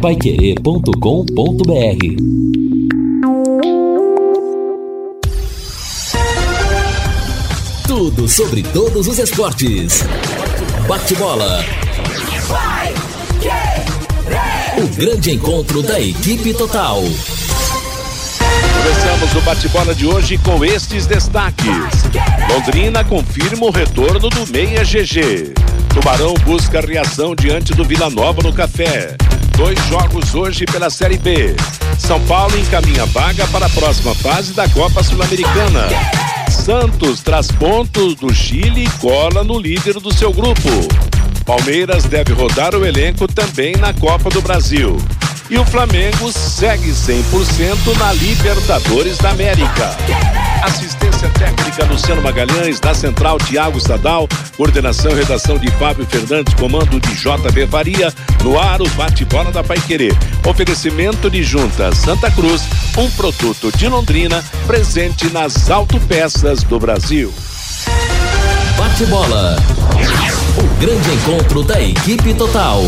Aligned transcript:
paiquerê.com.br 0.00 0.90
Tudo 7.86 8.26
sobre 8.26 8.62
todos 8.62 9.06
os 9.06 9.18
esportes. 9.18 10.02
Bate-bola. 10.88 11.62
O 14.78 14.88
grande 14.96 15.32
encontro 15.32 15.82
da 15.82 16.00
equipe 16.00 16.54
total. 16.54 17.02
Começamos 18.82 19.36
o 19.36 19.40
bate-bola 19.42 19.94
de 19.94 20.06
hoje 20.06 20.38
com 20.38 20.64
estes 20.64 21.04
destaques. 21.06 21.68
Londrina 22.48 23.04
confirma 23.04 23.66
o 23.66 23.70
retorno 23.70 24.30
do 24.30 24.46
Meia 24.50 24.82
GG. 24.82 25.52
Tubarão 25.92 26.32
busca 26.46 26.80
reação 26.80 27.34
diante 27.34 27.74
do 27.74 27.84
Vila 27.84 28.08
Nova 28.08 28.42
no 28.42 28.52
Café. 28.52 29.18
Dois 29.60 29.78
jogos 29.88 30.34
hoje 30.34 30.64
pela 30.64 30.88
Série 30.88 31.18
B. 31.18 31.54
São 31.98 32.18
Paulo 32.22 32.58
encaminha 32.58 33.04
vaga 33.04 33.46
para 33.48 33.66
a 33.66 33.68
próxima 33.68 34.14
fase 34.14 34.54
da 34.54 34.66
Copa 34.70 35.02
Sul-Americana. 35.02 35.86
Santos 36.50 37.20
traz 37.20 37.48
pontos 37.52 38.14
do 38.14 38.32
Chile 38.32 38.86
e 38.86 38.90
cola 38.98 39.44
no 39.44 39.58
líder 39.58 40.00
do 40.00 40.14
seu 40.14 40.32
grupo. 40.32 40.70
Palmeiras 41.44 42.04
deve 42.04 42.32
rodar 42.32 42.74
o 42.74 42.86
elenco 42.86 43.28
também 43.28 43.76
na 43.76 43.92
Copa 43.92 44.30
do 44.30 44.40
Brasil. 44.40 44.96
E 45.48 45.58
o 45.58 45.64
Flamengo 45.64 46.32
segue 46.32 46.90
100% 46.90 47.96
na 47.98 48.12
Libertadores 48.12 49.18
da 49.18 49.30
América. 49.30 49.96
Assistência 50.62 51.28
técnica 51.30 51.84
Luciano 51.84 52.22
Magalhães, 52.22 52.80
na 52.80 52.94
central 52.94 53.38
Tiago 53.38 53.80
Sadal, 53.80 54.28
coordenação 54.56 55.12
e 55.12 55.14
redação 55.14 55.58
de 55.58 55.70
Fábio 55.72 56.06
Fernandes, 56.06 56.54
comando 56.54 57.00
de 57.00 57.14
JB 57.14 57.66
Faria, 57.66 58.12
no 58.44 58.58
ar 58.58 58.80
o 58.82 58.88
bate-bola 58.90 59.50
da 59.50 59.64
Paiquerê. 59.64 60.12
Oferecimento 60.46 61.30
de 61.30 61.42
Junta 61.42 61.94
Santa 61.94 62.30
Cruz, 62.30 62.62
um 62.98 63.10
produto 63.12 63.72
de 63.76 63.88
Londrina, 63.88 64.44
presente 64.66 65.30
nas 65.30 65.70
autopeças 65.70 66.62
do 66.62 66.78
Brasil. 66.78 67.32
Bate-bola. 68.76 69.56
O 70.58 70.80
grande 70.80 71.10
encontro 71.10 71.62
da 71.62 71.80
equipe 71.80 72.34
total. 72.34 72.82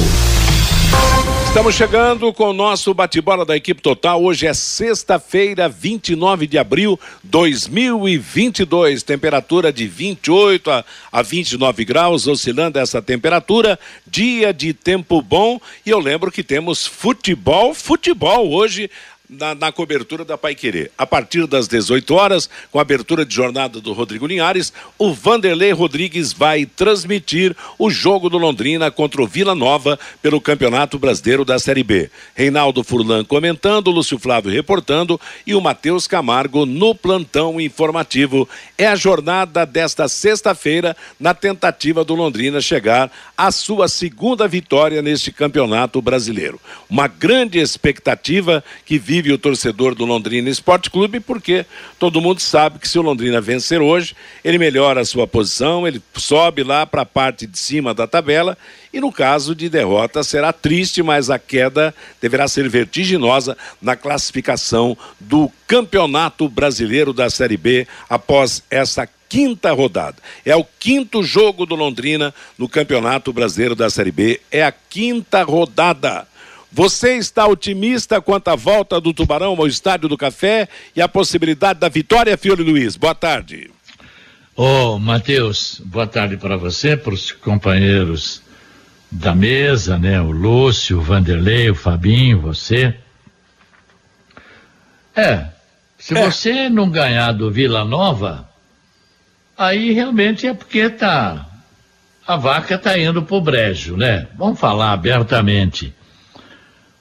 Estamos 1.53 1.75
chegando 1.75 2.33
com 2.33 2.49
o 2.49 2.53
nosso 2.55 2.95
bate-bola 2.95 3.45
da 3.45 3.55
equipe 3.55 3.83
total. 3.83 4.25
Hoje 4.25 4.47
é 4.47 4.55
sexta-feira, 4.55 5.69
29 5.69 6.47
de 6.47 6.57
abril 6.57 6.99
de 7.23 7.29
2022. 7.29 9.03
Temperatura 9.03 9.71
de 9.71 9.87
28 9.87 10.71
a, 10.71 10.83
a 11.13 11.21
29 11.21 11.85
graus, 11.85 12.27
oscilando 12.27 12.79
essa 12.79 13.03
temperatura. 13.03 13.79
Dia 14.07 14.51
de 14.51 14.73
tempo 14.73 15.21
bom. 15.21 15.61
E 15.85 15.91
eu 15.91 15.99
lembro 15.99 16.33
que 16.33 16.43
temos 16.43 16.87
futebol, 16.87 17.75
futebol 17.75 18.51
hoje 18.51 18.91
na, 19.39 19.55
na, 19.55 19.73
cobertura 19.73 20.25
da 20.25 20.37
Pai 20.37 20.55
Querer. 20.55 20.91
A 20.97 21.07
partir 21.07 21.47
das 21.47 21.67
18 21.67 22.15
horas, 22.15 22.51
com 22.71 22.79
a 22.79 22.83
abertura 22.83 23.25
de 23.25 23.35
jornada 23.35 23.81
do 23.81 23.93
Rodrigo 23.93 24.27
Linhares, 24.27 24.73
o 24.99 25.13
Vanderlei 25.13 25.73
Rodrigues 25.73 26.33
vai 26.33 26.67
transmitir 26.67 27.57
o 27.79 27.91
jogo 27.91 28.29
do 28.29 28.37
Londrina 28.37 28.91
contra 28.91 29.23
o 29.23 29.27
Vila 29.27 29.55
Nova 29.55 29.99
pelo 30.21 30.41
Campeonato 30.41 30.99
Brasileiro 30.99 31.45
da 31.45 31.59
Série 31.59 31.83
B. 31.83 32.11
Reinaldo 32.35 32.85
Furlan 32.85 33.25
comentando, 33.25 33.91
Lúcio 33.91 34.19
Flávio 34.19 34.53
reportando 34.53 35.21
e 35.47 35.55
o 35.55 35.61
Matheus 35.61 36.07
Camargo 36.07 36.67
no 36.67 36.95
plantão 36.95 37.61
informativo. 37.61 38.49
É 38.77 38.87
a 38.87 38.97
jornada 38.97 39.65
desta 39.65 40.09
sexta-feira 40.09 40.97
na 41.19 41.33
tentativa 41.33 42.05
do 42.05 42.15
Londrina 42.15 42.61
chegar 42.61 43.11
à 43.37 43.51
sua 43.51 43.89
segunda 43.89 44.47
vitória 44.47 45.01
neste 45.01 45.33
Campeonato 45.33 46.03
Brasileiro. 46.03 46.61
Uma 46.91 47.07
grande 47.07 47.59
expectativa 47.59 48.63
que 48.85 48.99
vive 48.99 49.22
vive 49.23 49.35
o 49.35 49.39
torcedor 49.39 49.95
do 49.95 50.05
Londrina 50.05 50.51
Esporte 50.51 50.91
Clube, 50.91 51.21
porque 51.21 51.65
todo 51.99 52.21
mundo 52.21 52.41
sabe 52.41 52.81
que 52.81 52.89
se 52.89 52.99
o 52.99 53.03
Londrina 53.03 53.41
vencer 53.41 53.81
hoje, 53.81 54.17
ele 54.45 54.59
melhora 54.59 55.01
a 55.01 55.05
sua 55.05 55.27
posição, 55.27 55.87
ele 55.87 56.03
sobe 56.15 56.65
lá 56.65 56.85
para 56.85 57.03
a 57.03 57.07
parte 57.07 57.47
de 57.47 57.57
cima 57.57 57.95
da 57.95 58.07
tabela, 58.07 58.59
e 58.93 59.01
no 59.01 59.13
caso 59.13 59.55
de 59.55 59.69
derrota 59.69 60.25
será 60.25 60.53
triste, 60.53 61.03
mas 61.03 61.31
a 61.31 61.39
queda 61.39 61.95
deverá 62.21 62.49
ser 62.49 62.69
vertiginosa 62.69 63.57
na 63.81 63.95
classificação 63.95 64.99
do 65.21 65.51
Campeonato 65.67 66.49
Brasileiro 66.49 67.13
da 67.13 67.31
Série 67.31 67.57
B 67.57 67.87
após 68.11 68.63
essa 68.69 69.09
quinta 69.29 69.73
rodada. 69.73 70.17
É 70.45 70.55
o 70.55 70.67
quinto 70.79 71.23
jogo 71.23 71.65
do 71.65 71.75
Londrina 71.75 72.35
no 72.59 72.69
Campeonato 72.69 73.33
Brasileiro 73.33 73.75
da 73.75 73.89
Série 73.89 74.11
B. 74.11 74.41
É 74.51 74.63
a 74.63 74.73
quinta 74.73 75.43
rodada. 75.43 76.27
Você 76.73 77.17
está 77.19 77.47
otimista 77.47 78.19
quanto 78.19 78.49
à 78.49 78.57
volta 78.57 78.99
do 78.99 79.13
Tubarão 79.13 79.55
ao 79.59 79.67
Estádio 79.67 80.09
do 80.09 80.17
Café 80.17 80.67
e 80.97 81.03
a 81.03 81.09
possibilidade 81.09 81.79
da 81.79 81.89
vitória, 81.91 82.37
Fiore 82.39 82.63
Luiz? 82.63 82.97
Boa 82.97 83.15
tarde. 83.15 83.71
Ô, 84.57 84.65
oh, 84.95 84.99
Matheus, 84.99 85.83
boa 85.85 86.07
tarde 86.07 86.39
para 86.39 86.57
você, 86.57 86.97
para 86.97 87.13
os 87.13 87.31
companheiros 87.31 88.43
da 89.11 89.35
mesa, 89.35 89.99
né? 89.99 90.19
O 90.21 90.31
Lúcio, 90.31 90.99
o 90.99 91.03
Vanderlei, 91.03 91.69
o 91.71 91.75
Fabinho, 91.75 92.41
você. 92.41 92.95
É, 95.15 95.49
se 95.99 96.17
é. 96.17 96.25
você 96.25 96.71
não 96.71 96.89
ganhar 96.89 97.33
do 97.33 97.51
Vila 97.51 97.85
Nova, 97.85 98.49
aí 99.59 99.93
realmente 99.93 100.47
é 100.47 100.55
porque 100.55 100.89
tá 100.89 101.47
a 102.27 102.37
vaca 102.37 102.79
tá 102.79 102.99
indo 102.99 103.23
pro 103.23 103.41
brejo, 103.43 103.97
né? 103.97 104.27
Vamos 104.39 104.59
falar 104.59 104.93
abertamente. 104.93 105.93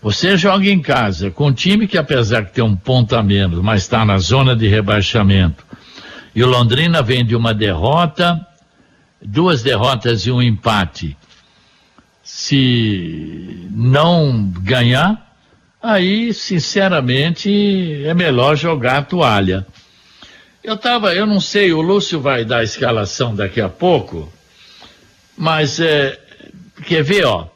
Você 0.01 0.35
joga 0.35 0.67
em 0.67 0.81
casa 0.81 1.29
com 1.29 1.47
um 1.47 1.53
time 1.53 1.87
que, 1.87 1.97
apesar 1.97 2.41
de 2.41 2.51
ter 2.51 2.63
um 2.63 2.75
ponto 2.75 3.15
a 3.15 3.21
menos, 3.21 3.61
mas 3.61 3.83
está 3.83 4.03
na 4.03 4.17
zona 4.17 4.55
de 4.55 4.67
rebaixamento. 4.67 5.63
E 6.33 6.43
o 6.43 6.47
Londrina 6.47 7.03
vem 7.03 7.23
de 7.23 7.35
uma 7.35 7.53
derrota, 7.53 8.43
duas 9.21 9.61
derrotas 9.61 10.25
e 10.25 10.31
um 10.31 10.41
empate. 10.41 11.15
Se 12.23 13.67
não 13.69 14.51
ganhar, 14.61 15.35
aí, 15.79 16.33
sinceramente, 16.33 18.03
é 18.03 18.13
melhor 18.15 18.55
jogar 18.55 18.97
a 18.97 19.03
toalha. 19.03 19.67
Eu 20.63 20.77
tava, 20.77 21.13
eu 21.13 21.27
não 21.27 21.39
sei, 21.39 21.73
o 21.73 21.81
Lúcio 21.81 22.19
vai 22.19 22.43
dar 22.43 22.59
a 22.59 22.63
escalação 22.63 23.35
daqui 23.35 23.61
a 23.61 23.69
pouco, 23.69 24.31
mas 25.37 25.79
é, 25.79 26.19
quer 26.85 27.03
ver, 27.03 27.25
ó, 27.25 27.47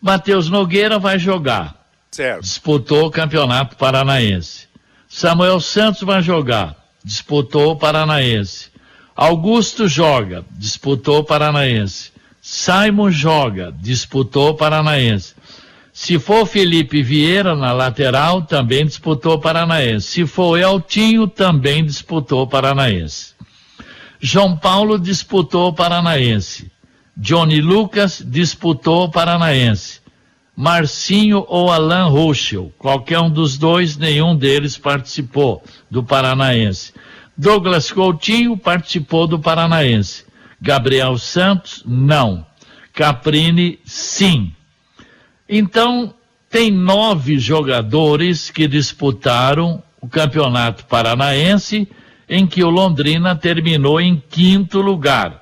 Matheus 0.00 0.48
Nogueira 0.48 0.98
vai 0.98 1.18
jogar. 1.18 1.81
Certo. 2.12 2.42
Disputou 2.42 3.06
o 3.06 3.10
Campeonato 3.10 3.74
Paranaense. 3.76 4.68
Samuel 5.08 5.60
Santos 5.60 6.02
vai 6.02 6.20
jogar. 6.22 6.76
Disputou 7.02 7.72
o 7.72 7.76
Paranaense. 7.76 8.68
Augusto 9.16 9.88
joga. 9.88 10.44
Disputou 10.50 11.20
o 11.20 11.24
Paranaense. 11.24 12.12
Simon 12.42 13.10
joga. 13.10 13.74
Disputou 13.80 14.50
o 14.50 14.54
Paranaense. 14.54 15.34
Se 15.90 16.18
for 16.18 16.46
Felipe 16.46 17.02
Vieira 17.02 17.56
na 17.56 17.72
lateral, 17.72 18.42
também 18.42 18.84
disputou 18.84 19.34
o 19.34 19.40
Paranaense. 19.40 20.06
Se 20.06 20.26
for 20.26 20.58
Eltinho, 20.58 21.26
também 21.26 21.82
disputou 21.82 22.42
o 22.42 22.46
Paranaense. 22.46 23.32
João 24.20 24.54
Paulo 24.54 24.98
disputou 24.98 25.68
o 25.68 25.72
Paranaense. 25.72 26.70
Johnny 27.16 27.62
Lucas 27.62 28.22
disputou 28.24 29.04
o 29.04 29.10
Paranaense. 29.10 30.01
Marcinho 30.56 31.44
ou 31.48 31.70
Alain 31.70 32.08
Ruschel. 32.08 32.72
Qualquer 32.78 33.20
um 33.20 33.30
dos 33.30 33.56
dois, 33.56 33.96
nenhum 33.96 34.36
deles 34.36 34.76
participou 34.76 35.62
do 35.90 36.02
Paranaense. 36.02 36.92
Douglas 37.36 37.90
Coutinho 37.90 38.56
participou 38.56 39.26
do 39.26 39.38
Paranaense. 39.38 40.24
Gabriel 40.60 41.18
Santos, 41.18 41.82
não. 41.86 42.46
Caprini, 42.92 43.80
sim. 43.84 44.52
Então, 45.48 46.14
tem 46.48 46.70
nove 46.70 47.38
jogadores 47.38 48.50
que 48.50 48.68
disputaram 48.68 49.82
o 50.00 50.08
Campeonato 50.08 50.84
Paranaense, 50.84 51.88
em 52.28 52.46
que 52.46 52.62
o 52.62 52.68
Londrina 52.68 53.34
terminou 53.34 54.00
em 54.00 54.22
quinto 54.28 54.80
lugar. 54.80 55.41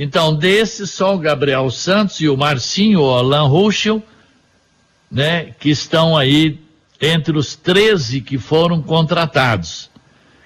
Então, 0.00 0.32
desses, 0.32 0.92
só 0.92 1.16
o 1.16 1.18
Gabriel 1.18 1.68
Santos 1.70 2.20
e 2.20 2.28
o 2.28 2.36
Marcinho, 2.36 3.02
o 3.02 3.14
Alan 3.14 3.48
Ruschel, 3.48 4.00
né, 5.10 5.52
que 5.58 5.70
estão 5.70 6.16
aí 6.16 6.60
entre 7.00 7.36
os 7.36 7.56
13 7.56 8.20
que 8.20 8.38
foram 8.38 8.80
contratados. 8.80 9.90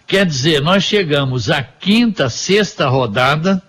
Quer 0.06 0.24
dizer, 0.24 0.62
nós 0.62 0.84
chegamos 0.84 1.50
à 1.50 1.62
quinta, 1.62 2.30
sexta 2.30 2.88
rodada, 2.88 3.62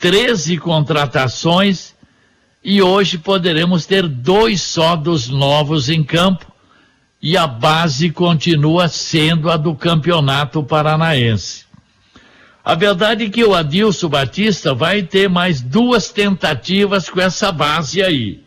13 0.00 0.58
contratações, 0.58 1.94
e 2.62 2.82
hoje 2.82 3.18
poderemos 3.18 3.86
ter 3.86 4.08
dois 4.08 4.60
só 4.62 4.96
dos 4.96 5.28
novos 5.28 5.88
em 5.88 6.02
campo, 6.02 6.50
e 7.22 7.36
a 7.36 7.46
base 7.46 8.10
continua 8.10 8.88
sendo 8.88 9.48
a 9.48 9.56
do 9.56 9.76
Campeonato 9.76 10.62
Paranaense. 10.64 11.65
A 12.66 12.74
verdade 12.74 13.26
é 13.26 13.30
que 13.30 13.44
o 13.44 13.54
Adilson 13.54 14.08
Batista 14.08 14.74
vai 14.74 15.00
ter 15.00 15.28
mais 15.28 15.60
duas 15.62 16.10
tentativas 16.10 17.08
com 17.08 17.20
essa 17.20 17.52
base 17.52 18.02
aí. 18.02 18.42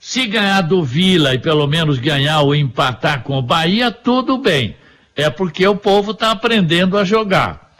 Se 0.00 0.26
ganhar 0.26 0.62
do 0.62 0.82
Vila 0.82 1.34
e 1.34 1.38
pelo 1.38 1.66
menos 1.66 1.98
ganhar 1.98 2.40
ou 2.40 2.54
empatar 2.54 3.22
com 3.22 3.36
o 3.36 3.42
Bahia, 3.42 3.90
tudo 3.90 4.38
bem. 4.38 4.74
É 5.14 5.28
porque 5.28 5.68
o 5.68 5.76
povo 5.76 6.12
está 6.12 6.30
aprendendo 6.30 6.96
a 6.96 7.04
jogar. 7.04 7.74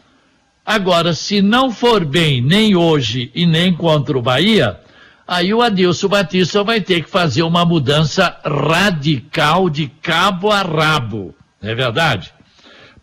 Agora, 0.63 1.15
se 1.15 1.41
não 1.41 1.71
for 1.71 2.05
bem 2.05 2.39
nem 2.39 2.75
hoje 2.75 3.31
e 3.33 3.47
nem 3.47 3.73
contra 3.73 4.15
o 4.15 4.21
Bahia, 4.21 4.79
aí 5.27 5.51
o 5.51 5.63
Adilson 5.63 6.09
Batista 6.09 6.63
vai 6.63 6.79
ter 6.79 7.03
que 7.03 7.09
fazer 7.09 7.41
uma 7.41 7.65
mudança 7.65 8.39
radical 8.45 9.67
de 9.67 9.87
cabo 9.99 10.51
a 10.51 10.61
rabo. 10.61 11.33
Não 11.59 11.71
é 11.71 11.73
verdade? 11.73 12.31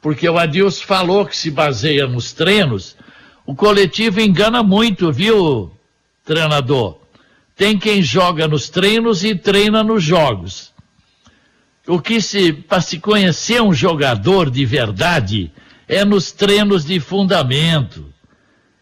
Porque 0.01 0.29
o 0.29 0.39
Adilson 0.39 0.85
falou 0.85 1.27
que 1.27 1.37
se 1.37 1.51
baseia 1.51 2.07
nos 2.07 2.33
treinos. 2.33 2.97
O 3.45 3.55
coletivo 3.55 4.21
engana 4.21 4.63
muito, 4.63 5.13
viu, 5.13 5.71
treinador? 6.25 6.99
Tem 7.57 7.79
quem 7.79 8.03
joga 8.03 8.49
nos 8.49 8.71
treinos 8.71 9.23
e 9.23 9.35
treina 9.35 9.83
nos 9.83 10.03
jogos. 10.03 10.73
O 11.87 12.01
que 12.01 12.21
se, 12.21 12.53
para 12.53 12.81
se 12.81 12.99
conhecer 12.99 13.61
um 13.61 13.73
jogador 13.73 14.51
de 14.51 14.65
verdade, 14.65 15.53
é 15.89 16.05
nos 16.05 16.31
treinos 16.31 16.85
de 16.85 17.01
fundamento, 17.01 18.07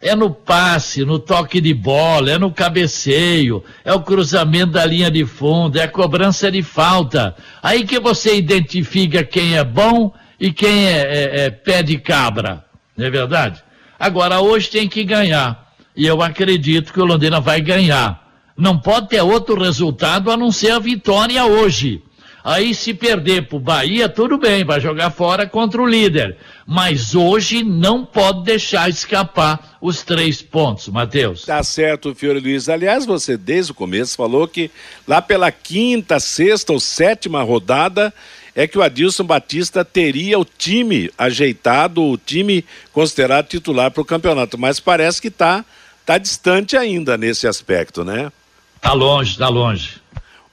é 0.01 0.15
no 0.15 0.31
passe, 0.31 1.05
no 1.05 1.19
toque 1.19 1.61
de 1.61 1.75
bola, 1.75 2.31
é 2.31 2.39
no 2.39 2.53
cabeceio, 2.53 3.65
é 3.85 3.93
o 3.93 4.03
cruzamento 4.03 4.73
da 4.73 4.85
linha 4.85 5.11
de 5.11 5.25
fundo, 5.25 5.79
é 5.79 5.85
a 5.85 5.89
cobrança 5.89 6.53
de 6.53 6.63
falta. 6.63 7.35
Aí 7.63 7.85
que 7.85 7.99
você 7.99 8.37
identifica 8.37 9.25
quem 9.25 9.57
é 9.57 9.65
bom 9.65 10.13
e 10.39 10.53
quem 10.53 10.87
é, 10.87 11.01
é, 11.01 11.41
é 11.47 11.51
pé 11.51 11.83
de 11.83 11.99
cabra, 11.99 12.65
não 12.97 13.07
é 13.07 13.11
verdade? 13.11 13.63
Agora, 13.99 14.41
hoje 14.41 14.71
tem 14.71 14.89
que 14.89 15.03
ganhar. 15.03 15.75
E 15.97 16.07
eu 16.07 16.23
acredito 16.23 16.93
que 16.93 17.01
o 17.01 17.05
Londrina 17.05 17.41
vai 17.41 17.61
ganhar. 17.61 18.27
Não 18.57 18.79
pode 18.79 19.09
ter 19.09 19.21
outro 19.21 19.61
resultado 19.61 20.31
a 20.31 20.37
não 20.37 20.53
ser 20.53 20.71
a 20.71 20.79
vitória 20.79 21.45
hoje. 21.45 22.03
Aí 22.45 22.75
se 22.75 22.95
perder 22.95 23.47
para 23.47 23.57
o 23.57 23.61
Bahia, 23.61 24.09
tudo 24.09 24.39
bem, 24.39 24.65
vai 24.65 24.81
jogar 24.81 25.11
fora 25.11 25.47
contra 25.47 25.83
o 25.83 25.87
líder. 25.87 26.37
Mas 26.67 27.15
hoje 27.15 27.63
não 27.63 28.05
pode 28.05 28.45
deixar 28.45 28.89
escapar 28.89 29.77
os 29.81 30.03
três 30.03 30.41
pontos, 30.41 30.89
Matheus. 30.89 31.45
Tá 31.45 31.63
certo, 31.63 32.15
Fiore 32.15 32.41
Luiz. 32.41 32.69
Aliás, 32.69 33.05
você 33.05 33.37
desde 33.37 33.73
o 33.73 33.75
começo 33.75 34.17
falou 34.17 34.47
que 34.47 34.71
lá 35.07 35.21
pela 35.21 35.51
quinta, 35.51 36.21
sexta 36.21 36.73
ou 36.73 36.81
sétima 36.81 37.43
rodada 37.43 38.13
é 38.55 38.67
que 38.67 38.77
o 38.77 38.83
Adilson 38.83 39.25
Batista 39.25 39.85
teria 39.85 40.39
o 40.39 40.45
time 40.45 41.11
ajeitado, 41.17 42.03
o 42.03 42.17
time 42.17 42.65
considerado 42.93 43.47
titular 43.47 43.91
para 43.91 44.03
o 44.03 44.05
campeonato. 44.05 44.59
Mas 44.59 44.81
parece 44.81 45.23
que 45.23 45.29
está 45.29 45.65
tá 46.05 46.19
distante 46.19 46.77
ainda 46.77 47.17
nesse 47.17 47.47
aspecto, 47.47 48.05
né? 48.05 48.33
Tá 48.81 48.93
longe, 48.93 49.37
tá 49.37 49.49
longe. 49.49 50.01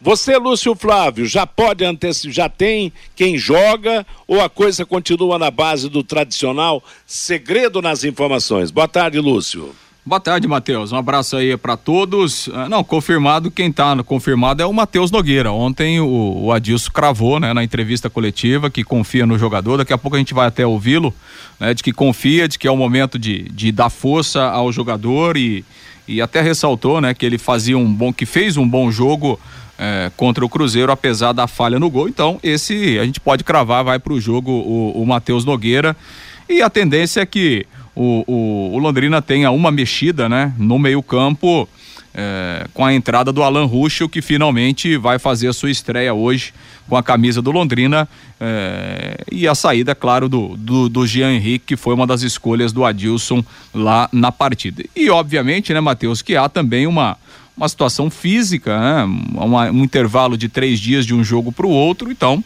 Você, 0.02 0.38
Lúcio 0.38 0.76
Flávio, 0.76 1.26
já 1.26 1.48
pode 1.48 1.84
antecipar, 1.86 2.34
já 2.34 2.50
tem 2.50 2.92
quem 3.16 3.38
joga 3.38 4.06
ou 4.28 4.42
a 4.42 4.50
coisa 4.50 4.86
continua 4.86 5.40
na 5.40 5.50
base 5.50 5.90
do 5.90 6.04
tradicional 6.04 6.84
segredo 7.06 7.82
nas 7.82 8.04
informações? 8.04 8.72
Boa 8.72 8.88
tarde, 8.88 9.20
Lúcio. 9.20 9.74
Boa 10.08 10.20
tarde, 10.20 10.48
Matheus. 10.48 10.92
Um 10.92 10.98
abraço 10.98 11.36
aí 11.36 11.58
para 11.58 11.76
todos. 11.76 12.48
Ah, 12.54 12.70
não, 12.70 12.84
confirmado, 12.84 13.50
quem 13.50 13.72
tá 13.72 14.04
confirmado 14.04 14.62
é 14.62 14.66
o 14.66 14.72
Matheus 14.72 15.10
Nogueira. 15.10 15.52
Ontem 15.52 16.00
o, 16.00 16.44
o 16.44 16.52
Adilson 16.52 16.92
cravou, 16.92 17.40
né, 17.40 17.54
na 17.56 17.64
entrevista 17.64 18.08
coletiva 18.08 18.70
que 18.70 18.84
confia 18.84 19.26
no 19.26 19.36
jogador. 19.40 19.78
Daqui 19.78 19.94
a 19.94 19.98
pouco 19.98 20.16
a 20.16 20.20
gente 20.20 20.32
vai 20.32 20.46
até 20.46 20.64
ouvi-lo, 20.64 21.12
né, 21.60 21.74
de 21.74 21.82
que 21.82 21.92
confia, 21.92 22.48
de 22.48 22.60
que 22.60 22.68
é 22.68 22.72
o 22.72 22.78
momento 22.78 23.18
de, 23.18 23.50
de 23.50 23.72
dar 23.72 23.90
força 23.90 24.44
ao 24.44 24.72
jogador 24.72 25.38
e, 25.38 25.66
e 26.08 26.22
até 26.22 26.40
ressaltou, 26.40 27.02
né, 27.02 27.16
que 27.16 27.26
ele 27.26 27.40
fazia 27.40 27.76
um 27.76 27.92
bom, 27.92 28.14
que 28.14 28.28
fez 28.28 28.58
um 28.58 28.70
bom 28.70 28.92
jogo 28.92 29.40
é, 29.78 30.12
contra 30.16 30.46
o 30.46 30.50
Cruzeiro, 30.50 30.92
apesar 30.92 31.34
da 31.34 31.48
falha 31.48 31.80
no 31.80 31.90
gol. 31.90 32.08
Então, 32.08 32.40
esse 32.42 32.98
a 33.00 33.06
gente 33.06 33.20
pode 33.20 33.44
cravar, 33.44 33.84
vai 33.84 34.00
para 34.00 34.14
o 34.14 34.20
jogo 34.20 34.52
o, 34.52 35.06
Matheus 35.06 35.46
Nogueira. 35.46 35.96
E 36.48 36.62
a 36.62 36.70
tendência 36.70 37.22
é 37.22 37.26
que 37.26 37.66
o, 37.96 38.24
o, 38.28 38.76
o 38.76 38.78
Londrina 38.80 39.22
tenha 39.22 39.52
uma 39.52 39.72
mexida 39.72 40.30
né, 40.30 40.54
no 40.58 40.80
meio-campo. 40.80 41.68
É, 42.18 42.68
com 42.74 42.86
a 42.86 42.94
entrada 42.94 43.30
do 43.34 43.44
Alan 43.44 43.66
Ruschel, 43.66 44.08
que 44.08 44.22
finalmente 44.22 44.96
vai 44.96 45.20
fazer 45.20 45.50
a 45.50 45.54
sua 45.54 45.70
estreia 45.70 46.14
hoje 46.14 46.54
com 46.88 46.96
a 46.96 47.04
camisa 47.04 47.42
do 47.42 47.52
Londrina 47.52 48.08
é, 48.40 49.18
e 49.30 49.46
a 49.48 49.54
saída, 49.54 49.94
claro, 49.94 50.30
do, 50.30 50.56
do, 50.56 50.88
do 50.88 51.06
Jean 51.06 51.34
Henrique, 51.34 51.66
que 51.68 51.76
foi 51.76 51.94
uma 51.94 52.08
das 52.08 52.22
escolhas 52.22 52.72
do 52.72 52.86
Adilson 52.86 53.44
lá 53.74 54.08
na 54.14 54.32
partida. 54.32 54.82
E, 54.96 55.10
obviamente, 55.10 55.74
né, 55.74 55.82
Matheus, 55.82 56.22
que 56.22 56.38
há 56.38 56.48
também 56.48 56.88
uma, 56.88 57.18
uma 57.56 57.70
situação 57.70 58.10
física, 58.10 58.78
né? 58.80 59.06
Um 59.72 59.84
intervalo 59.84 60.38
de 60.38 60.50
três 60.50 60.80
dias 60.80 61.06
de 61.06 61.14
um 61.14 61.24
jogo 61.24 61.52
para 61.52 61.66
o 61.66 61.70
outro, 61.70 62.12
então 62.12 62.44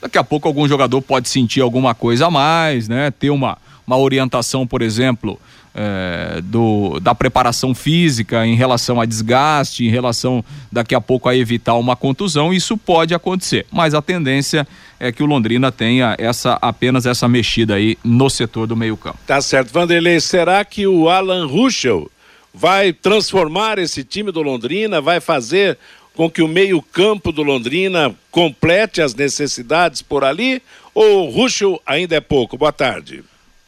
daqui 0.00 0.18
a 0.18 0.24
pouco 0.24 0.48
algum 0.48 0.66
jogador 0.68 1.00
pode 1.02 1.28
sentir 1.28 1.60
alguma 1.60 1.94
coisa 1.94 2.26
a 2.26 2.30
mais, 2.30 2.88
né? 2.88 3.10
Ter 3.10 3.30
uma, 3.30 3.58
uma 3.86 3.96
orientação, 3.96 4.66
por 4.66 4.82
exemplo, 4.82 5.38
é, 5.74 6.40
do, 6.42 6.98
da 7.00 7.14
preparação 7.14 7.74
física 7.74 8.46
em 8.46 8.54
relação 8.54 8.98
a 8.98 9.04
desgaste, 9.04 9.84
em 9.84 9.90
relação 9.90 10.42
daqui 10.72 10.94
a 10.94 11.00
pouco 11.00 11.28
a 11.28 11.36
evitar 11.36 11.74
uma 11.74 11.94
contusão, 11.94 12.52
isso 12.52 12.78
pode 12.78 13.14
acontecer. 13.14 13.66
Mas 13.70 13.92
a 13.92 14.00
tendência 14.00 14.66
é 14.98 15.12
que 15.12 15.22
o 15.22 15.26
Londrina 15.26 15.70
tenha 15.70 16.16
essa 16.18 16.58
apenas 16.62 17.04
essa 17.04 17.28
mexida 17.28 17.74
aí 17.74 17.98
no 18.02 18.30
setor 18.30 18.66
do 18.66 18.74
meio-campo. 18.74 19.18
Tá 19.26 19.40
certo, 19.42 19.70
Vanderlei. 19.70 20.18
Será 20.18 20.64
que 20.64 20.86
o 20.86 21.10
Alan 21.10 21.46
Ruschel 21.46 22.10
vai 22.56 22.90
transformar 22.90 23.78
esse 23.78 24.02
time 24.02 24.32
do 24.32 24.40
Londrina, 24.40 24.98
vai 24.98 25.20
fazer 25.20 25.78
com 26.14 26.30
que 26.30 26.40
o 26.40 26.48
meio-campo 26.48 27.30
do 27.30 27.42
Londrina 27.42 28.14
complete 28.30 29.02
as 29.02 29.14
necessidades 29.14 30.00
por 30.00 30.24
ali? 30.24 30.62
Ou 30.94 31.26
o 31.26 31.30
Ruschel 31.30 31.80
ainda 31.84 32.16
é 32.16 32.20
pouco? 32.20 32.56
Boa 32.56 32.72
tarde. 32.72 33.22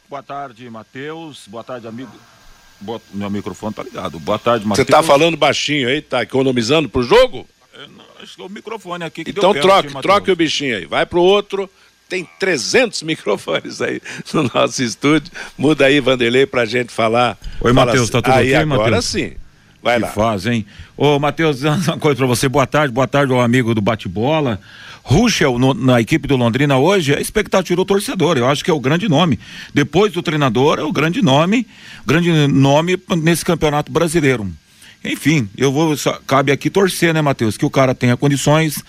Boa 0.09 0.23
tarde, 0.23 0.67
Matheus. 0.67 1.43
Boa 1.45 1.63
tarde, 1.63 1.87
amigo. 1.87 2.11
Boa... 2.81 2.99
Meu 3.13 3.29
microfone 3.29 3.75
tá 3.75 3.83
ligado. 3.83 4.19
Boa 4.19 4.39
tarde, 4.39 4.65
Matheus. 4.65 4.87
Você 4.87 4.91
tá 4.91 5.03
falando 5.03 5.37
baixinho 5.37 5.87
aí? 5.87 6.01
Tá 6.01 6.23
economizando 6.23 6.89
pro 6.89 7.03
jogo? 7.03 7.47
É, 7.75 7.85
não, 7.85 8.05
acho 8.19 8.35
que 8.35 8.41
é 8.41 8.45
o 8.45 8.49
microfone 8.49 9.03
aqui 9.03 9.23
que 9.23 9.29
Então 9.29 9.53
troque, 9.53 10.01
troque 10.01 10.31
o 10.31 10.35
bichinho 10.35 10.75
aí. 10.75 10.85
Vai 10.87 11.05
pro 11.05 11.21
outro 11.21 11.69
tem 12.09 12.27
300 12.39 13.03
microfones 13.03 13.81
aí 13.81 14.01
no 14.33 14.49
nosso 14.53 14.81
estúdio. 14.83 15.31
Muda 15.57 15.85
aí, 15.85 15.99
Vanderlei, 15.99 16.45
pra 16.45 16.65
gente 16.65 16.91
falar. 16.91 17.37
Oi, 17.61 17.71
Matheus, 17.71 18.09
tá 18.09 18.21
tudo 18.21 18.33
aí, 18.33 18.49
ok, 18.49 18.55
agora 18.55 18.79
Mateus? 18.79 19.05
sim. 19.05 19.33
Vai 19.81 19.95
que 19.95 20.01
lá. 20.01 20.07
faz, 20.09 20.45
hein? 20.45 20.65
Ô, 20.97 21.17
Matheus, 21.19 21.61
uma 21.63 21.97
coisa 21.97 22.17
pra 22.17 22.25
você. 22.25 22.49
Boa 22.49 22.67
tarde, 22.67 22.93
boa 22.93 23.07
tarde 23.07 23.31
ao 23.31 23.39
amigo 23.39 23.73
do 23.73 23.79
bate-bola. 23.79 24.59
Ruschel 25.01 25.57
no, 25.57 25.73
na 25.73 26.01
equipe 26.01 26.27
do 26.27 26.35
Londrina 26.35 26.77
hoje 26.77 27.13
é 27.13 27.21
expectativa 27.21 27.75
do 27.75 27.85
torcedor. 27.85 28.37
Eu 28.37 28.47
acho 28.47 28.63
que 28.63 28.69
é 28.69 28.73
o 28.73 28.79
grande 28.79 29.07
nome. 29.07 29.39
Depois 29.73 30.11
do 30.11 30.21
treinador, 30.21 30.79
é 30.79 30.83
o 30.83 30.91
grande 30.91 31.21
nome, 31.21 31.65
grande 32.05 32.29
nome 32.47 33.01
nesse 33.17 33.45
campeonato 33.45 33.91
brasileiro. 33.91 34.51
Enfim, 35.03 35.47
eu 35.57 35.71
vou. 35.71 35.95
Cabe 36.27 36.51
aqui 36.51 36.69
torcer, 36.69 37.13
né, 37.13 37.21
Matheus? 37.21 37.55
Que 37.55 37.65
o 37.65 37.69
cara 37.69 37.95
tenha 37.95 38.17
condições, 38.17 38.83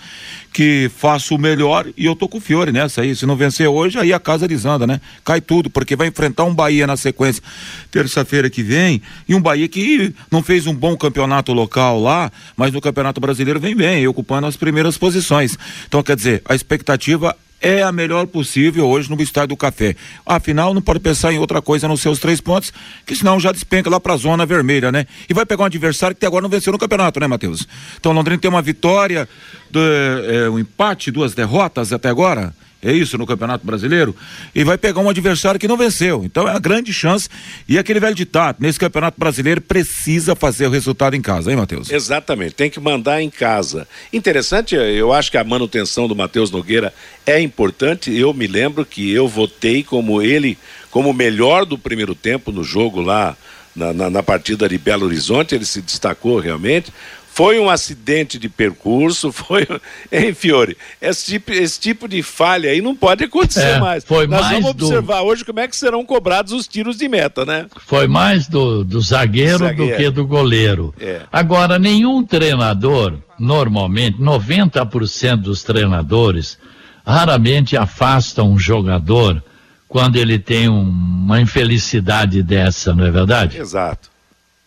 que 0.51 0.91
faça 0.97 1.33
o 1.33 1.37
melhor 1.37 1.87
e 1.95 2.05
eu 2.05 2.15
tô 2.15 2.27
com 2.27 2.37
o 2.37 2.41
Fiore 2.41 2.71
nessa 2.71 3.01
aí. 3.01 3.15
Se 3.15 3.25
não 3.25 3.37
vencer 3.37 3.67
hoje, 3.67 3.97
aí 3.97 4.11
a 4.11 4.19
casa 4.19 4.45
desanda, 4.45 4.85
né? 4.85 4.99
Cai 5.23 5.39
tudo, 5.39 5.69
porque 5.69 5.95
vai 5.95 6.07
enfrentar 6.07 6.43
um 6.43 6.53
Bahia 6.53 6.85
na 6.85 6.97
sequência 6.97 7.41
terça-feira 7.89 8.49
que 8.49 8.61
vem 8.61 9.01
e 9.27 9.33
um 9.33 9.41
Bahia 9.41 9.67
que 9.69 10.13
não 10.29 10.43
fez 10.43 10.67
um 10.67 10.73
bom 10.73 10.97
campeonato 10.97 11.53
local 11.53 12.01
lá, 12.01 12.29
mas 12.57 12.73
no 12.73 12.81
Campeonato 12.81 13.21
Brasileiro 13.21 13.59
vem 13.59 13.75
bem, 13.75 14.05
ocupando 14.05 14.47
as 14.47 14.57
primeiras 14.57 14.97
posições. 14.97 15.57
Então, 15.87 16.03
quer 16.03 16.17
dizer, 16.17 16.41
a 16.43 16.53
expectativa 16.53 17.35
é 17.61 17.83
a 17.83 17.91
melhor 17.91 18.25
possível 18.27 18.87
hoje 18.87 19.09
no 19.09 19.21
Estádio 19.21 19.49
do 19.49 19.57
Café. 19.57 19.95
Afinal, 20.25 20.73
não 20.73 20.81
pode 20.81 20.99
pensar 20.99 21.31
em 21.31 21.37
outra 21.37 21.61
coisa 21.61 21.87
nos 21.87 22.01
seus 22.01 22.19
três 22.19 22.41
pontos, 22.41 22.73
que 23.05 23.15
senão 23.15 23.39
já 23.39 23.51
despenca 23.51 23.89
lá 23.89 23.99
para 23.99 24.13
a 24.13 24.17
zona 24.17 24.45
vermelha, 24.45 24.91
né? 24.91 25.05
E 25.29 25.33
vai 25.33 25.45
pegar 25.45 25.63
um 25.63 25.67
adversário 25.67 26.15
que 26.15 26.19
até 26.19 26.27
agora 26.27 26.41
não 26.41 26.49
venceu 26.49 26.73
no 26.73 26.79
campeonato, 26.79 27.19
né, 27.19 27.27
Matheus? 27.27 27.67
Então, 27.99 28.11
Londrina 28.11 28.39
tem 28.39 28.49
uma 28.49 28.61
vitória, 28.61 29.29
do, 29.69 29.79
é, 29.79 30.49
um 30.49 30.57
empate, 30.57 31.11
duas 31.11 31.33
derrotas 31.33 31.93
até 31.93 32.09
agora 32.09 32.53
é 32.81 32.91
isso 32.91 33.17
no 33.17 33.27
Campeonato 33.27 33.65
Brasileiro, 33.65 34.15
e 34.55 34.63
vai 34.63 34.77
pegar 34.77 35.01
um 35.01 35.09
adversário 35.09 35.59
que 35.59 35.67
não 35.67 35.77
venceu. 35.77 36.23
Então 36.23 36.47
é 36.47 36.55
a 36.55 36.59
grande 36.59 36.91
chance. 36.93 37.29
E 37.67 37.77
aquele 37.77 37.99
velho 37.99 38.15
ditado, 38.15 38.57
nesse 38.59 38.79
Campeonato 38.79 39.19
Brasileiro 39.19 39.61
precisa 39.61 40.35
fazer 40.35 40.67
o 40.67 40.69
resultado 40.71 41.15
em 41.15 41.21
casa, 41.21 41.51
hein, 41.51 41.57
Matheus? 41.57 41.91
Exatamente, 41.91 42.55
tem 42.55 42.69
que 42.69 42.79
mandar 42.79 43.21
em 43.21 43.29
casa. 43.29 43.87
Interessante, 44.11 44.75
eu 44.75 45.13
acho 45.13 45.29
que 45.29 45.37
a 45.37 45.43
manutenção 45.43 46.07
do 46.07 46.15
Matheus 46.15 46.49
Nogueira 46.51 46.93
é 47.25 47.39
importante. 47.39 48.15
Eu 48.15 48.33
me 48.33 48.47
lembro 48.47 48.85
que 48.85 49.11
eu 49.11 49.27
votei 49.27 49.83
como 49.83 50.21
ele, 50.21 50.57
como 50.89 51.13
melhor 51.13 51.65
do 51.65 51.77
primeiro 51.77 52.15
tempo 52.15 52.51
no 52.51 52.63
jogo 52.63 53.01
lá. 53.01 53.35
Na, 53.73 53.93
na, 53.93 54.09
na 54.09 54.21
partida 54.21 54.67
de 54.67 54.77
Belo 54.77 55.05
Horizonte, 55.05 55.55
ele 55.55 55.63
se 55.63 55.81
destacou 55.81 56.39
realmente. 56.39 56.91
Foi 57.33 57.57
um 57.59 57.69
acidente 57.69 58.37
de 58.37 58.49
percurso, 58.49 59.31
foi. 59.33 59.65
Hein, 60.11 60.33
Fiore? 60.33 60.77
Esse 61.01 61.25
tipo, 61.25 61.51
esse 61.51 61.79
tipo 61.79 62.07
de 62.07 62.21
falha 62.21 62.69
aí 62.69 62.81
não 62.81 62.93
pode 62.93 63.23
acontecer 63.23 63.77
é, 63.77 63.79
mais. 63.79 64.03
Foi 64.03 64.27
Nós 64.27 64.41
mais 64.41 64.53
vamos 64.55 64.71
observar 64.71 65.19
do... 65.19 65.25
hoje 65.27 65.45
como 65.45 65.59
é 65.61 65.67
que 65.67 65.75
serão 65.75 66.05
cobrados 66.05 66.51
os 66.51 66.67
tiros 66.67 66.97
de 66.97 67.07
meta, 67.07 67.45
né? 67.45 67.67
Foi 67.87 68.05
mais 68.05 68.47
do, 68.47 68.83
do 68.83 68.99
zagueiro, 68.99 69.59
zagueiro. 69.59 69.91
do 69.91 69.97
que 69.97 70.09
do 70.09 70.27
goleiro. 70.27 70.93
É. 70.99 71.21
Agora, 71.31 71.79
nenhum 71.79 72.21
treinador, 72.23 73.17
normalmente, 73.39 74.17
90% 74.19 75.37
dos 75.37 75.63
treinadores 75.63 76.57
raramente 77.05 77.77
afastam 77.77 78.51
um 78.51 78.59
jogador 78.59 79.41
quando 79.87 80.17
ele 80.17 80.37
tem 80.37 80.67
um, 80.69 80.81
uma 80.81 81.39
infelicidade 81.39 82.43
dessa, 82.43 82.93
não 82.93 83.05
é 83.05 83.11
verdade? 83.11 83.57
Exato. 83.57 84.11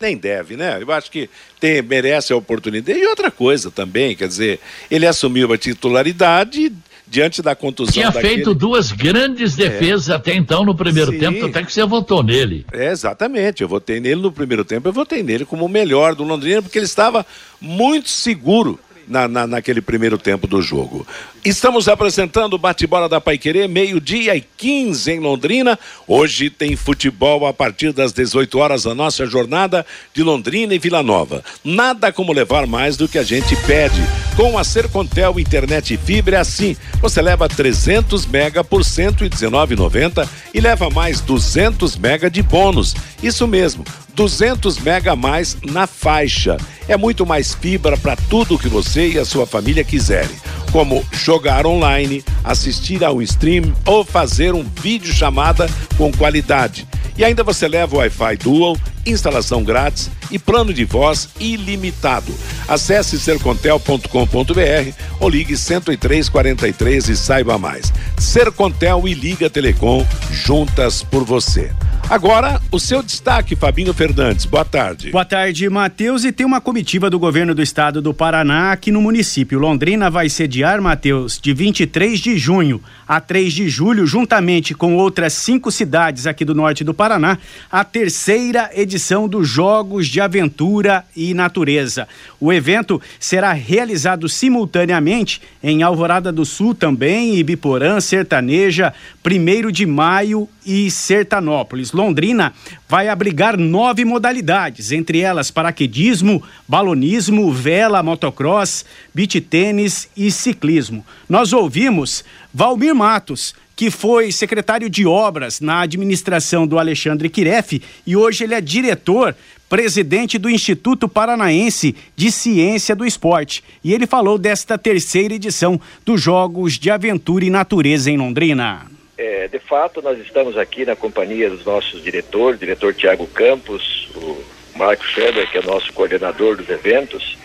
Nem 0.00 0.16
deve, 0.16 0.56
né? 0.56 0.78
Eu 0.80 0.90
acho 0.92 1.10
que 1.10 1.30
tem, 1.60 1.80
merece 1.80 2.32
a 2.32 2.36
oportunidade. 2.36 2.98
E 2.98 3.06
outra 3.06 3.30
coisa 3.30 3.70
também, 3.70 4.14
quer 4.16 4.28
dizer, 4.28 4.60
ele 4.90 5.06
assumiu 5.06 5.52
a 5.52 5.58
titularidade 5.58 6.72
diante 7.06 7.40
da 7.40 7.54
contusão. 7.54 7.92
Tinha 7.92 8.10
daquele... 8.10 8.34
feito 8.34 8.54
duas 8.54 8.90
grandes 8.90 9.58
é. 9.58 9.68
defesas 9.68 10.08
é. 10.08 10.14
até 10.14 10.34
então 10.34 10.64
no 10.64 10.74
primeiro 10.74 11.12
Sim. 11.12 11.18
tempo, 11.18 11.46
até 11.46 11.62
que 11.62 11.72
você 11.72 11.84
votou 11.84 12.22
nele. 12.22 12.66
É, 12.72 12.90
exatamente, 12.90 13.62
eu 13.62 13.68
votei 13.68 14.00
nele 14.00 14.20
no 14.20 14.32
primeiro 14.32 14.64
tempo, 14.64 14.88
eu 14.88 14.92
votei 14.92 15.22
nele 15.22 15.44
como 15.44 15.64
o 15.64 15.68
melhor 15.68 16.14
do 16.14 16.24
Londrina, 16.24 16.60
porque 16.60 16.78
ele 16.78 16.86
estava 16.86 17.24
muito 17.60 18.08
seguro 18.08 18.80
na, 19.06 19.28
na, 19.28 19.46
naquele 19.46 19.80
primeiro 19.80 20.18
tempo 20.18 20.46
do 20.46 20.60
jogo. 20.60 21.06
Estamos 21.44 21.88
apresentando 21.88 22.54
o 22.54 22.58
bate-bola 22.58 23.06
da 23.06 23.20
Paiquerê, 23.20 23.68
meio-dia 23.68 24.34
e 24.34 24.40
15 24.40 25.12
em 25.12 25.20
Londrina. 25.20 25.78
Hoje 26.08 26.48
tem 26.48 26.74
futebol 26.74 27.46
a 27.46 27.52
partir 27.52 27.92
das 27.92 28.14
18 28.14 28.58
horas, 28.58 28.86
a 28.86 28.94
nossa 28.94 29.26
jornada 29.26 29.84
de 30.14 30.22
Londrina 30.22 30.74
e 30.74 30.78
Vila 30.78 31.02
Nova. 31.02 31.44
Nada 31.62 32.10
como 32.10 32.32
levar 32.32 32.66
mais 32.66 32.96
do 32.96 33.06
que 33.06 33.18
a 33.18 33.22
gente 33.22 33.54
pede. 33.66 34.00
Com 34.34 34.56
a 34.56 34.64
Sercontel 34.64 35.38
Internet 35.38 35.98
Fibra 35.98 36.38
é 36.38 36.40
assim. 36.40 36.78
Você 37.02 37.20
leva 37.20 37.46
300 37.46 38.24
mega 38.24 38.64
por 38.64 38.80
119,90 38.80 40.26
e 40.54 40.60
leva 40.62 40.88
mais 40.88 41.20
200 41.20 41.98
mega 41.98 42.30
de 42.30 42.40
bônus. 42.42 42.96
Isso 43.22 43.46
mesmo, 43.46 43.84
200 44.14 44.78
mega 44.78 45.12
a 45.12 45.16
mais 45.16 45.58
na 45.62 45.86
faixa. 45.86 46.56
É 46.88 46.96
muito 46.96 47.24
mais 47.24 47.54
fibra 47.54 47.96
para 47.96 48.16
tudo 48.16 48.58
que 48.58 48.68
você 48.68 49.08
e 49.08 49.18
a 49.18 49.24
sua 49.24 49.46
família 49.46 49.82
quiserem, 49.82 50.36
como 50.75 51.07
jogar 51.12 51.69
online, 51.69 52.25
assistir 52.43 53.04
ao 53.04 53.23
stream 53.23 53.73
ou 53.87 54.04
fazer 54.04 54.52
um 54.54 54.64
vídeo 54.64 55.14
chamada 55.14 55.71
com 55.97 56.11
qualidade. 56.11 56.85
E 57.16 57.25
ainda 57.25 57.45
você 57.45 57.69
leva 57.69 57.95
o 57.95 57.99
Wi-Fi 58.00 58.38
Dual, 58.38 58.76
instalação 59.07 59.62
grátis 59.62 60.11
e 60.33 60.38
plano 60.38 60.75
de 60.75 60.85
voz 60.85 61.28
ilimitado. 61.38 62.35
Acesse 62.66 63.21
sercontel.com.br 63.21 64.93
ou 65.21 65.28
ligue 65.28 65.54
10343 65.54 67.09
e 67.09 67.16
saiba 67.16 67.57
mais. 67.57 67.93
Sercontel 68.19 69.07
e 69.07 69.14
Liga 69.14 69.49
Telecom 69.49 70.04
juntas 70.33 71.04
por 71.04 71.23
você. 71.23 71.71
Agora, 72.08 72.61
o 72.70 72.78
seu 72.78 73.02
destaque, 73.02 73.56
Fabinho 73.56 73.94
Fernandes. 73.94 74.44
Boa 74.44 74.64
tarde. 74.64 75.11
Boa 75.11 75.25
tarde, 75.25 75.68
Matheus. 75.70 76.25
E 76.25 76.30
tem 76.30 76.44
uma 76.44 76.61
comitiva 76.61 77.08
do 77.08 77.18
governo 77.18 77.54
do 77.54 77.62
estado 77.62 78.02
do 78.02 78.12
Paraná 78.12 78.73
aqui 78.73 78.90
no 78.92 79.00
município. 79.00 79.58
Londrina 79.58 80.11
vai 80.11 80.28
sediar, 80.28 80.82
Matheus, 80.82 81.40
de 81.40 81.54
23 81.54 82.20
de 82.20 82.37
junho 82.37 82.80
a 83.08 83.20
3 83.20 83.52
de 83.52 83.68
julho, 83.68 84.06
juntamente 84.06 84.75
com 84.75 84.96
outras 84.96 85.32
cinco 85.32 85.70
cidades 85.70 86.26
aqui 86.26 86.44
do 86.44 86.54
norte 86.54 86.84
do 86.84 86.94
Paraná, 86.94 87.38
a 87.70 87.84
terceira 87.84 88.70
edição 88.75 89.26
dos 89.26 89.49
Jogos 89.49 90.06
de 90.06 90.20
Aventura 90.20 91.04
e 91.16 91.32
Natureza. 91.34 92.06
O 92.38 92.52
evento 92.52 93.00
será 93.18 93.52
realizado 93.52 94.28
simultaneamente 94.28 95.40
em 95.62 95.82
Alvorada 95.82 96.30
do 96.30 96.44
Sul 96.44 96.75
também, 96.75 97.37
Ibiporã, 97.37 98.00
Sertaneja, 98.00 98.92
1 99.25 99.70
de 99.70 99.87
maio 99.87 100.49
e 100.64 100.90
Sertanópolis. 100.90 101.92
Londrina 101.92 102.52
vai 102.88 103.09
abrigar 103.09 103.56
nove 103.56 104.04
modalidades, 104.04 104.92
entre 104.92 105.21
elas 105.21 105.50
paraquedismo, 105.50 106.42
balonismo, 106.66 107.52
vela, 107.52 108.02
motocross, 108.02 108.85
beach 109.14 109.40
tênis 109.40 110.09
e 110.16 110.30
ciclismo. 110.30 111.04
Nós 111.28 111.52
ouvimos 111.52 112.25
Valmir 112.52 112.94
Matos, 112.94 113.54
que 113.76 113.90
foi 113.90 114.30
secretário 114.30 114.88
de 114.88 115.06
obras 115.06 115.61
na 115.61 115.80
administração 115.80 116.66
do 116.66 116.78
Alexandre 116.78 117.28
Kiref 117.28 117.83
e 118.06 118.16
hoje 118.16 118.44
ele 118.44 118.54
é 118.54 118.61
diretor, 118.61 119.35
presidente 119.68 120.38
do 120.38 120.49
Instituto 120.49 121.09
Paranaense 121.09 121.97
de 122.14 122.30
Ciência 122.30 122.94
do 122.94 123.04
Esporte. 123.04 123.64
E 123.83 123.92
ele 123.92 124.06
falou 124.06 124.38
desta 124.38 124.78
terceira 124.78 125.35
edição 125.35 125.80
dos 126.04 126.21
Jogos 126.21 126.75
de 126.75 126.90
Aventura 126.90 127.44
e 127.44 127.50
Natureza 127.50 128.11
em 128.11 128.16
Londrina. 128.16 128.93
É, 129.16 129.47
de 129.47 129.61
fato, 129.61 130.02
nós 130.02 130.18
estamos 130.18 130.59
aqui 130.59 130.85
na 130.85 130.97
companhia 130.97 131.49
dos 131.49 131.64
nossos 131.64 132.02
diretores, 132.02 132.59
diretor 132.59 132.92
Tiago 132.92 133.26
Campos, 133.28 134.09
o 134.16 134.44
Marco 134.76 135.04
Schroeder, 135.04 135.49
que 135.50 135.59
é 135.59 135.62
nosso 135.62 135.92
coordenador 135.92 136.56
dos 136.56 136.68
eventos. 136.68 137.38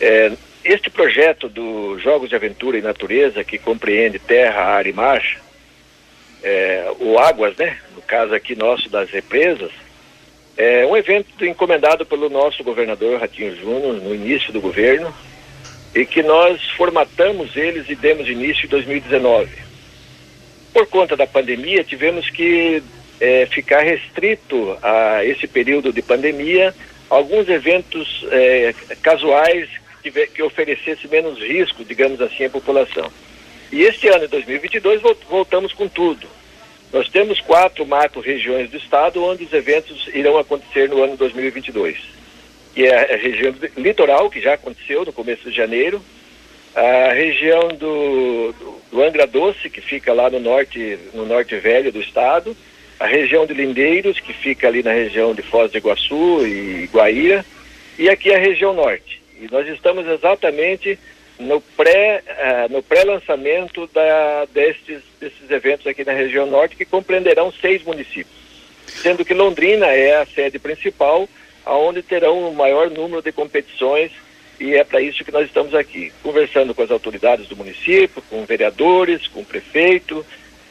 É, 0.00 0.32
este 0.64 0.90
projeto 0.90 1.48
do 1.48 1.96
Jogos 2.00 2.28
de 2.28 2.34
Aventura 2.34 2.76
e 2.76 2.82
Natureza, 2.82 3.44
que 3.44 3.56
compreende 3.56 4.18
terra, 4.18 4.62
ar 4.62 4.84
e 4.84 4.92
mar, 4.92 5.22
é, 6.42 6.92
o 6.98 7.18
Águas, 7.20 7.56
né? 7.56 7.78
No 7.94 8.02
caso 8.02 8.34
aqui 8.34 8.56
nosso 8.56 8.88
das 8.88 9.08
represas, 9.10 9.70
é 10.56 10.84
um 10.86 10.96
evento 10.96 11.44
encomendado 11.44 12.04
pelo 12.04 12.28
nosso 12.28 12.64
governador 12.64 13.20
Ratinho 13.20 13.54
Júnior 13.54 13.94
no 14.02 14.12
início 14.12 14.52
do 14.52 14.60
governo 14.60 15.14
e 15.94 16.04
que 16.04 16.22
nós 16.22 16.60
formatamos 16.70 17.56
eles 17.56 17.88
e 17.88 17.94
demos 17.94 18.28
início 18.28 18.66
em 18.66 18.68
2019 18.68 19.65
por 20.76 20.86
conta 20.88 21.16
da 21.16 21.26
pandemia, 21.26 21.82
tivemos 21.82 22.28
que 22.28 22.82
é, 23.18 23.46
ficar 23.46 23.80
restrito 23.80 24.76
a 24.82 25.24
esse 25.24 25.46
período 25.46 25.90
de 25.90 26.02
pandemia 26.02 26.74
alguns 27.08 27.48
eventos 27.48 28.26
é, 28.30 28.74
casuais 29.00 29.70
que, 30.02 30.10
que 30.26 30.42
oferecesse 30.42 31.08
menos 31.08 31.38
risco, 31.38 31.82
digamos 31.82 32.20
assim, 32.20 32.44
à 32.44 32.50
população. 32.50 33.10
E 33.72 33.84
este 33.84 34.06
ano, 34.08 34.28
2022, 34.28 35.00
voltamos 35.30 35.72
com 35.72 35.88
tudo. 35.88 36.28
Nós 36.92 37.08
temos 37.08 37.40
quatro 37.40 37.86
macro-regiões 37.86 38.68
do 38.68 38.76
estado 38.76 39.24
onde 39.24 39.44
os 39.44 39.52
eventos 39.54 40.06
irão 40.08 40.36
acontecer 40.36 40.90
no 40.90 41.02
ano 41.02 41.16
2022. 41.16 41.96
Que 42.74 42.84
é 42.84 43.14
a 43.14 43.16
região 43.16 43.54
litoral, 43.78 44.28
que 44.28 44.42
já 44.42 44.52
aconteceu 44.52 45.06
no 45.06 45.12
começo 45.12 45.48
de 45.48 45.56
janeiro, 45.56 46.02
a 46.76 47.12
região 47.14 47.68
do, 47.68 48.54
do, 48.90 49.02
Angra 49.02 49.26
Doce, 49.26 49.70
que 49.70 49.80
fica 49.80 50.12
lá 50.12 50.28
no 50.28 50.38
norte, 50.38 50.98
no 51.14 51.24
norte 51.24 51.56
velho 51.56 51.90
do 51.90 52.02
estado, 52.02 52.54
a 53.00 53.06
região 53.06 53.46
de 53.46 53.54
Lindeiros, 53.54 54.20
que 54.20 54.34
fica 54.34 54.68
ali 54.68 54.82
na 54.82 54.92
região 54.92 55.34
de 55.34 55.40
Foz 55.40 55.72
do 55.72 55.78
Iguaçu 55.78 56.46
e 56.46 56.86
Guaíra, 56.92 57.46
e 57.98 58.10
aqui 58.10 58.30
a 58.30 58.38
região 58.38 58.74
norte. 58.74 59.22
E 59.40 59.48
nós 59.50 59.66
estamos 59.68 60.06
exatamente 60.06 60.98
no 61.38 61.60
pré 61.60 62.22
uh, 62.26 62.72
no 62.72 62.82
pré-lançamento 62.82 63.88
da, 63.92 64.46
destes, 64.52 65.02
desses 65.18 65.50
eventos 65.50 65.86
aqui 65.86 66.04
na 66.04 66.12
região 66.12 66.46
norte, 66.46 66.76
que 66.76 66.84
compreenderão 66.84 67.50
seis 67.52 67.82
municípios, 67.84 68.36
sendo 68.86 69.24
que 69.24 69.32
Londrina 69.32 69.86
é 69.86 70.16
a 70.16 70.26
sede 70.26 70.58
principal, 70.58 71.26
aonde 71.64 72.02
terão 72.02 72.48
o 72.48 72.54
maior 72.54 72.90
número 72.90 73.22
de 73.22 73.32
competições 73.32 74.12
e 74.58 74.74
é 74.74 74.84
para 74.84 75.00
isso 75.00 75.24
que 75.24 75.32
nós 75.32 75.46
estamos 75.46 75.74
aqui, 75.74 76.12
conversando 76.22 76.74
com 76.74 76.82
as 76.82 76.90
autoridades 76.90 77.46
do 77.46 77.56
município, 77.56 78.22
com 78.30 78.44
vereadores, 78.44 79.26
com 79.28 79.44
prefeito, 79.44 80.24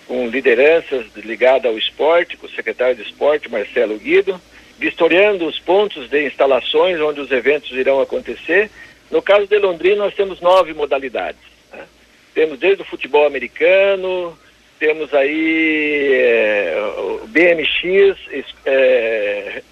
com 0.08 0.27
lideranças 0.27 1.06
ligadas 1.15 1.72
ao 1.72 1.77
esporte, 1.77 2.38
com 2.38 2.48
o 2.48 2.50
secretário 2.50 2.96
de 2.96 3.04
esporte, 3.04 3.50
Marcelo 3.50 3.98
Guido, 3.98 4.39
vistoriando 4.77 5.46
os 5.46 5.60
pontos 5.60 6.10
de 6.10 6.25
instalações 6.25 7.00
onde 7.00 7.22
os 7.22 7.32
eventos 7.32 7.72
irão 7.72 8.01
acontecer. 8.01 8.70
No 9.10 9.22
caso 9.22 9.48
de 9.48 9.58
Londrina, 9.58 9.98
nós 9.98 10.15
temos 10.15 10.42
nove 10.42 10.74
modalidades. 10.74 11.39
Né? 11.72 11.86
Temos 12.34 12.60
desde 12.60 12.82
o 12.82 12.86
futebol 12.86 13.25
americano, 13.25 14.38
temos 14.80 15.13
aí 15.13 16.12
é, 16.12 16.75
o 16.98 17.27
BMX, 17.27 18.18
é, 18.65 19.63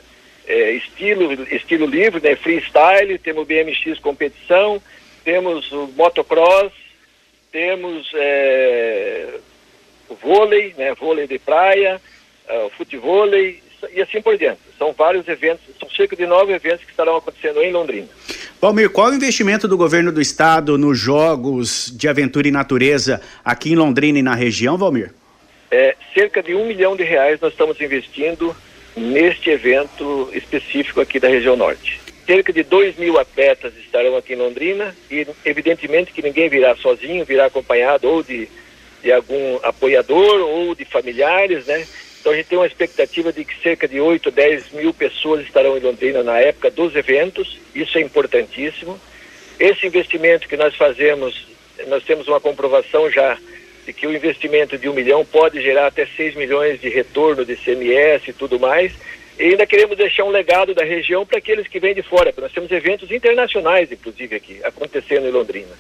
é, 0.48 0.72
estilo, 0.72 1.34
estilo 1.54 1.86
livre, 1.86 2.22
né, 2.22 2.36
freestyle, 2.36 3.18
temos 3.18 3.44
o 3.44 3.46
BMX 3.46 4.00
competição, 4.00 4.82
temos 5.24 5.72
o 5.72 5.88
motocross, 5.96 6.72
temos 7.52 8.12
é, 8.16 9.40
o 10.10 10.16
vôlei, 10.16 10.74
né, 10.78 10.94
vôlei 10.96 11.28
de 11.28 11.40
praia, 11.40 12.02
uh, 12.50 12.70
futevôlei 12.72 13.62
e 13.94 14.02
assim 14.02 14.22
por 14.22 14.38
diante. 14.38 14.60
São 14.78 14.94
vários 14.94 15.28
eventos, 15.28 15.64
são 15.80 15.90
cerca 15.90 16.16
de 16.16 16.26
nove 16.26 16.54
eventos 16.54 16.84
que 16.84 16.92
estarão 16.92 17.18
acontecendo 17.18 17.62
em 17.62 17.72
Londrina. 17.72 18.08
Valmir, 18.62 18.90
qual 18.90 19.10
o 19.10 19.14
investimento 19.14 19.68
do 19.68 19.78
governo 19.78 20.12
do 20.12 20.22
estado 20.22 20.78
nos 20.78 20.98
jogos 20.98 21.92
de 21.96 22.08
aventura 22.08 22.48
e 22.48 22.52
natureza 22.52 23.22
aqui 23.44 23.74
em 23.74 23.76
Londrina 23.76 24.20
e 24.20 24.22
na 24.22 24.36
região, 24.36 24.78
Valmir? 24.78 25.14
É, 25.70 25.96
cerca 26.14 26.42
de 26.42 26.54
um 26.54 26.66
milhão 26.68 26.96
de 26.96 27.04
reais 27.04 27.40
nós 27.42 27.52
estamos 27.52 27.80
investindo 27.82 28.56
neste 28.96 29.50
evento 29.50 30.30
específico 30.34 31.02
aqui 31.02 31.20
da 31.20 31.28
região 31.28 31.56
norte. 31.56 32.00
Cerca 32.26 32.54
de 32.54 32.64
2 32.64 32.98
mil 32.98 33.20
atletas 33.20 33.74
estarão 33.78 34.16
aqui 34.16 34.34
em 34.34 34.38
Londrina 34.38 34.96
e, 35.12 35.28
evidentemente, 35.44 36.14
que 36.14 36.22
ninguém 36.22 36.48
virá 36.48 36.76
sozinho, 36.76 37.26
virá 37.26 37.48
acompanhado 37.48 38.08
ou 38.08 38.24
de, 38.24 38.48
de 39.02 39.12
algum 39.12 39.60
apoiador 39.62 40.42
ou 40.42 40.74
de 40.74 40.86
familiares, 40.86 41.66
né? 41.66 41.86
Então 42.22 42.32
a 42.32 42.36
gente 42.38 42.48
tem 42.48 42.58
uma 42.58 42.68
expectativa 42.68 43.34
de 43.34 43.44
que 43.44 43.62
cerca 43.62 43.86
de 43.86 44.00
8, 44.00 44.32
10 44.32 44.72
mil 44.72 44.94
pessoas 44.94 45.42
estarão 45.42 45.78
em 45.78 45.82
Londrina 45.82 46.24
na 46.24 46.40
época 46.40 46.72
dos 46.72 46.96
eventos, 46.96 47.60
isso 47.76 47.98
é 47.98 48.02
importantíssimo. 48.02 48.98
Esse 49.60 49.86
investimento 49.86 50.48
que 50.48 50.56
nós 50.56 50.74
fazemos, 50.76 51.46
nós 51.88 52.02
temos 52.06 52.26
uma 52.30 52.40
comprovação 52.40 53.12
já 53.12 53.38
de 53.86 53.94
que 53.94 54.08
o 54.08 54.14
investimento 54.14 54.78
de 54.78 54.88
um 54.88 54.94
milhão 54.94 55.26
pode 55.26 55.62
gerar 55.62 55.88
até 55.88 56.06
6 56.06 56.36
milhões 56.36 56.80
de 56.80 56.90
retorno 56.90 57.46
de 57.46 57.56
CMS 57.56 58.28
e 58.28 58.34
tudo 58.34 58.60
mais. 58.60 58.94
E 59.38 59.44
ainda 59.44 59.66
queremos 59.66 59.98
deixar 59.98 60.24
um 60.24 60.30
legado 60.30 60.74
da 60.74 60.84
região 60.84 61.26
para 61.26 61.40
aqueles 61.40 61.68
que 61.68 61.80
vêm 61.80 61.96
de 61.96 62.04
fora, 62.04 62.32
porque 62.32 62.42
nós 62.42 62.52
temos 62.52 62.72
eventos 62.72 63.12
internacionais, 63.12 63.92
inclusive, 63.92 64.36
aqui, 64.36 64.60
acontecendo 64.64 65.28
em 65.28 65.32
Londrina. 65.32 65.76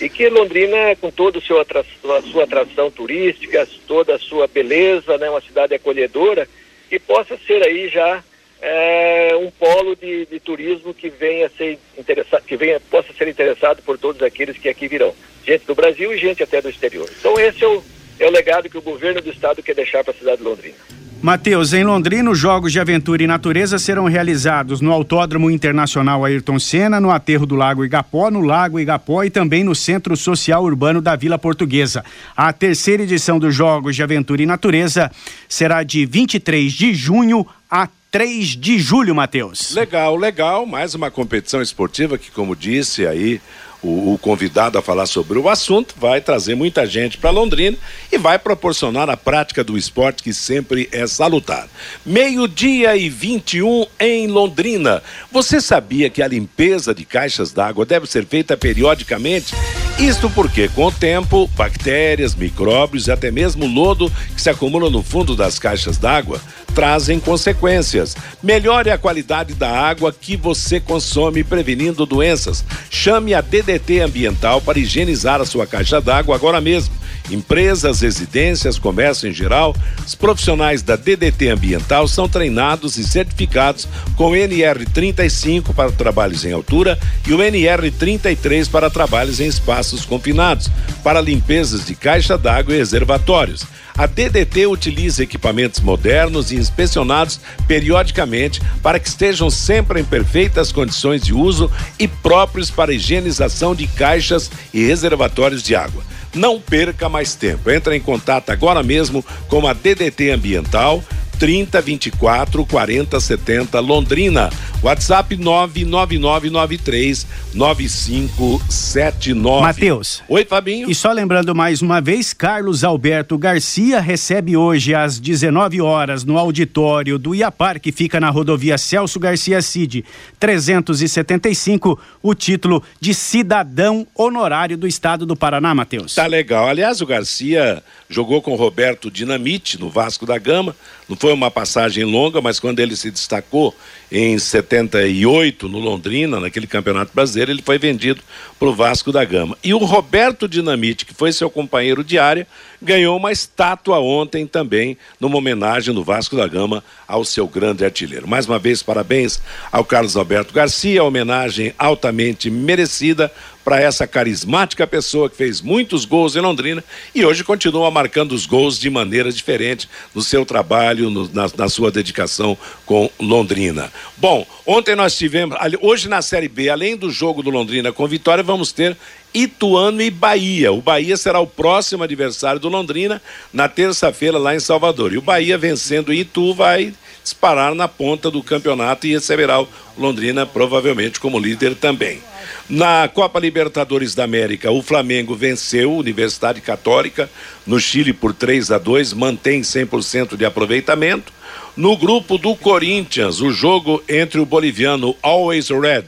E 0.00 0.08
que 0.08 0.28
Londrina, 0.28 0.94
com 1.00 1.10
toda 1.10 1.38
a 1.38 1.42
sua 1.42 1.62
atração, 1.62 2.12
a 2.14 2.22
sua 2.22 2.44
atração 2.44 2.90
turística, 2.90 3.66
toda 3.86 4.14
a 4.14 4.18
sua 4.18 4.46
beleza, 4.46 5.16
né, 5.18 5.28
uma 5.28 5.40
cidade 5.40 5.74
acolhedora, 5.74 6.46
que 6.88 6.98
possa 6.98 7.36
ser 7.46 7.62
aí 7.62 7.88
já 7.88 8.22
é, 8.60 9.36
um 9.36 9.50
polo 9.50 9.94
de, 9.96 10.26
de, 10.26 10.40
turismo 10.40 10.94
que 10.94 11.08
venha 11.08 11.50
ser 11.56 11.78
interessado, 11.98 12.42
que 12.44 12.56
venha, 12.56 12.80
possa 12.90 13.12
ser 13.12 13.28
interessado 13.28 13.82
por 13.82 13.98
todos 13.98 14.22
aqueles 14.22 14.56
que 14.56 14.68
aqui 14.68 14.88
virão, 14.88 15.14
gente 15.46 15.66
do 15.66 15.74
Brasil 15.74 16.12
e 16.12 16.18
gente 16.18 16.42
até 16.42 16.60
do 16.60 16.70
exterior. 16.70 17.08
Então 17.18 17.38
esse 17.38 17.62
é 17.62 17.68
o, 17.68 17.82
é 18.18 18.26
o 18.26 18.30
legado 18.30 18.68
que 18.68 18.78
o 18.78 18.82
governo 18.82 19.20
do 19.20 19.30
estado 19.30 19.62
quer 19.62 19.74
deixar 19.74 20.02
para 20.02 20.12
a 20.12 20.16
cidade 20.16 20.38
de 20.38 20.44
Londrina. 20.44 20.76
Matheus, 21.22 21.72
em 21.72 21.82
Londrina, 21.82 22.30
os 22.30 22.38
Jogos 22.38 22.70
de 22.70 22.78
Aventura 22.78 23.22
e 23.22 23.26
Natureza 23.26 23.78
serão 23.78 24.04
realizados 24.04 24.80
no 24.80 24.92
Autódromo 24.92 25.50
Internacional 25.50 26.24
Ayrton 26.24 26.58
Senna, 26.58 27.00
no 27.00 27.10
Aterro 27.10 27.46
do 27.46 27.56
Lago 27.56 27.84
Igapó, 27.84 28.30
no 28.30 28.42
Lago 28.42 28.78
Igapó 28.78 29.24
e 29.24 29.30
também 29.30 29.64
no 29.64 29.74
Centro 29.74 30.16
Social 30.16 30.62
Urbano 30.62 31.00
da 31.00 31.16
Vila 31.16 31.38
Portuguesa. 31.38 32.04
A 32.36 32.52
terceira 32.52 33.02
edição 33.02 33.38
dos 33.38 33.54
Jogos 33.54 33.96
de 33.96 34.02
Aventura 34.02 34.42
e 34.42 34.46
Natureza 34.46 35.10
será 35.48 35.82
de 35.82 36.04
23 36.04 36.70
de 36.70 36.94
junho 36.94 37.46
a 37.68 37.88
3 38.10 38.56
de 38.56 38.78
julho, 38.78 39.14
Matheus. 39.14 39.72
Legal, 39.72 40.16
legal. 40.16 40.64
Mais 40.64 40.94
uma 40.94 41.10
competição 41.10 41.60
esportiva 41.60 42.16
que, 42.16 42.30
como 42.30 42.54
disse 42.54 43.06
aí 43.06 43.40
o, 43.82 44.14
o, 44.14 44.18
convidado 44.18 44.78
a 44.78 44.82
falar 44.82 45.06
sobre 45.06 45.38
o 45.38 45.48
assunto, 45.48 45.94
vai 45.98 46.20
trazer 46.20 46.54
muita 46.54 46.86
gente 46.86 47.18
para 47.18 47.30
Londrina 47.30 47.76
e 48.10 48.16
vai 48.16 48.38
proporcionar 48.38 49.10
a 49.10 49.16
prática 49.16 49.62
do 49.62 49.76
esporte 49.76 50.22
que 50.22 50.32
sempre 50.32 50.88
é 50.92 51.06
salutar. 51.06 51.68
Meio-dia 52.04 52.96
e 52.96 53.08
21 53.08 53.86
em 53.98 54.26
Londrina. 54.28 55.02
Você 55.30 55.60
sabia 55.60 56.08
que 56.08 56.22
a 56.22 56.28
limpeza 56.28 56.94
de 56.94 57.04
caixas 57.04 57.52
d'água 57.52 57.84
deve 57.84 58.06
ser 58.06 58.24
feita 58.24 58.56
periodicamente? 58.56 59.54
Isto 59.98 60.28
porque, 60.30 60.68
com 60.68 60.86
o 60.86 60.92
tempo, 60.92 61.48
bactérias, 61.56 62.34
micróbios 62.34 63.06
e 63.06 63.12
até 63.12 63.30
mesmo 63.30 63.66
lodo 63.66 64.12
que 64.34 64.40
se 64.40 64.50
acumulam 64.50 64.90
no 64.90 65.02
fundo 65.02 65.34
das 65.34 65.58
caixas 65.58 65.96
d'água 65.96 66.40
trazem 66.76 67.18
consequências. 67.18 68.14
Melhore 68.42 68.90
a 68.90 68.98
qualidade 68.98 69.54
da 69.54 69.70
água 69.70 70.12
que 70.12 70.36
você 70.36 70.78
consome, 70.78 71.42
prevenindo 71.42 72.04
doenças. 72.04 72.62
Chame 72.90 73.32
a 73.32 73.40
DDT 73.40 74.00
Ambiental 74.00 74.60
para 74.60 74.78
higienizar 74.78 75.40
a 75.40 75.46
sua 75.46 75.66
caixa 75.66 76.02
d'água 76.02 76.34
agora 76.34 76.60
mesmo. 76.60 76.94
Empresas, 77.30 78.02
residências, 78.02 78.78
comércio 78.78 79.26
em 79.26 79.32
geral, 79.32 79.74
os 80.06 80.14
profissionais 80.14 80.82
da 80.82 80.96
DDT 80.96 81.48
Ambiental 81.48 82.06
são 82.06 82.28
treinados 82.28 82.98
e 82.98 83.04
certificados 83.04 83.88
com 84.14 84.32
NR35 84.32 85.74
para 85.74 85.90
trabalhos 85.90 86.44
em 86.44 86.52
altura 86.52 86.98
e 87.26 87.32
o 87.32 87.38
NR33 87.38 88.68
para 88.68 88.90
trabalhos 88.90 89.40
em 89.40 89.46
espaços 89.46 90.04
confinados, 90.04 90.70
para 91.02 91.22
limpezas 91.22 91.86
de 91.86 91.94
caixa 91.94 92.36
d'água 92.36 92.74
e 92.74 92.78
reservatórios. 92.78 93.66
A 93.98 94.04
DDT 94.06 94.66
utiliza 94.66 95.22
equipamentos 95.22 95.80
modernos 95.80 96.52
e 96.52 96.56
inspecionados 96.68 97.40
periodicamente 97.66 98.60
para 98.82 98.98
que 98.98 99.08
estejam 99.08 99.48
sempre 99.50 100.00
em 100.00 100.04
perfeitas 100.04 100.72
condições 100.72 101.22
de 101.22 101.32
uso 101.32 101.70
e 101.98 102.06
próprios 102.06 102.70
para 102.70 102.92
higienização 102.92 103.74
de 103.74 103.86
caixas 103.86 104.50
e 104.72 104.84
reservatórios 104.84 105.62
de 105.62 105.74
água. 105.74 106.02
Não 106.34 106.60
perca 106.60 107.08
mais 107.08 107.34
tempo. 107.34 107.70
Entre 107.70 107.96
em 107.96 108.00
contato 108.00 108.50
agora 108.50 108.82
mesmo 108.82 109.24
com 109.48 109.66
a 109.66 109.72
DDT 109.72 110.30
Ambiental 110.30 111.02
30 111.38 111.80
24 111.80 112.66
40 112.66 113.20
70 113.20 113.80
Londrina. 113.80 114.50
WhatsApp 114.82 115.36
99993 115.36 117.26
9579. 117.54 119.62
Matheus. 119.62 120.22
Oi, 120.28 120.44
Fabinho. 120.44 120.90
E 120.90 120.94
só 120.94 121.12
lembrando 121.12 121.54
mais 121.54 121.80
uma 121.82 122.00
vez, 122.00 122.32
Carlos 122.32 122.82
Alberto 122.84 123.36
Garcia 123.38 124.00
recebe 124.00 124.56
hoje 124.56 124.94
às 124.94 125.18
19 125.18 125.80
horas 125.80 126.22
no 126.24 126.38
auditório 126.38 127.18
do 127.18 127.34
Iapar, 127.34 127.80
que 127.80 127.90
fica 127.90 128.20
na 128.20 128.30
rodovia 128.30 128.78
Celso 128.78 129.18
Garcia 129.18 129.60
Cid, 129.62 130.04
375, 130.38 131.98
o 132.22 132.34
título 132.34 132.82
de 133.00 133.14
cidadão 133.14 134.06
honorário 134.14 134.76
do 134.76 134.86
estado 134.86 135.24
do 135.26 135.34
Paraná, 135.34 135.74
Matheus. 135.74 136.14
Tá 136.14 136.26
legal. 136.26 136.68
Aliás, 136.68 137.00
o 137.00 137.06
Garcia 137.06 137.82
jogou 138.08 138.40
com 138.42 138.52
o 138.52 138.56
Roberto 138.56 139.10
Dinamite 139.10 139.80
no 139.80 139.88
Vasco 139.88 140.26
da 140.26 140.36
Gama. 140.38 140.76
Não 141.08 141.16
foi 141.16 141.25
uma 141.32 141.50
passagem 141.50 142.04
longa, 142.04 142.40
mas 142.40 142.60
quando 142.60 142.80
ele 142.80 142.96
se 142.96 143.10
destacou 143.10 143.74
em 144.10 144.38
78 144.38 145.68
no 145.68 145.78
Londrina, 145.78 146.40
naquele 146.40 146.66
Campeonato 146.66 147.12
Brasileiro, 147.14 147.52
ele 147.52 147.62
foi 147.62 147.78
vendido 147.78 148.22
para 148.58 148.68
o 148.68 148.74
Vasco 148.74 149.10
da 149.10 149.24
Gama. 149.24 149.56
E 149.62 149.74
o 149.74 149.78
Roberto 149.78 150.48
Dinamite, 150.48 151.04
que 151.04 151.14
foi 151.14 151.32
seu 151.32 151.50
companheiro 151.50 152.04
de 152.04 152.18
área, 152.18 152.46
ganhou 152.80 153.16
uma 153.16 153.32
estátua 153.32 153.98
ontem 153.98 154.46
também, 154.46 154.96
numa 155.20 155.36
homenagem 155.36 155.94
no 155.94 156.04
Vasco 156.04 156.36
da 156.36 156.46
Gama 156.46 156.82
ao 157.06 157.24
seu 157.24 157.46
grande 157.46 157.84
artilheiro. 157.84 158.28
Mais 158.28 158.46
uma 158.46 158.58
vez, 158.58 158.82
parabéns 158.82 159.40
ao 159.70 159.84
Carlos 159.84 160.16
Alberto 160.16 160.52
Garcia, 160.52 161.04
homenagem 161.04 161.74
altamente 161.78 162.50
merecida 162.50 163.30
para 163.66 163.80
essa 163.80 164.06
carismática 164.06 164.86
pessoa 164.86 165.28
que 165.28 165.36
fez 165.36 165.60
muitos 165.60 166.04
gols 166.04 166.36
em 166.36 166.40
Londrina 166.40 166.84
e 167.12 167.24
hoje 167.24 167.42
continua 167.42 167.90
marcando 167.90 168.30
os 168.30 168.46
gols 168.46 168.78
de 168.78 168.88
maneira 168.88 169.32
diferente 169.32 169.88
no 170.14 170.22
seu 170.22 170.46
trabalho, 170.46 171.10
no, 171.10 171.28
na, 171.34 171.50
na, 171.56 171.68
sua 171.68 171.90
dedicação 171.90 172.56
com 172.84 173.10
Londrina. 173.18 173.92
Bom, 174.16 174.46
ontem 174.64 174.94
nós 174.94 175.18
tivemos, 175.18 175.58
hoje 175.80 176.08
na 176.08 176.22
Série 176.22 176.46
B, 176.46 176.68
além 176.68 176.96
do 176.96 177.10
jogo 177.10 177.42
do 177.42 177.50
Londrina 177.50 177.90
com 177.90 178.06
vitória, 178.06 178.44
vamos 178.44 178.70
ter 178.70 178.96
Ituano 179.36 180.00
e 180.00 180.10
Bahia. 180.10 180.72
O 180.72 180.80
Bahia 180.80 181.14
será 181.14 181.38
o 181.40 181.46
próximo 181.46 182.02
adversário 182.02 182.58
do 182.58 182.70
Londrina 182.70 183.20
na 183.52 183.68
terça-feira 183.68 184.38
lá 184.38 184.56
em 184.56 184.60
Salvador. 184.60 185.12
E 185.12 185.18
o 185.18 185.22
Bahia 185.22 185.58
vencendo 185.58 186.08
o 186.08 186.14
Itu 186.14 186.54
vai 186.54 186.94
disparar 187.22 187.74
na 187.74 187.86
ponta 187.86 188.30
do 188.30 188.42
campeonato 188.42 189.06
e 189.06 189.12
receberá 189.12 189.60
o 189.60 189.68
Londrina 189.98 190.46
provavelmente 190.46 191.20
como 191.20 191.38
líder 191.38 191.74
também. 191.74 192.22
Na 192.66 193.10
Copa 193.12 193.38
Libertadores 193.38 194.14
da 194.14 194.24
América, 194.24 194.70
o 194.70 194.80
Flamengo 194.80 195.34
venceu 195.34 195.92
a 195.92 195.96
Universidade 195.96 196.62
Católica 196.62 197.28
no 197.66 197.78
Chile 197.78 198.14
por 198.14 198.32
3 198.32 198.70
a 198.70 198.78
2, 198.78 199.12
mantém 199.12 199.60
100% 199.60 200.34
de 200.34 200.46
aproveitamento. 200.46 201.30
No 201.76 201.94
grupo 201.94 202.38
do 202.38 202.56
Corinthians, 202.56 203.42
o 203.42 203.52
jogo 203.52 204.02
entre 204.08 204.40
o 204.40 204.46
boliviano 204.46 205.14
Always 205.20 205.68
Red 205.68 206.06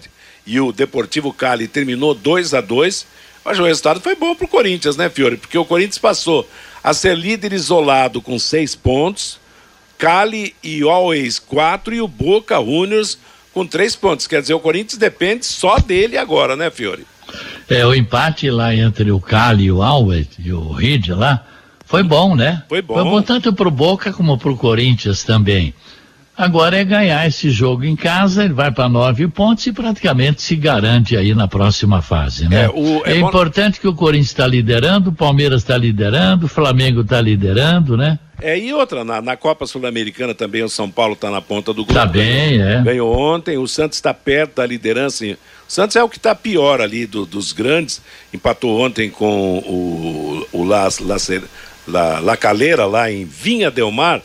e 0.49 0.59
o 0.59 0.73
Deportivo 0.73 1.31
Cali 1.31 1.69
terminou 1.69 2.15
2 2.15 2.55
a 2.55 2.63
2, 2.63 3.07
mas 3.45 3.59
o 3.59 3.65
resultado 3.65 4.01
foi 4.01 4.17
bom 4.17 4.35
para 4.35 4.47
o 4.47 4.49
Corinthians, 4.49 4.97
né, 4.97 5.11
Fiore? 5.11 5.37
Porque 5.37 5.59
o 5.59 5.65
Corinthians 5.65 5.99
passou 5.99 6.49
a 6.83 6.95
ser 6.95 7.15
líder 7.17 7.53
isolado 7.53 8.23
com 8.23 8.39
seis 8.39 8.75
pontos, 8.75 9.39
Cali 9.99 10.55
e 10.65 10.83
Always 10.83 11.39
quatro 11.39 11.95
e 11.95 12.01
o 12.01 12.09
Boca 12.09 12.57
Juniors 12.57 13.19
com 13.53 13.67
três 13.67 13.95
pontos. 13.95 14.27
Quer 14.27 14.41
dizer, 14.41 14.55
o 14.55 14.61
Corinthians 14.61 14.99
depende 14.99 15.45
só 15.45 15.79
dele 15.79 16.17
agora, 16.17 16.57
né, 16.57 16.71
Fiore? 16.71 17.07
É, 17.69 17.85
o 17.85 17.95
empate 17.95 18.51
lá 18.51 18.75
entre 18.75 19.11
o 19.13 19.21
Cali 19.21 19.65
e 19.65 19.73
o 19.73 19.83
Always 19.83 20.29
e 20.39 20.51
o 20.51 20.73
Reed 20.73 21.09
lá 21.09 21.47
foi 21.85 22.03
bom, 22.03 22.35
né? 22.35 22.63
Foi 22.69 22.81
bom. 22.81 22.95
Foi 22.95 23.05
bom 23.05 23.21
tanto 23.21 23.53
pro 23.53 23.71
Boca 23.71 24.13
como 24.15 24.39
pro 24.39 24.57
Corinthians 24.57 25.25
também. 25.25 25.75
Agora 26.39 26.79
é 26.79 26.85
ganhar 26.85 27.27
esse 27.27 27.51
jogo 27.51 27.85
em 27.85 27.97
casa, 27.97 28.45
ele 28.45 28.55
vai 28.55 28.71
para 28.71 28.89
nove 28.89 29.27
pontos 29.27 29.67
e 29.67 29.73
praticamente 29.73 30.41
se 30.41 30.55
garante 30.55 31.17
aí 31.17 31.35
na 31.35 31.49
próxima 31.49 32.01
fase, 32.01 32.49
né? 32.49 32.67
É, 32.67 32.69
o, 32.69 33.05
é, 33.05 33.15
é 33.15 33.19
importante 33.19 33.81
que 33.81 33.89
o 33.89 33.93
Corinthians 33.93 34.29
está 34.29 34.47
liderando, 34.47 35.11
o 35.11 35.13
Palmeiras 35.13 35.63
está 35.63 35.77
liderando, 35.77 36.47
o 36.47 36.49
Flamengo 36.49 37.01
está 37.01 37.21
liderando, 37.21 37.97
né? 37.97 38.21
É, 38.41 38.57
e 38.57 38.73
outra, 38.73 39.05
na, 39.05 39.21
na 39.21 39.37
Copa 39.37 39.67
Sul-Americana 39.67 40.33
também 40.33 40.63
o 40.63 40.69
São 40.69 40.89
Paulo 40.89 41.15
está 41.15 41.29
na 41.29 41.41
ponta 41.41 41.73
do 41.73 41.85
grupo. 41.85 41.93
Tá 41.93 42.07
bem, 42.07 42.63
é. 42.63 42.81
Ganhou 42.83 43.13
ontem, 43.13 43.59
o 43.59 43.67
Santos 43.67 43.99
está 43.99 44.15
perto 44.15 44.59
da 44.59 44.67
liderança. 44.67 45.25
O 45.25 45.37
Santos 45.67 45.97
é 45.97 46.03
o 46.05 46.09
que 46.09 46.19
está 46.19 46.37
pior 46.37 46.81
ali 46.81 47.05
do, 47.05 47.27
dos 47.27 47.51
grandes. 47.53 48.01
Empatou 48.33 48.81
ontem 48.81 49.11
com 49.11 49.59
o, 49.59 50.47
o 50.53 50.65
Las, 50.65 51.01
Las, 51.01 51.29
La, 51.89 52.21
La 52.21 52.37
Calera, 52.37 52.87
lá 52.87 53.11
em 53.11 53.25
Vinha 53.25 53.73
Del 53.73 53.91
Mar, 53.91 54.23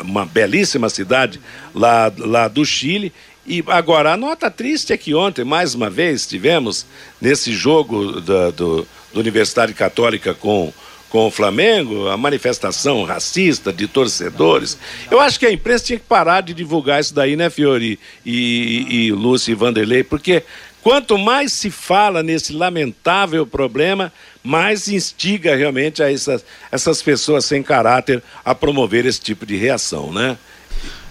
uma 0.00 0.26
belíssima 0.26 0.88
cidade 0.88 1.40
lá, 1.74 2.12
lá 2.18 2.48
do 2.48 2.64
Chile. 2.64 3.12
E 3.46 3.62
agora, 3.68 4.12
a 4.12 4.16
nota 4.16 4.50
triste 4.50 4.92
é 4.92 4.96
que 4.96 5.14
ontem, 5.14 5.44
mais 5.44 5.74
uma 5.74 5.88
vez, 5.88 6.26
tivemos 6.26 6.84
nesse 7.20 7.52
jogo 7.52 8.20
da, 8.20 8.50
do, 8.50 8.86
do 9.12 9.20
Universidade 9.20 9.72
Católica 9.72 10.34
com 10.34 10.72
com 11.08 11.28
o 11.28 11.30
Flamengo, 11.30 12.08
a 12.08 12.16
manifestação 12.16 13.04
racista 13.04 13.72
de 13.72 13.86
torcedores. 13.86 14.76
Eu 15.10 15.20
acho 15.20 15.38
que 15.38 15.46
a 15.46 15.52
imprensa 15.52 15.84
tinha 15.84 15.98
que 15.98 16.04
parar 16.04 16.40
de 16.40 16.52
divulgar 16.52 17.00
isso 17.00 17.14
daí, 17.14 17.36
né, 17.36 17.48
Fiori 17.48 17.98
e, 18.24 18.86
e 18.90 19.12
Lúcio 19.12 19.52
e 19.52 19.54
Vanderlei, 19.54 20.02
porque 20.02 20.42
quanto 20.82 21.16
mais 21.16 21.52
se 21.52 21.70
fala 21.70 22.22
nesse 22.22 22.52
lamentável 22.52 23.46
problema, 23.46 24.12
mais 24.46 24.88
instiga 24.88 25.56
realmente 25.56 26.02
a 26.02 26.10
essas, 26.10 26.44
essas 26.70 27.02
pessoas 27.02 27.44
sem 27.44 27.62
caráter 27.62 28.22
a 28.44 28.54
promover 28.54 29.04
esse 29.04 29.20
tipo 29.20 29.44
de 29.44 29.56
reação, 29.56 30.12
né? 30.12 30.38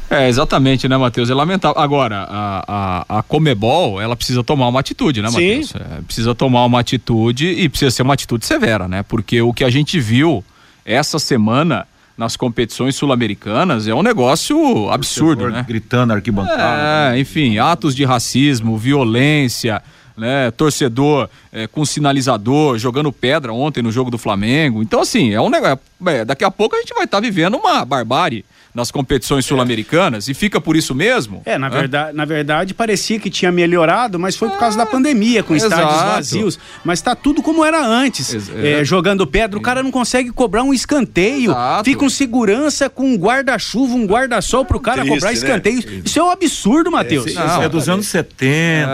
É, 0.10 0.30
exatamente, 0.30 0.88
né, 0.88 0.96
Matheus? 0.98 1.30
É 1.30 1.34
lamentável. 1.34 1.82
Agora, 1.82 2.28
a, 2.30 3.06
a, 3.10 3.20
a 3.20 3.24
Comebol, 3.24 4.00
ela 4.00 4.16
precisa 4.16 4.44
tomar 4.44 4.68
uma 4.68 4.80
atitude, 4.80 5.22
né, 5.22 5.30
Matheus? 5.30 5.74
É, 5.76 6.02
precisa 6.02 6.36
tomar 6.36 6.64
uma 6.66 6.80
atitude 6.80 7.48
e 7.48 7.68
precisa 7.68 7.92
ser 7.92 8.04
uma 8.04 8.14
atitude 8.14 8.46
severa, 8.46 8.88
né? 8.88 9.04
Porque 9.04 9.42
o 9.42 9.52
que 9.52 9.64
a 9.64 9.70
gente 9.70 10.00
viu 10.00 10.44
essa 10.86 11.18
semana 11.18 11.88
nas 12.18 12.38
competições 12.38 12.96
sul-americanas 12.96 13.88
é 13.88 13.94
um 13.94 14.04
negócio 14.04 14.90
absurdo, 14.90 15.50
né? 15.50 15.66
Gritando 15.68 16.14
arquibancada. 16.14 17.16
É, 17.16 17.20
enfim, 17.20 17.58
atos 17.58 17.96
de 17.96 18.06
racismo, 18.06 18.78
violência, 18.78 19.82
né? 20.18 20.52
Torcedor 20.52 21.30
é, 21.52 21.68
com 21.68 21.86
sinalizador, 21.86 22.78
jogando 22.78 23.12
pedra 23.12 23.54
ontem 23.54 23.82
no 23.82 23.92
jogo 23.92 24.10
do 24.10 24.18
Flamengo. 24.18 24.82
Então, 24.82 25.02
assim, 25.02 25.34
é 25.34 25.42
um 25.42 25.50
negócio. 25.50 25.80
É, 26.08 26.26
daqui 26.26 26.44
a 26.44 26.52
pouco 26.52 26.76
a 26.76 26.80
gente 26.80 26.94
vai 26.94 27.06
estar 27.06 27.18
tá 27.18 27.22
vivendo 27.22 27.56
uma 27.56 27.84
barbárie 27.84 28.46
nas 28.76 28.92
competições 28.92 29.46
sul-americanas 29.46 30.28
e 30.28 30.34
fica 30.34 30.60
por 30.60 30.76
isso 30.76 30.94
mesmo? 30.94 31.42
É, 31.46 31.58
na, 31.58 31.70
verdade, 31.70 32.16
na 32.16 32.26
verdade 32.26 32.74
parecia 32.74 33.18
que 33.18 33.30
tinha 33.30 33.50
melhorado, 33.50 34.20
mas 34.20 34.36
foi 34.36 34.50
por 34.50 34.60
causa 34.60 34.78
da 34.78 34.86
pandemia, 34.86 35.42
com 35.42 35.56
Exato. 35.56 35.74
estádios 35.74 36.02
vazios. 36.02 36.60
Mas 36.84 37.02
tá 37.02 37.16
tudo 37.16 37.42
como 37.42 37.64
era 37.64 37.84
antes. 37.84 38.50
É, 38.54 38.84
jogando 38.84 39.26
pedra, 39.26 39.58
o 39.58 39.62
cara 39.62 39.82
não 39.82 39.92
consegue 39.92 40.30
cobrar 40.32 40.62
um 40.64 40.74
escanteio. 40.74 41.52
Exato. 41.52 41.86
Fica 41.86 42.04
um 42.04 42.10
segurança 42.10 42.90
com 42.90 43.14
um 43.14 43.16
guarda-chuva, 43.16 43.96
um 43.96 44.06
guarda-sol 44.06 44.66
pro 44.66 44.80
cara 44.80 45.02
Triste, 45.02 45.14
cobrar 45.14 45.30
né? 45.30 45.34
escanteio. 45.34 45.78
Né? 45.78 46.02
Isso 46.04 46.20
é 46.20 46.24
um 46.24 46.30
absurdo, 46.30 46.92
Matheus. 46.92 47.34
É, 47.36 47.64
é 47.64 47.70
dos 47.70 47.88
anos 47.88 48.08
70, 48.08 48.90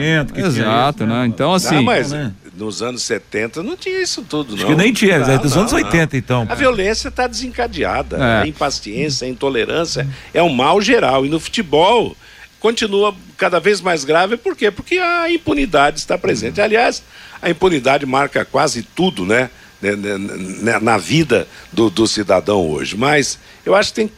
é, 0.00 0.20
80. 0.20 0.40
Exato, 0.40 1.02
é 1.02 1.06
isso, 1.06 1.14
né? 1.14 1.26
Então, 1.26 1.52
assim. 1.52 1.74
Não, 1.74 1.82
mas, 1.82 2.12
né? 2.12 2.32
Nos 2.56 2.82
anos 2.82 3.02
70 3.02 3.62
não 3.62 3.76
tinha 3.76 4.02
isso 4.02 4.22
tudo, 4.22 4.50
não. 4.50 4.56
Acho 4.56 4.66
que 4.66 4.74
nem 4.74 4.92
tinha, 4.92 5.18
não, 5.18 5.30
é 5.30 5.38
dos 5.38 5.54
não, 5.54 5.62
anos 5.62 5.72
80, 5.72 5.96
não. 5.96 6.18
então. 6.18 6.46
A 6.48 6.54
violência 6.54 7.08
está 7.08 7.26
desencadeada. 7.26 8.16
É. 8.16 8.42
A 8.42 8.46
impaciência, 8.46 9.26
a 9.26 9.30
intolerância 9.30 10.08
é 10.32 10.42
um 10.42 10.48
mal 10.48 10.80
geral. 10.80 11.26
E 11.26 11.28
no 11.28 11.38
futebol 11.38 12.16
continua 12.58 13.14
cada 13.36 13.60
vez 13.60 13.80
mais 13.80 14.04
grave, 14.04 14.36
por 14.36 14.56
quê? 14.56 14.70
Porque 14.70 14.98
a 14.98 15.30
impunidade 15.30 15.98
está 15.98 16.16
presente. 16.16 16.60
Aliás, 16.60 17.02
a 17.40 17.50
impunidade 17.50 18.06
marca 18.06 18.44
quase 18.44 18.82
tudo, 18.82 19.24
né? 19.24 19.50
né, 19.80 19.94
né, 19.94 20.18
né 20.18 20.78
na 20.80 20.96
vida 20.96 21.46
do, 21.72 21.90
do 21.90 22.06
cidadão 22.06 22.66
hoje. 22.66 22.96
Mas 22.96 23.38
eu 23.64 23.74
acho 23.74 23.90
que 23.90 23.96
tem 23.96 24.10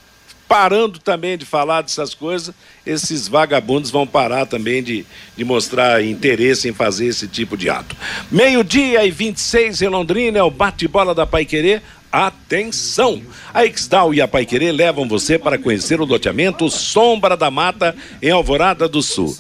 parando 0.49 0.99
também 0.99 1.37
de 1.37 1.45
falar 1.45 1.83
dessas 1.83 2.15
coisas, 2.15 2.55
esses 2.87 3.29
vagabundos 3.29 3.91
vão 3.91 4.07
parar 4.07 4.47
também 4.47 4.83
de, 4.83 5.05
de 5.37 5.45
mostrar 5.45 6.03
interesse 6.03 6.69
em 6.69 6.73
fazer 6.73 7.07
esse 7.07 7.29
tipo 7.29 7.57
de 7.57 7.69
ato. 7.69 7.95
Meio-dia 8.31 9.05
e 9.05 9.11
26 9.11 9.83
em 9.83 9.89
Londrina, 9.89 10.39
é 10.39 10.43
o 10.43 10.51
bate-bola 10.51 11.15
da 11.15 11.27
Pai 11.27 11.45
Querer. 11.45 11.83
Atenção! 12.11 13.21
A 13.53 13.67
Exdal 13.67 14.15
e 14.15 14.23
a 14.23 14.27
Pai 14.27 14.47
Querer 14.47 14.73
levam 14.73 15.07
você 15.07 15.39
para 15.39 15.59
conhecer 15.59 16.01
o 16.01 16.07
loteamento 16.07 16.71
Sombra 16.71 17.37
da 17.37 17.51
Mata 17.51 17.95
em 18.23 18.31
Alvorada 18.31 18.89
do 18.89 19.03
Sul. 19.03 19.37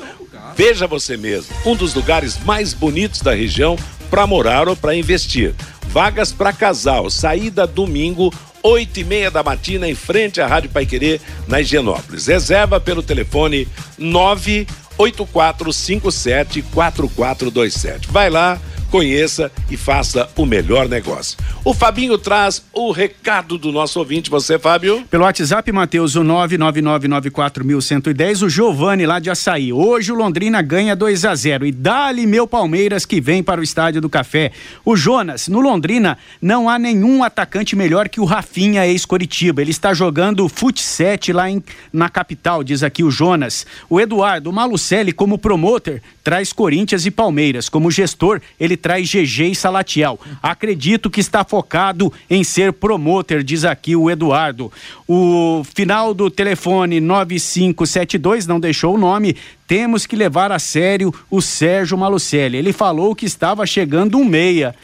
Veja 0.54 0.86
você 0.86 1.16
mesmo, 1.16 1.54
um 1.64 1.74
dos 1.74 1.94
lugares 1.94 2.38
mais 2.44 2.74
bonitos 2.74 3.22
da 3.22 3.32
região 3.32 3.76
para 4.10 4.26
morar 4.26 4.68
ou 4.68 4.76
para 4.76 4.94
investir. 4.94 5.54
Vagas 5.86 6.32
para 6.32 6.52
casal, 6.52 7.08
saída 7.08 7.66
domingo 7.66 8.32
oito 8.62 9.00
e 9.00 9.04
meia 9.04 9.30
da 9.30 9.42
matina, 9.42 9.88
em 9.88 9.94
frente 9.94 10.40
à 10.40 10.46
Rádio 10.46 10.70
Paiquerê, 10.70 11.20
na 11.46 11.60
Higienópolis. 11.60 12.26
Reserva 12.26 12.80
pelo 12.80 13.02
telefone 13.02 13.66
nove 13.96 14.66
oito 14.96 15.24
quatro 15.26 15.72
cinco 15.72 16.10
sete 16.10 16.62
quatro 16.62 17.08
quatro 17.08 17.50
dois 17.50 17.74
sete. 17.74 18.08
Vai 18.10 18.30
lá, 18.30 18.60
conheça 18.90 19.52
e 19.70 19.76
faça 19.76 20.28
o 20.36 20.46
melhor 20.46 20.88
negócio. 20.88 21.36
O 21.64 21.74
Fabinho 21.74 22.16
traz 22.16 22.62
o 22.72 22.90
recado 22.90 23.58
do 23.58 23.70
nosso 23.70 23.98
ouvinte, 23.98 24.30
você, 24.30 24.58
Fábio? 24.58 25.04
Pelo 25.10 25.24
WhatsApp, 25.24 25.70
Matheus, 25.70 26.16
o 26.16 26.22
99994110, 26.22 28.42
o 28.42 28.48
Giovanni 28.48 29.06
lá 29.06 29.18
de 29.18 29.30
Açaí. 29.30 29.72
Hoje 29.72 30.10
o 30.10 30.14
Londrina 30.14 30.62
ganha 30.62 30.96
2 30.96 31.24
a 31.24 31.34
0 31.34 31.66
e 31.66 31.72
dá-lhe 31.72 32.26
meu 32.26 32.46
Palmeiras 32.46 33.04
que 33.04 33.20
vem 33.20 33.42
para 33.42 33.60
o 33.60 33.64
Estádio 33.64 34.00
do 34.00 34.08
Café. 34.08 34.52
O 34.84 34.96
Jonas, 34.96 35.48
no 35.48 35.60
Londrina 35.60 36.16
não 36.40 36.68
há 36.68 36.78
nenhum 36.78 37.22
atacante 37.22 37.76
melhor 37.76 38.08
que 38.08 38.20
o 38.20 38.24
Rafinha 38.24 38.86
ex-Coritiba. 38.86 39.60
Ele 39.60 39.70
está 39.70 39.92
jogando 39.92 40.48
fut 40.48 40.80
7 40.80 41.32
lá 41.32 41.50
em, 41.50 41.62
na 41.92 42.08
capital, 42.08 42.64
diz 42.64 42.82
aqui 42.82 43.04
o 43.04 43.10
Jonas. 43.10 43.66
O 43.90 44.00
Eduardo, 44.00 44.48
o 44.48 44.52
Malucelli 44.52 45.12
como 45.12 45.38
promotor, 45.38 46.00
traz 46.24 46.52
Corinthians 46.52 47.04
e 47.04 47.10
Palmeiras. 47.10 47.68
Como 47.68 47.90
gestor, 47.90 48.40
ele 48.58 48.77
traz 48.78 49.08
GG 49.08 49.50
e 49.50 49.54
Salatiel. 49.54 50.18
Acredito 50.42 51.10
que 51.10 51.20
está 51.20 51.44
focado 51.44 52.12
em 52.30 52.42
ser 52.42 52.72
promotor, 52.72 53.42
diz 53.42 53.64
aqui 53.64 53.94
o 53.94 54.10
Eduardo. 54.10 54.72
O 55.06 55.62
final 55.74 56.14
do 56.14 56.30
telefone 56.30 57.00
9572 57.00 58.46
não 58.46 58.58
deixou 58.58 58.94
o 58.94 58.98
nome. 58.98 59.36
Temos 59.66 60.06
que 60.06 60.16
levar 60.16 60.50
a 60.50 60.58
sério 60.58 61.12
o 61.30 61.42
Sérgio 61.42 61.98
Malucelli. 61.98 62.56
Ele 62.56 62.72
falou 62.72 63.14
que 63.14 63.26
estava 63.26 63.66
chegando 63.66 64.16
um 64.16 64.24
meia. 64.24 64.74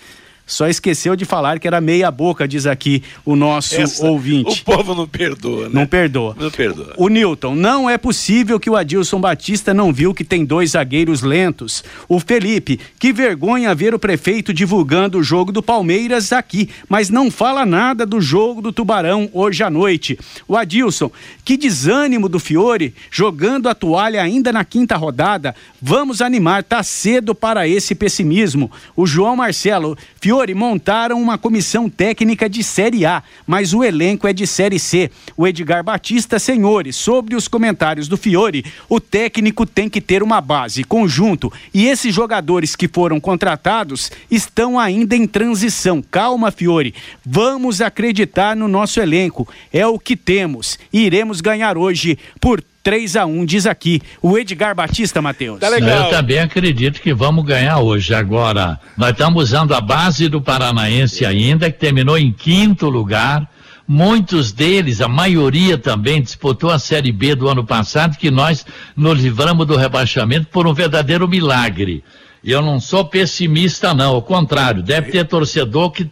Só 0.46 0.68
esqueceu 0.68 1.16
de 1.16 1.24
falar 1.24 1.58
que 1.58 1.66
era 1.66 1.80
meia 1.80 2.10
boca, 2.10 2.46
diz 2.46 2.66
aqui 2.66 3.02
o 3.24 3.34
nosso 3.34 3.74
Essa, 3.74 4.06
ouvinte. 4.06 4.60
O 4.60 4.64
povo 4.64 4.94
não 4.94 5.08
perdoa, 5.08 5.68
né? 5.68 5.70
Não 5.72 5.86
perdoa. 5.86 6.36
Não 6.38 6.50
perdoa. 6.50 6.92
O 6.98 7.08
Newton, 7.08 7.54
não 7.54 7.88
é 7.88 7.96
possível 7.96 8.60
que 8.60 8.68
o 8.68 8.76
Adilson 8.76 9.20
Batista 9.20 9.72
não 9.72 9.90
viu 9.90 10.12
que 10.12 10.22
tem 10.22 10.44
dois 10.44 10.72
zagueiros 10.72 11.22
lentos. 11.22 11.82
O 12.06 12.20
Felipe, 12.20 12.78
que 12.98 13.10
vergonha 13.10 13.74
ver 13.74 13.94
o 13.94 13.98
prefeito 13.98 14.52
divulgando 14.52 15.18
o 15.18 15.22
jogo 15.22 15.50
do 15.50 15.62
Palmeiras 15.62 16.30
aqui, 16.30 16.68
mas 16.90 17.08
não 17.08 17.30
fala 17.30 17.64
nada 17.64 18.04
do 18.04 18.20
jogo 18.20 18.60
do 18.60 18.72
Tubarão 18.72 19.30
hoje 19.32 19.62
à 19.62 19.70
noite. 19.70 20.18
O 20.46 20.58
Adilson, 20.58 21.10
que 21.42 21.56
desânimo 21.56 22.28
do 22.28 22.38
Fiore, 22.38 22.94
jogando 23.10 23.66
a 23.66 23.74
toalha 23.74 24.22
ainda 24.22 24.52
na 24.52 24.64
quinta 24.64 24.94
rodada. 24.94 25.54
Vamos 25.80 26.20
animar, 26.20 26.62
tá 26.62 26.82
cedo 26.82 27.34
para 27.34 27.66
esse 27.66 27.94
pessimismo. 27.94 28.70
O 28.94 29.06
João 29.06 29.36
Marcelo, 29.36 29.96
Fiore 30.20 30.33
Fiore 30.34 30.52
montaram 30.52 31.22
uma 31.22 31.38
comissão 31.38 31.88
técnica 31.88 32.48
de 32.48 32.64
Série 32.64 33.06
A, 33.06 33.22
mas 33.46 33.72
o 33.72 33.84
elenco 33.84 34.26
é 34.26 34.32
de 34.32 34.48
Série 34.48 34.80
C. 34.80 35.08
O 35.36 35.46
Edgar 35.46 35.84
Batista, 35.84 36.40
senhores, 36.40 36.96
sobre 36.96 37.36
os 37.36 37.46
comentários 37.46 38.08
do 38.08 38.16
Fiore, 38.16 38.64
o 38.88 38.98
técnico 38.98 39.64
tem 39.64 39.88
que 39.88 40.00
ter 40.00 40.24
uma 40.24 40.40
base, 40.40 40.82
conjunto, 40.82 41.52
e 41.72 41.86
esses 41.86 42.12
jogadores 42.12 42.74
que 42.74 42.88
foram 42.88 43.20
contratados 43.20 44.10
estão 44.28 44.76
ainda 44.76 45.14
em 45.14 45.24
transição. 45.24 46.02
Calma, 46.02 46.50
Fiore, 46.50 46.92
vamos 47.24 47.80
acreditar 47.80 48.56
no 48.56 48.66
nosso 48.66 48.98
elenco. 48.98 49.48
É 49.72 49.86
o 49.86 50.00
que 50.00 50.16
temos. 50.16 50.80
Iremos 50.92 51.40
ganhar 51.40 51.78
hoje 51.78 52.18
por 52.40 52.60
3 52.84 53.16
a 53.16 53.24
1 53.24 53.46
diz 53.46 53.66
aqui 53.66 54.02
o 54.20 54.38
Edgar 54.38 54.74
Batista, 54.74 55.22
Matheus. 55.22 55.58
Tá 55.58 55.70
legal. 55.70 56.04
Eu 56.04 56.10
também 56.10 56.38
acredito 56.38 57.00
que 57.00 57.14
vamos 57.14 57.44
ganhar 57.46 57.78
hoje. 57.78 58.14
Agora, 58.14 58.78
nós 58.96 59.12
estamos 59.12 59.44
usando 59.44 59.74
a 59.74 59.80
base 59.80 60.28
do 60.28 60.40
Paranaense 60.40 61.24
ainda, 61.24 61.72
que 61.72 61.78
terminou 61.78 62.18
em 62.18 62.30
quinto 62.30 62.90
lugar. 62.90 63.48
Muitos 63.88 64.52
deles, 64.52 65.00
a 65.00 65.08
maioria 65.08 65.78
também, 65.78 66.20
disputou 66.20 66.70
a 66.70 66.78
Série 66.78 67.10
B 67.10 67.34
do 67.34 67.48
ano 67.48 67.64
passado, 67.64 68.18
que 68.18 68.30
nós 68.30 68.66
nos 68.94 69.18
livramos 69.18 69.66
do 69.66 69.76
rebaixamento 69.76 70.48
por 70.48 70.66
um 70.66 70.74
verdadeiro 70.74 71.26
milagre. 71.26 72.04
E 72.42 72.50
eu 72.50 72.60
não 72.60 72.78
sou 72.78 73.06
pessimista, 73.06 73.94
não. 73.94 74.14
Ao 74.14 74.22
contrário, 74.22 74.82
deve 74.82 75.10
ter 75.10 75.24
torcedor 75.24 75.90
que 75.90 76.10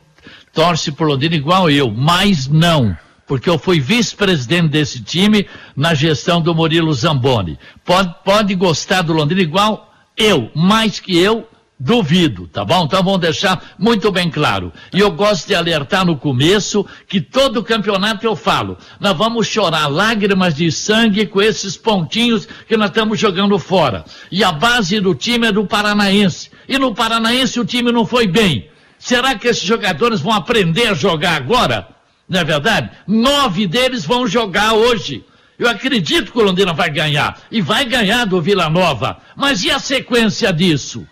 torce 0.54 0.90
por 0.90 1.06
Londrina 1.06 1.36
igual 1.36 1.70
eu, 1.70 1.90
mas 1.90 2.48
não 2.48 2.96
porque 3.32 3.48
eu 3.48 3.58
fui 3.58 3.80
vice-presidente 3.80 4.68
desse 4.68 5.02
time 5.02 5.48
na 5.74 5.94
gestão 5.94 6.38
do 6.38 6.54
Murilo 6.54 6.92
Zamboni. 6.92 7.58
Pode, 7.82 8.14
pode 8.22 8.54
gostar 8.54 9.00
do 9.00 9.14
Londrina 9.14 9.40
igual 9.40 9.90
eu, 10.14 10.50
mais 10.54 11.00
que 11.00 11.16
eu, 11.16 11.48
duvido, 11.80 12.46
tá 12.46 12.62
bom? 12.62 12.84
Então 12.84 13.02
vamos 13.02 13.20
deixar 13.20 13.72
muito 13.78 14.12
bem 14.12 14.30
claro. 14.30 14.70
E 14.92 15.00
eu 15.00 15.10
gosto 15.10 15.46
de 15.46 15.54
alertar 15.54 16.04
no 16.04 16.14
começo 16.14 16.84
que 17.08 17.22
todo 17.22 17.64
campeonato 17.64 18.26
eu 18.26 18.36
falo, 18.36 18.76
nós 19.00 19.16
vamos 19.16 19.46
chorar 19.46 19.86
lágrimas 19.86 20.54
de 20.54 20.70
sangue 20.70 21.24
com 21.24 21.40
esses 21.40 21.74
pontinhos 21.74 22.46
que 22.68 22.76
nós 22.76 22.90
estamos 22.90 23.18
jogando 23.18 23.58
fora. 23.58 24.04
E 24.30 24.44
a 24.44 24.52
base 24.52 25.00
do 25.00 25.14
time 25.14 25.46
é 25.46 25.52
do 25.52 25.64
Paranaense. 25.64 26.50
E 26.68 26.76
no 26.76 26.94
Paranaense 26.94 27.58
o 27.58 27.64
time 27.64 27.90
não 27.92 28.04
foi 28.04 28.26
bem. 28.26 28.68
Será 28.98 29.34
que 29.36 29.48
esses 29.48 29.64
jogadores 29.64 30.20
vão 30.20 30.34
aprender 30.34 30.88
a 30.88 30.94
jogar 30.94 31.34
agora? 31.34 32.01
Não 32.28 32.40
é 32.40 32.44
verdade? 32.44 32.90
Nove 33.06 33.66
deles 33.66 34.04
vão 34.04 34.26
jogar 34.26 34.74
hoje. 34.74 35.24
Eu 35.58 35.68
acredito 35.68 36.32
que 36.32 36.38
o 36.38 36.42
Londrina 36.42 36.72
vai 36.72 36.90
ganhar. 36.90 37.40
E 37.50 37.60
vai 37.60 37.84
ganhar 37.84 38.24
do 38.24 38.40
Vila 38.40 38.68
Nova. 38.68 39.18
Mas 39.36 39.62
e 39.62 39.70
a 39.70 39.78
sequência 39.78 40.52
disso? 40.52 41.06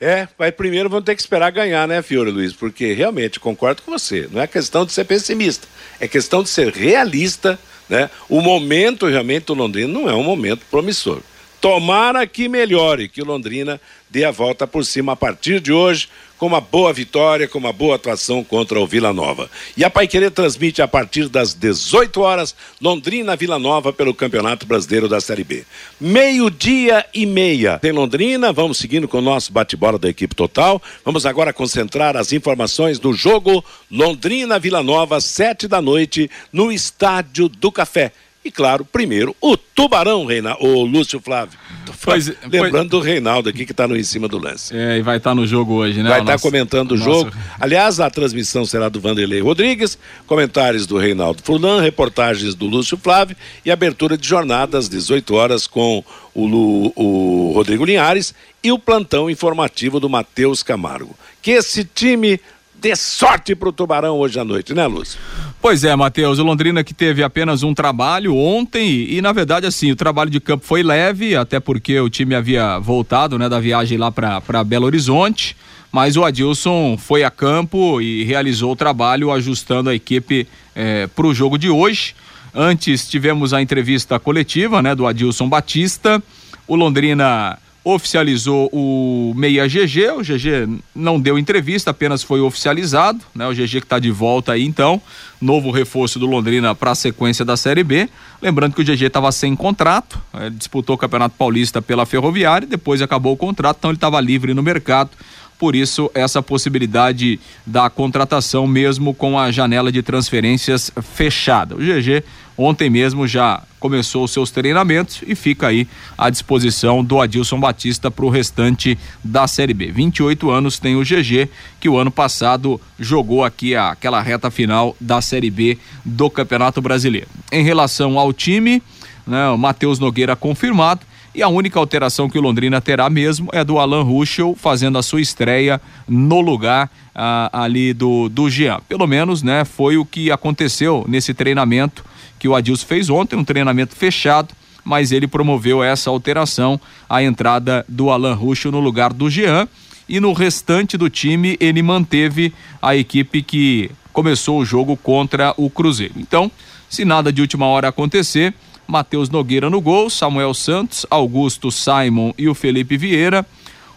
É, 0.00 0.28
vai 0.38 0.52
primeiro 0.52 0.88
vão 0.88 1.02
ter 1.02 1.14
que 1.14 1.20
esperar 1.20 1.50
ganhar, 1.50 1.86
né, 1.86 2.00
Fiore 2.00 2.30
Luiz? 2.30 2.52
Porque 2.52 2.92
realmente 2.92 3.40
concordo 3.40 3.82
com 3.82 3.90
você. 3.90 4.28
Não 4.30 4.40
é 4.40 4.46
questão 4.46 4.86
de 4.86 4.92
ser 4.92 5.04
pessimista, 5.04 5.66
é 5.98 6.08
questão 6.08 6.42
de 6.42 6.48
ser 6.48 6.72
realista, 6.72 7.58
né? 7.88 8.08
O 8.28 8.40
momento 8.40 9.06
realmente 9.06 9.46
do 9.46 9.54
Londrina 9.54 9.92
não 9.92 10.08
é 10.08 10.14
um 10.14 10.22
momento 10.22 10.64
promissor. 10.70 11.20
Tomara 11.60 12.26
que 12.26 12.48
melhore, 12.48 13.08
que 13.08 13.20
o 13.20 13.26
Londrina 13.26 13.78
dê 14.10 14.24
a 14.24 14.30
volta 14.30 14.66
por 14.66 14.84
cima 14.84 15.12
a 15.12 15.16
partir 15.16 15.60
de 15.60 15.72
hoje, 15.72 16.08
com 16.36 16.46
uma 16.46 16.60
boa 16.60 16.92
vitória, 16.92 17.46
com 17.46 17.58
uma 17.58 17.72
boa 17.72 17.96
atuação 17.96 18.42
contra 18.42 18.80
o 18.80 18.86
Vila 18.86 19.12
Nova. 19.12 19.50
E 19.76 19.84
a 19.84 19.90
Paiquerê 19.90 20.30
transmite 20.30 20.80
a 20.80 20.88
partir 20.88 21.28
das 21.28 21.52
18 21.52 22.20
horas, 22.20 22.54
Londrina 22.80 23.36
Vila 23.36 23.58
Nova 23.58 23.92
pelo 23.92 24.14
Campeonato 24.14 24.66
Brasileiro 24.66 25.06
da 25.06 25.20
Série 25.20 25.44
B. 25.44 25.64
Meio-dia 26.00 27.04
e 27.12 27.26
meia. 27.26 27.78
Tem 27.78 27.92
Londrina, 27.92 28.52
vamos 28.52 28.78
seguindo 28.78 29.06
com 29.06 29.18
o 29.18 29.22
nosso 29.22 29.52
bate-bola 29.52 29.98
da 29.98 30.08
equipe 30.08 30.34
total. 30.34 30.82
Vamos 31.04 31.26
agora 31.26 31.52
concentrar 31.52 32.16
as 32.16 32.32
informações 32.32 32.98
do 32.98 33.12
jogo 33.12 33.62
Londrina 33.90 34.58
Vila 34.58 34.82
Nova, 34.82 35.20
sete 35.20 35.68
da 35.68 35.82
noite, 35.82 36.30
no 36.50 36.72
Estádio 36.72 37.48
do 37.48 37.70
Café. 37.70 38.12
E 38.42 38.50
claro, 38.50 38.86
primeiro, 38.86 39.36
o 39.38 39.54
Tubarão, 39.54 40.24
Reina, 40.24 40.56
o 40.60 40.82
Lúcio 40.82 41.20
Flávio. 41.20 41.58
Pois, 42.02 42.28
Lembrando 42.44 42.88
pois... 42.88 42.88
do 42.88 43.00
Reinaldo 43.00 43.50
aqui 43.50 43.66
que 43.66 43.72
está 43.72 43.86
no 43.86 43.94
em 43.94 44.02
cima 44.02 44.26
do 44.26 44.38
lance. 44.38 44.74
É, 44.74 44.96
e 44.96 45.02
vai 45.02 45.18
estar 45.18 45.30
tá 45.30 45.34
no 45.34 45.46
jogo 45.46 45.74
hoje, 45.74 46.02
né? 46.02 46.08
Vai 46.08 46.20
estar 46.20 46.32
tá 46.32 46.38
comentando 46.38 46.92
o 46.92 46.96
jogo. 46.96 47.26
Nosso... 47.26 47.36
Aliás, 47.60 48.00
a 48.00 48.08
transmissão 48.08 48.64
será 48.64 48.88
do 48.88 48.98
Vanderlei 48.98 49.40
Rodrigues, 49.40 49.98
comentários 50.26 50.86
do 50.86 50.96
Reinaldo 50.96 51.42
Furlan, 51.42 51.82
reportagens 51.82 52.54
do 52.54 52.66
Lúcio 52.66 52.96
Flávio 52.96 53.36
e 53.62 53.70
abertura 53.70 54.16
de 54.16 54.26
jornada 54.26 54.78
às 54.78 54.88
18 54.88 55.34
horas 55.34 55.66
com 55.66 56.02
o, 56.34 56.46
Lu, 56.46 56.92
o 56.96 57.52
Rodrigo 57.54 57.84
Linhares 57.84 58.34
e 58.64 58.72
o 58.72 58.78
plantão 58.78 59.28
informativo 59.28 60.00
do 60.00 60.08
Matheus 60.08 60.62
Camargo. 60.62 61.14
Que 61.42 61.52
esse 61.52 61.84
time 61.84 62.40
dê 62.80 62.96
sorte 62.96 63.54
para 63.54 63.68
o 63.68 63.72
Tubarão 63.72 64.18
hoje 64.18 64.38
à 64.40 64.44
noite, 64.44 64.72
né, 64.72 64.86
Lúcio? 64.86 65.18
Pois 65.60 65.84
é, 65.84 65.94
Matheus, 65.94 66.38
o 66.38 66.42
Londrina 66.42 66.82
que 66.82 66.94
teve 66.94 67.22
apenas 67.22 67.62
um 67.62 67.74
trabalho 67.74 68.34
ontem 68.34 68.88
e, 68.88 69.18
e, 69.18 69.22
na 69.22 69.32
verdade 69.32 69.66
assim, 69.66 69.92
o 69.92 69.96
trabalho 69.96 70.30
de 70.30 70.40
campo 70.40 70.64
foi 70.64 70.82
leve, 70.82 71.36
até 71.36 71.60
porque 71.60 72.00
o 72.00 72.08
time 72.08 72.34
havia 72.34 72.78
voltado, 72.78 73.38
né, 73.38 73.48
da 73.48 73.60
viagem 73.60 73.98
lá 73.98 74.10
para 74.10 74.64
Belo 74.64 74.86
Horizonte, 74.86 75.56
mas 75.92 76.16
o 76.16 76.24
Adilson 76.24 76.96
foi 76.96 77.22
a 77.24 77.30
campo 77.30 78.00
e 78.00 78.24
realizou 78.24 78.72
o 78.72 78.76
trabalho 78.76 79.30
ajustando 79.30 79.90
a 79.90 79.94
equipe 79.94 80.46
eh, 80.74 81.08
para 81.14 81.26
o 81.26 81.34
jogo 81.34 81.58
de 81.58 81.68
hoje. 81.68 82.14
Antes 82.54 83.08
tivemos 83.08 83.52
a 83.52 83.60
entrevista 83.60 84.18
coletiva, 84.18 84.80
né, 84.80 84.94
do 84.94 85.06
Adilson 85.06 85.48
Batista. 85.48 86.22
O 86.66 86.76
Londrina 86.76 87.58
oficializou 87.82 88.68
o 88.72 89.32
meia 89.34 89.66
GG, 89.66 90.10
o 90.18 90.22
GG 90.22 90.80
não 90.94 91.18
deu 91.18 91.38
entrevista, 91.38 91.90
apenas 91.90 92.22
foi 92.22 92.40
oficializado, 92.40 93.20
né? 93.34 93.46
O 93.46 93.52
GG 93.52 93.68
que 93.70 93.78
está 93.78 93.98
de 93.98 94.10
volta 94.10 94.52
aí 94.52 94.64
então, 94.64 95.00
novo 95.40 95.70
reforço 95.70 96.18
do 96.18 96.26
Londrina 96.26 96.74
para 96.74 96.90
a 96.90 96.94
sequência 96.94 97.44
da 97.44 97.56
Série 97.56 97.82
B. 97.82 98.08
Lembrando 98.42 98.74
que 98.74 98.82
o 98.82 98.84
GG 98.84 99.04
estava 99.06 99.32
sem 99.32 99.56
contrato, 99.56 100.20
ele 100.34 100.50
disputou 100.50 100.94
o 100.94 100.98
Campeonato 100.98 101.34
Paulista 101.36 101.80
pela 101.80 102.04
Ferroviária, 102.04 102.66
depois 102.66 103.00
acabou 103.00 103.32
o 103.32 103.36
contrato, 103.36 103.78
então 103.78 103.90
ele 103.90 103.96
estava 103.96 104.20
livre 104.20 104.52
no 104.52 104.62
mercado. 104.62 105.10
Por 105.58 105.76
isso, 105.76 106.10
essa 106.14 106.42
possibilidade 106.42 107.38
da 107.66 107.90
contratação, 107.90 108.66
mesmo 108.66 109.12
com 109.12 109.38
a 109.38 109.50
janela 109.50 109.92
de 109.92 110.02
transferências 110.02 110.90
fechada. 111.14 111.74
O 111.74 111.78
GG 111.78 112.24
ontem 112.60 112.90
mesmo 112.90 113.26
já 113.26 113.62
começou 113.78 114.24
os 114.24 114.30
seus 114.30 114.50
treinamentos 114.50 115.22
e 115.26 115.34
fica 115.34 115.68
aí 115.68 115.88
à 116.16 116.28
disposição 116.28 117.02
do 117.02 117.18
Adilson 117.18 117.58
Batista 117.58 118.10
para 118.10 118.24
o 118.24 118.28
restante 118.28 118.98
da 119.24 119.46
Série 119.46 119.72
B. 119.72 119.90
28 119.90 120.50
anos 120.50 120.78
tem 120.78 120.94
o 120.96 121.02
GG, 121.02 121.48
que 121.80 121.88
o 121.88 121.96
ano 121.96 122.10
passado 122.10 122.78
jogou 122.98 123.42
aqui 123.42 123.74
aquela 123.74 124.20
reta 124.20 124.50
final 124.50 124.94
da 125.00 125.22
Série 125.22 125.50
B 125.50 125.78
do 126.04 126.28
Campeonato 126.28 126.82
Brasileiro. 126.82 127.28
Em 127.50 127.64
relação 127.64 128.18
ao 128.18 128.32
time, 128.32 128.82
né, 129.26 129.48
o 129.48 129.56
Matheus 129.56 129.98
Nogueira 129.98 130.36
confirmado. 130.36 131.08
E 131.32 131.44
a 131.44 131.48
única 131.48 131.78
alteração 131.78 132.28
que 132.28 132.36
o 132.36 132.40
Londrina 132.40 132.80
terá 132.80 133.08
mesmo 133.08 133.48
é 133.52 133.62
do 133.62 133.78
Alan 133.78 134.02
Ruschel 134.02 134.56
fazendo 134.58 134.98
a 134.98 135.02
sua 135.02 135.20
estreia 135.20 135.80
no 136.08 136.40
lugar 136.40 136.90
ah, 137.14 137.48
ali 137.52 137.94
do, 137.94 138.28
do 138.28 138.50
Jean. 138.50 138.80
Pelo 138.88 139.06
menos, 139.06 139.40
né, 139.40 139.64
foi 139.64 139.96
o 139.96 140.04
que 140.04 140.32
aconteceu 140.32 141.04
nesse 141.08 141.32
treinamento 141.32 142.04
que 142.40 142.48
o 142.48 142.56
Adilson 142.56 142.86
fez 142.86 143.08
ontem, 143.08 143.36
um 143.36 143.44
treinamento 143.44 143.94
fechado, 143.94 144.52
mas 144.82 145.12
ele 145.12 145.28
promoveu 145.28 145.84
essa 145.84 146.10
alteração, 146.10 146.80
a 147.08 147.22
entrada 147.22 147.84
do 147.86 148.10
Alan 148.10 148.34
Ruxo 148.34 148.72
no 148.72 148.80
lugar 148.80 149.12
do 149.12 149.30
Jean. 149.30 149.68
E 150.08 150.18
no 150.18 150.32
restante 150.32 150.96
do 150.96 151.08
time, 151.08 151.56
ele 151.60 151.82
manteve 151.82 152.52
a 152.82 152.96
equipe 152.96 153.42
que 153.42 153.90
começou 154.12 154.58
o 154.58 154.64
jogo 154.64 154.96
contra 154.96 155.54
o 155.56 155.70
Cruzeiro. 155.70 156.14
Então, 156.16 156.50
se 156.88 157.04
nada 157.04 157.32
de 157.32 157.40
última 157.40 157.66
hora 157.66 157.88
acontecer, 157.88 158.52
Matheus 158.88 159.30
Nogueira 159.30 159.70
no 159.70 159.80
gol, 159.80 160.10
Samuel 160.10 160.52
Santos, 160.52 161.06
Augusto 161.08 161.70
Simon 161.70 162.32
e 162.36 162.48
o 162.48 162.54
Felipe 162.54 162.96
Vieira, 162.96 163.46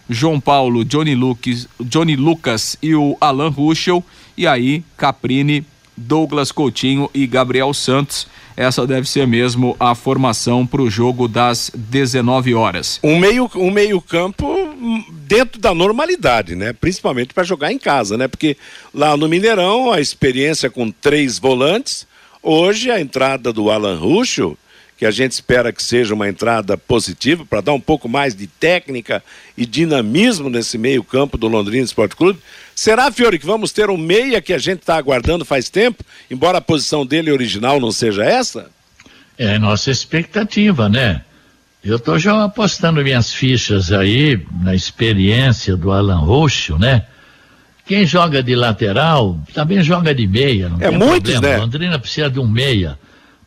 João 0.08 0.40
Paulo, 0.40 0.86
Johnny 0.86 1.16
Lucas, 1.16 1.68
Johnny 1.80 2.16
Lucas 2.16 2.78
e 2.84 2.94
o 2.94 3.18
Alan 3.20 3.50
Ruschel, 3.50 4.04
e 4.38 4.46
aí 4.46 4.84
Caprini, 4.96 5.66
Douglas 5.96 6.52
Coutinho 6.52 7.10
e 7.14 7.26
Gabriel 7.28 7.74
Santos. 7.74 8.28
Essa 8.56 8.86
deve 8.86 9.10
ser 9.10 9.26
mesmo 9.26 9.76
a 9.80 9.96
formação 9.96 10.66
para 10.66 10.82
o 10.82 10.90
jogo 10.90 11.28
das 11.28 11.72
19 11.74 12.54
horas. 12.54 13.00
Um 13.04 13.18
meio, 13.18 13.50
um 13.56 13.72
meio 13.72 14.00
campo 14.00 14.46
dentro 15.10 15.60
da 15.60 15.74
normalidade, 15.74 16.56
né? 16.56 16.74
Principalmente 16.74 17.34
para 17.34 17.44
jogar 17.44 17.72
em 17.72 17.80
casa, 17.80 18.18
né? 18.18 18.28
Porque 18.28 18.56
lá 18.94 19.18
no 19.18 19.28
Mineirão 19.28 19.92
a 19.92 20.00
experiência 20.00 20.70
com 20.70 20.92
três 20.92 21.40
volantes, 21.40 22.06
hoje 22.42 22.92
a 22.92 23.00
entrada 23.00 23.52
do 23.52 23.72
Alan 23.72 23.98
Ruschel 23.98 24.58
que 25.04 25.08
a 25.08 25.12
gente 25.12 25.34
espera 25.34 25.74
que 25.74 25.84
seja 25.84 26.14
uma 26.14 26.30
entrada 26.30 26.78
positiva 26.78 27.46
para 27.46 27.60
dar 27.60 27.74
um 27.74 27.80
pouco 27.80 28.08
mais 28.08 28.34
de 28.34 28.48
técnica 28.48 29.22
e 29.58 29.66
dinamismo 29.66 30.50
nesse 30.50 30.78
meio-campo 30.78 31.38
do 31.38 31.46
Londrina 31.50 31.84
Esporte 31.84 32.16
Clube. 32.16 32.40
Será, 32.74 33.12
Fiore, 33.12 33.38
que 33.38 33.46
vamos 33.46 33.74
ter 33.74 33.90
um 33.90 33.98
meia 33.98 34.42
que 34.42 34.54
a 34.54 34.58
gente 34.58 34.80
está 34.80 34.96
aguardando 34.96 35.44
faz 35.44 35.70
tempo, 35.70 36.06
embora 36.32 36.60
a 36.60 36.62
posição 36.62 37.06
dele 37.06 37.34
original 37.34 37.82
não 37.82 37.92
seja 37.92 38.24
essa? 38.24 38.72
É 39.38 39.60
nossa 39.60 39.92
expectativa, 39.92 40.88
né? 40.88 41.22
Eu 41.84 41.98
estou 41.98 42.18
já 42.18 42.42
apostando 42.42 43.04
minhas 43.04 43.34
fichas 43.34 43.92
aí 43.92 44.42
na 44.62 44.74
experiência 44.74 45.76
do 45.76 45.92
Alan 45.92 46.20
Roxo, 46.20 46.80
né? 46.80 47.04
Quem 47.86 48.06
joga 48.06 48.42
de 48.42 48.56
lateral 48.56 49.38
também 49.54 49.84
joga 49.84 50.16
de 50.16 50.26
meia. 50.26 50.70
Não 50.70 50.80
é 50.80 50.90
muitos, 50.90 51.34
problema. 51.34 51.58
né? 51.58 51.58
Londrina 51.58 52.00
precisa 52.00 52.30
de 52.30 52.40
um 52.40 52.48
meia 52.48 52.98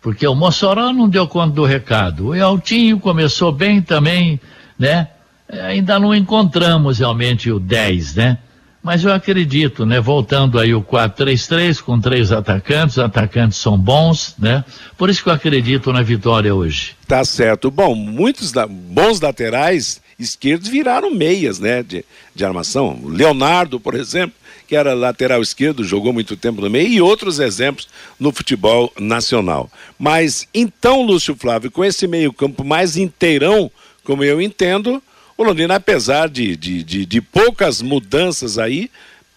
porque 0.01 0.27
o 0.27 0.35
Mossoró 0.35 0.93
não 0.93 1.09
deu 1.09 1.27
conta 1.27 1.55
do 1.55 1.65
recado. 1.65 2.29
O 2.29 2.35
Eltinho 2.35 2.99
começou 2.99 3.53
bem 3.53 3.83
também, 3.83 4.41
né? 4.79 5.09
Ainda 5.49 5.99
não 5.99 6.15
encontramos 6.15 6.99
realmente 6.99 7.51
o 7.51 7.59
10, 7.59 8.15
né? 8.15 8.39
Mas 8.83 9.03
eu 9.03 9.13
acredito, 9.13 9.85
né? 9.85 10.01
Voltando 10.01 10.61
aí 10.61 10.73
o 10.73 10.81
4-3-3 10.81 11.81
com 11.81 12.01
três 12.01 12.31
atacantes, 12.31 12.97
os 12.97 13.03
atacantes 13.03 13.59
são 13.59 13.77
bons, 13.77 14.37
né? 14.39 14.65
Por 14.97 15.11
isso 15.11 15.25
que 15.25 15.29
eu 15.29 15.33
acredito 15.33 15.93
na 15.93 16.03
vitória 16.03 16.55
hoje. 16.55 16.95
Tá 17.07 17.25
certo. 17.25 17.69
Bom, 17.69 17.97
muitos 17.97 18.53
da, 18.53 18.65
bons 18.65 19.21
laterais 19.21 20.01
esquerdos 20.17 20.69
viraram 20.69 21.13
meias, 21.13 21.59
né? 21.59 21.83
De, 21.83 22.05
de 22.33 22.45
armação. 22.45 23.01
Leonardo, 23.07 23.81
por 23.81 23.95
exemplo, 23.95 24.37
que 24.67 24.77
era 24.77 24.95
lateral 24.95 25.41
esquerdo, 25.41 25.85
jogou 25.85 26.13
muito 26.13 26.37
tempo 26.37 26.61
no 26.61 26.69
meio, 26.69 26.89
e 26.89 27.01
outros 27.01 27.39
exemplos 27.39 27.89
no 28.19 28.33
futebol 28.33 28.93
nacional. 28.99 29.71
Mas 29.99 30.47
então, 30.53 31.03
Lúcio 31.03 31.37
Flávio, 31.37 31.71
com 31.71 31.85
esse 31.85 32.07
meio-campo 32.07 32.65
mais 32.65 32.97
inteirão, 32.97 33.71
como 34.05 34.25
eu 34.25 34.41
entendo, 34.41 35.03
o 35.37 35.45
Londrina, 35.45 35.77
apesar 35.77 36.29
de, 36.29 36.57
de, 36.57 36.83
de, 36.83 37.07
de 37.07 37.21
poucas 37.21 37.83
mudanças 37.83 38.59
aí, 38.59 38.91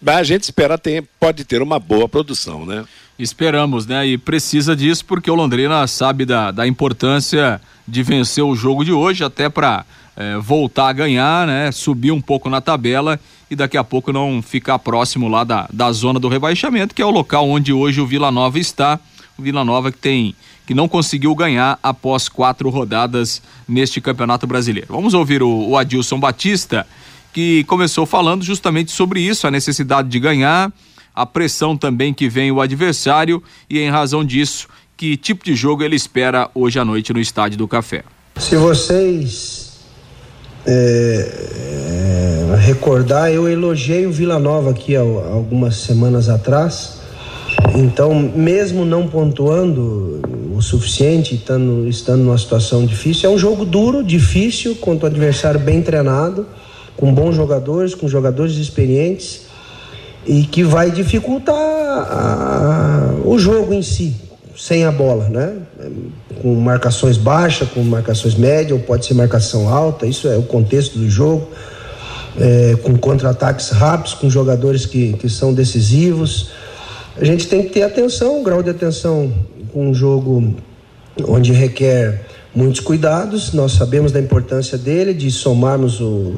a 0.06 0.22
gente 0.22 0.44
espera 0.44 0.78
ter, 0.78 1.04
pode 1.18 1.44
ter 1.44 1.60
uma 1.60 1.78
boa 1.78 2.08
produção, 2.08 2.64
né? 2.64 2.84
Esperamos, 3.18 3.86
né? 3.86 4.06
E 4.06 4.16
precisa 4.16 4.74
disso 4.74 5.04
porque 5.04 5.30
o 5.30 5.34
Londrina 5.34 5.86
sabe 5.86 6.24
da, 6.24 6.50
da 6.50 6.66
importância 6.66 7.60
de 7.86 8.02
vencer 8.02 8.42
o 8.42 8.56
jogo 8.56 8.82
de 8.82 8.92
hoje, 8.92 9.22
até 9.22 9.50
para 9.50 9.84
é, 10.16 10.36
voltar 10.38 10.88
a 10.88 10.92
ganhar, 10.92 11.46
né? 11.46 11.72
Subir 11.72 12.12
um 12.12 12.20
pouco 12.20 12.48
na 12.48 12.60
tabela 12.60 13.18
e 13.50 13.56
daqui 13.56 13.76
a 13.76 13.84
pouco 13.84 14.12
não 14.12 14.40
ficar 14.42 14.78
próximo 14.78 15.28
lá 15.28 15.44
da, 15.44 15.68
da 15.72 15.90
zona 15.92 16.20
do 16.20 16.28
rebaixamento, 16.28 16.94
que 16.94 17.02
é 17.02 17.06
o 17.06 17.10
local 17.10 17.48
onde 17.48 17.72
hoje 17.72 18.00
o 18.00 18.06
Vila 18.06 18.30
Nova 18.30 18.58
está. 18.58 18.98
O 19.38 19.42
Vila 19.42 19.64
Nova 19.64 19.90
que 19.90 19.98
tem 19.98 20.34
que 20.70 20.74
não 20.74 20.86
conseguiu 20.86 21.34
ganhar 21.34 21.80
após 21.82 22.28
quatro 22.28 22.70
rodadas 22.70 23.42
neste 23.66 24.00
Campeonato 24.00 24.46
Brasileiro. 24.46 24.86
Vamos 24.88 25.14
ouvir 25.14 25.42
o, 25.42 25.70
o 25.70 25.76
Adilson 25.76 26.20
Batista, 26.20 26.86
que 27.32 27.64
começou 27.64 28.06
falando 28.06 28.44
justamente 28.44 28.92
sobre 28.92 29.20
isso, 29.20 29.48
a 29.48 29.50
necessidade 29.50 30.08
de 30.08 30.20
ganhar, 30.20 30.72
a 31.12 31.26
pressão 31.26 31.76
também 31.76 32.14
que 32.14 32.28
vem 32.28 32.52
o 32.52 32.60
adversário 32.60 33.42
e 33.68 33.80
em 33.80 33.90
razão 33.90 34.24
disso, 34.24 34.68
que 34.96 35.16
tipo 35.16 35.44
de 35.44 35.56
jogo 35.56 35.82
ele 35.82 35.96
espera 35.96 36.48
hoje 36.54 36.78
à 36.78 36.84
noite 36.84 37.12
no 37.12 37.18
Estádio 37.18 37.58
do 37.58 37.66
Café. 37.66 38.04
Se 38.36 38.56
vocês 38.56 39.59
é, 40.66 42.50
é, 42.52 42.56
recordar, 42.56 43.30
eu 43.30 43.48
elogiei 43.48 44.06
o 44.06 44.12
Vila 44.12 44.38
Nova 44.38 44.70
aqui 44.70 44.96
há, 44.96 45.00
algumas 45.00 45.76
semanas 45.76 46.28
atrás. 46.28 47.00
Então, 47.74 48.14
mesmo 48.14 48.84
não 48.84 49.06
pontuando, 49.06 50.20
o 50.54 50.62
suficiente, 50.62 51.34
estando, 51.34 51.88
estando 51.88 52.22
numa 52.22 52.36
situação 52.36 52.84
difícil. 52.84 53.30
É 53.30 53.32
um 53.32 53.38
jogo 53.38 53.64
duro, 53.64 54.04
difícil, 54.04 54.76
contra 54.76 55.08
um 55.08 55.10
adversário 55.10 55.58
bem 55.58 55.80
treinado, 55.80 56.46
com 56.96 57.14
bons 57.14 57.34
jogadores, 57.34 57.94
com 57.94 58.06
jogadores 58.06 58.56
experientes 58.56 59.48
e 60.26 60.42
que 60.42 60.62
vai 60.62 60.90
dificultar 60.90 61.54
a, 61.54 63.14
o 63.24 63.38
jogo 63.38 63.72
em 63.72 63.82
si, 63.82 64.14
sem 64.56 64.84
a 64.84 64.92
bola, 64.92 65.28
né? 65.28 65.56
Com 66.42 66.54
marcações 66.54 67.16
baixas, 67.16 67.68
com 67.68 67.82
marcações 67.82 68.34
médias, 68.34 68.72
ou 68.72 68.80
pode 68.80 69.06
ser 69.06 69.14
marcação 69.14 69.68
alta, 69.68 70.06
isso 70.06 70.28
é 70.28 70.36
o 70.36 70.42
contexto 70.42 70.98
do 70.98 71.08
jogo. 71.08 71.48
É, 72.38 72.76
com 72.82 72.96
contra-ataques 72.96 73.70
rápidos, 73.70 74.14
com 74.14 74.30
jogadores 74.30 74.86
que, 74.86 75.14
que 75.14 75.28
são 75.28 75.52
decisivos. 75.52 76.50
A 77.16 77.24
gente 77.24 77.48
tem 77.48 77.64
que 77.64 77.70
ter 77.70 77.82
atenção, 77.82 78.38
um 78.38 78.42
grau 78.44 78.62
de 78.62 78.70
atenção 78.70 79.32
com 79.72 79.90
um 79.90 79.92
jogo 79.92 80.54
onde 81.26 81.52
requer 81.52 82.24
muitos 82.54 82.80
cuidados. 82.80 83.52
Nós 83.52 83.72
sabemos 83.72 84.12
da 84.12 84.20
importância 84.20 84.78
dele, 84.78 85.12
de 85.12 85.30
somarmos 85.30 86.00
o, 86.00 86.34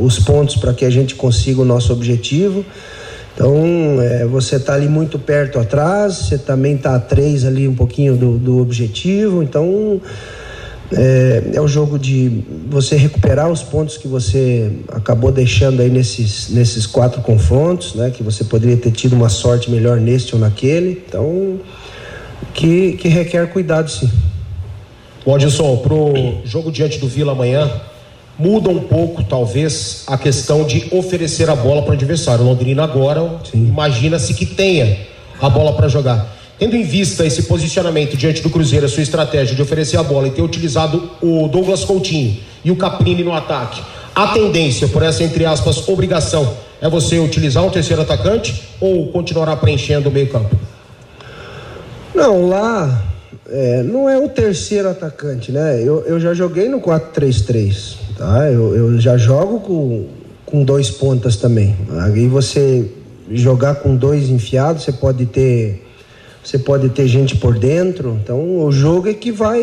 os 0.00 0.18
pontos 0.18 0.56
para 0.56 0.72
que 0.72 0.84
a 0.84 0.90
gente 0.90 1.14
consiga 1.14 1.62
o 1.62 1.64
nosso 1.64 1.92
objetivo. 1.92 2.64
Então, 3.34 4.00
é, 4.00 4.24
você 4.26 4.56
está 4.56 4.74
ali 4.74 4.88
muito 4.88 5.18
perto 5.18 5.58
atrás, 5.58 6.14
você 6.14 6.38
também 6.38 6.76
está 6.76 6.94
a 6.94 7.00
três 7.00 7.44
ali 7.44 7.66
um 7.66 7.74
pouquinho 7.74 8.16
do, 8.16 8.38
do 8.38 8.58
objetivo. 8.58 9.42
Então, 9.42 10.00
é, 10.92 11.42
é 11.54 11.60
o 11.60 11.66
jogo 11.66 11.98
de 11.98 12.44
você 12.68 12.96
recuperar 12.96 13.50
os 13.50 13.60
pontos 13.60 13.96
que 13.96 14.06
você 14.06 14.70
acabou 14.88 15.32
deixando 15.32 15.82
aí 15.82 15.90
nesses, 15.90 16.50
nesses 16.50 16.86
quatro 16.86 17.20
confrontos, 17.22 17.94
né? 17.96 18.10
Que 18.10 18.22
você 18.22 18.44
poderia 18.44 18.76
ter 18.76 18.92
tido 18.92 19.14
uma 19.14 19.28
sorte 19.28 19.68
melhor 19.68 19.98
neste 19.98 20.34
ou 20.34 20.40
naquele. 20.40 21.02
Então, 21.08 21.58
que, 22.52 22.92
que 22.92 23.08
requer 23.08 23.50
cuidado, 23.50 23.90
sim. 23.90 24.08
Bom, 25.26 25.34
Adilson, 25.34 25.78
pro 25.78 26.12
jogo 26.44 26.70
diante 26.70 26.98
do 26.98 27.08
Vila 27.08 27.32
amanhã, 27.32 27.68
muda 28.38 28.68
um 28.68 28.80
pouco, 28.80 29.22
talvez, 29.22 30.04
a 30.06 30.18
questão 30.18 30.64
de 30.64 30.88
oferecer 30.90 31.48
a 31.48 31.54
bola 31.54 31.82
para 31.82 31.92
o 31.92 31.94
adversário. 31.94 32.44
Londrina 32.44 32.84
agora, 32.84 33.40
imagina-se 33.52 34.34
que 34.34 34.46
tenha 34.46 34.98
a 35.40 35.48
bola 35.48 35.72
para 35.72 35.88
jogar. 35.88 36.34
Tendo 36.58 36.76
em 36.76 36.84
vista 36.84 37.26
esse 37.26 37.44
posicionamento 37.44 38.16
diante 38.16 38.40
do 38.40 38.50
Cruzeiro, 38.50 38.86
a 38.86 38.88
sua 38.88 39.02
estratégia 39.02 39.56
de 39.56 39.62
oferecer 39.62 39.96
a 39.96 40.02
bola 40.02 40.28
e 40.28 40.30
ter 40.30 40.42
utilizado 40.42 41.10
o 41.20 41.48
Douglas 41.48 41.84
Coutinho 41.84 42.38
e 42.64 42.70
o 42.70 42.76
Caprini 42.76 43.24
no 43.24 43.32
ataque, 43.32 43.82
a 44.14 44.28
tendência 44.28 44.86
por 44.86 45.02
essa, 45.02 45.24
entre 45.24 45.44
aspas, 45.44 45.88
obrigação 45.88 46.54
é 46.80 46.88
você 46.88 47.18
utilizar 47.18 47.64
um 47.64 47.70
terceiro 47.70 48.02
atacante 48.02 48.62
ou 48.80 49.08
continuará 49.08 49.56
preenchendo 49.56 50.08
o 50.08 50.12
meio-campo? 50.12 50.56
Não, 52.14 52.48
lá 52.48 53.02
é, 53.48 53.82
não 53.82 54.08
é 54.08 54.18
o 54.18 54.28
terceiro 54.28 54.88
atacante, 54.88 55.52
né? 55.52 55.80
Eu, 55.82 56.04
eu 56.06 56.18
já 56.18 56.32
joguei 56.32 56.68
no 56.68 56.80
4-3-3, 56.80 57.96
tá? 58.16 58.50
Eu, 58.50 58.74
eu 58.74 59.00
já 59.00 59.16
jogo 59.16 59.60
com, 59.60 60.06
com 60.46 60.64
dois 60.64 60.90
pontas 60.90 61.36
também. 61.36 61.76
Aí 62.00 62.26
você 62.26 62.90
jogar 63.30 63.76
com 63.76 63.96
dois 63.96 64.28
enfiados, 64.28 64.84
você 64.84 64.92
pode 64.92 65.26
ter 65.26 65.84
você 66.44 66.58
pode 66.58 66.90
ter 66.90 67.08
gente 67.08 67.36
por 67.36 67.58
dentro. 67.58 68.18
Então, 68.22 68.58
o 68.66 68.70
jogo 68.70 69.08
é 69.08 69.14
que 69.14 69.32
vai. 69.32 69.62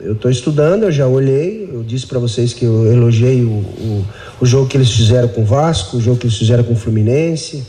Eu 0.00 0.14
estou 0.14 0.28
estudando, 0.28 0.82
eu 0.82 0.90
já 0.90 1.06
olhei. 1.06 1.70
Eu 1.72 1.84
disse 1.84 2.08
para 2.08 2.18
vocês 2.18 2.52
que 2.52 2.64
eu 2.64 2.92
elogiei 2.92 3.44
o, 3.44 3.50
o, 3.50 4.04
o, 4.40 4.46
jogo 4.46 4.66
que 4.66 4.76
eles 4.76 4.90
fizeram 4.90 5.28
com 5.28 5.42
o 5.42 5.44
Vasco, 5.44 5.98
o 5.98 6.00
jogo 6.00 6.18
que 6.18 6.26
eles 6.26 6.36
fizeram 6.36 6.64
com 6.64 6.72
o 6.72 6.76
Fluminense, 6.76 7.62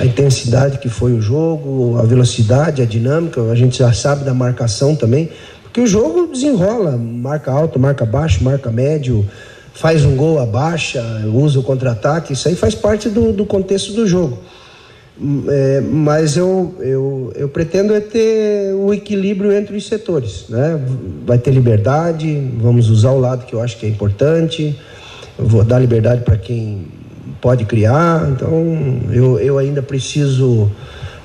a 0.00 0.06
intensidade 0.06 0.78
que 0.78 0.88
foi 0.88 1.12
o 1.12 1.20
jogo, 1.20 1.98
a 1.98 2.02
velocidade, 2.02 2.80
a 2.80 2.86
dinâmica. 2.86 3.42
A 3.42 3.54
gente 3.54 3.78
já 3.78 3.92
sabe 3.92 4.24
da 4.24 4.32
marcação 4.32 4.96
também, 4.96 5.28
porque 5.62 5.82
o 5.82 5.86
jogo 5.86 6.26
desenrola: 6.26 6.96
marca 6.96 7.52
alto, 7.52 7.78
marca 7.78 8.06
baixo, 8.06 8.42
marca 8.42 8.70
médio. 8.70 9.28
Faz 9.74 10.04
um 10.04 10.16
gol, 10.16 10.40
abaixa, 10.40 11.02
usa 11.32 11.60
o 11.60 11.62
contra-ataque, 11.62 12.32
isso 12.32 12.48
aí 12.48 12.56
faz 12.56 12.74
parte 12.74 13.08
do, 13.08 13.32
do 13.32 13.46
contexto 13.46 13.92
do 13.92 14.06
jogo. 14.06 14.38
É, 15.48 15.80
mas 15.80 16.36
eu, 16.36 16.74
eu, 16.80 17.32
eu 17.36 17.48
pretendo 17.48 17.94
é 17.94 18.00
ter 18.00 18.74
o 18.74 18.92
equilíbrio 18.92 19.52
entre 19.52 19.76
os 19.76 19.86
setores, 19.86 20.46
né? 20.48 20.80
Vai 21.24 21.38
ter 21.38 21.50
liberdade, 21.52 22.50
vamos 22.58 22.90
usar 22.90 23.12
o 23.12 23.20
lado 23.20 23.46
que 23.46 23.54
eu 23.54 23.60
acho 23.60 23.78
que 23.78 23.86
é 23.86 23.88
importante, 23.88 24.76
vou 25.38 25.62
dar 25.62 25.78
liberdade 25.78 26.22
para 26.22 26.36
quem 26.36 26.86
pode 27.40 27.64
criar, 27.64 28.28
então 28.30 29.00
eu, 29.12 29.38
eu 29.38 29.58
ainda 29.58 29.82
preciso 29.82 30.70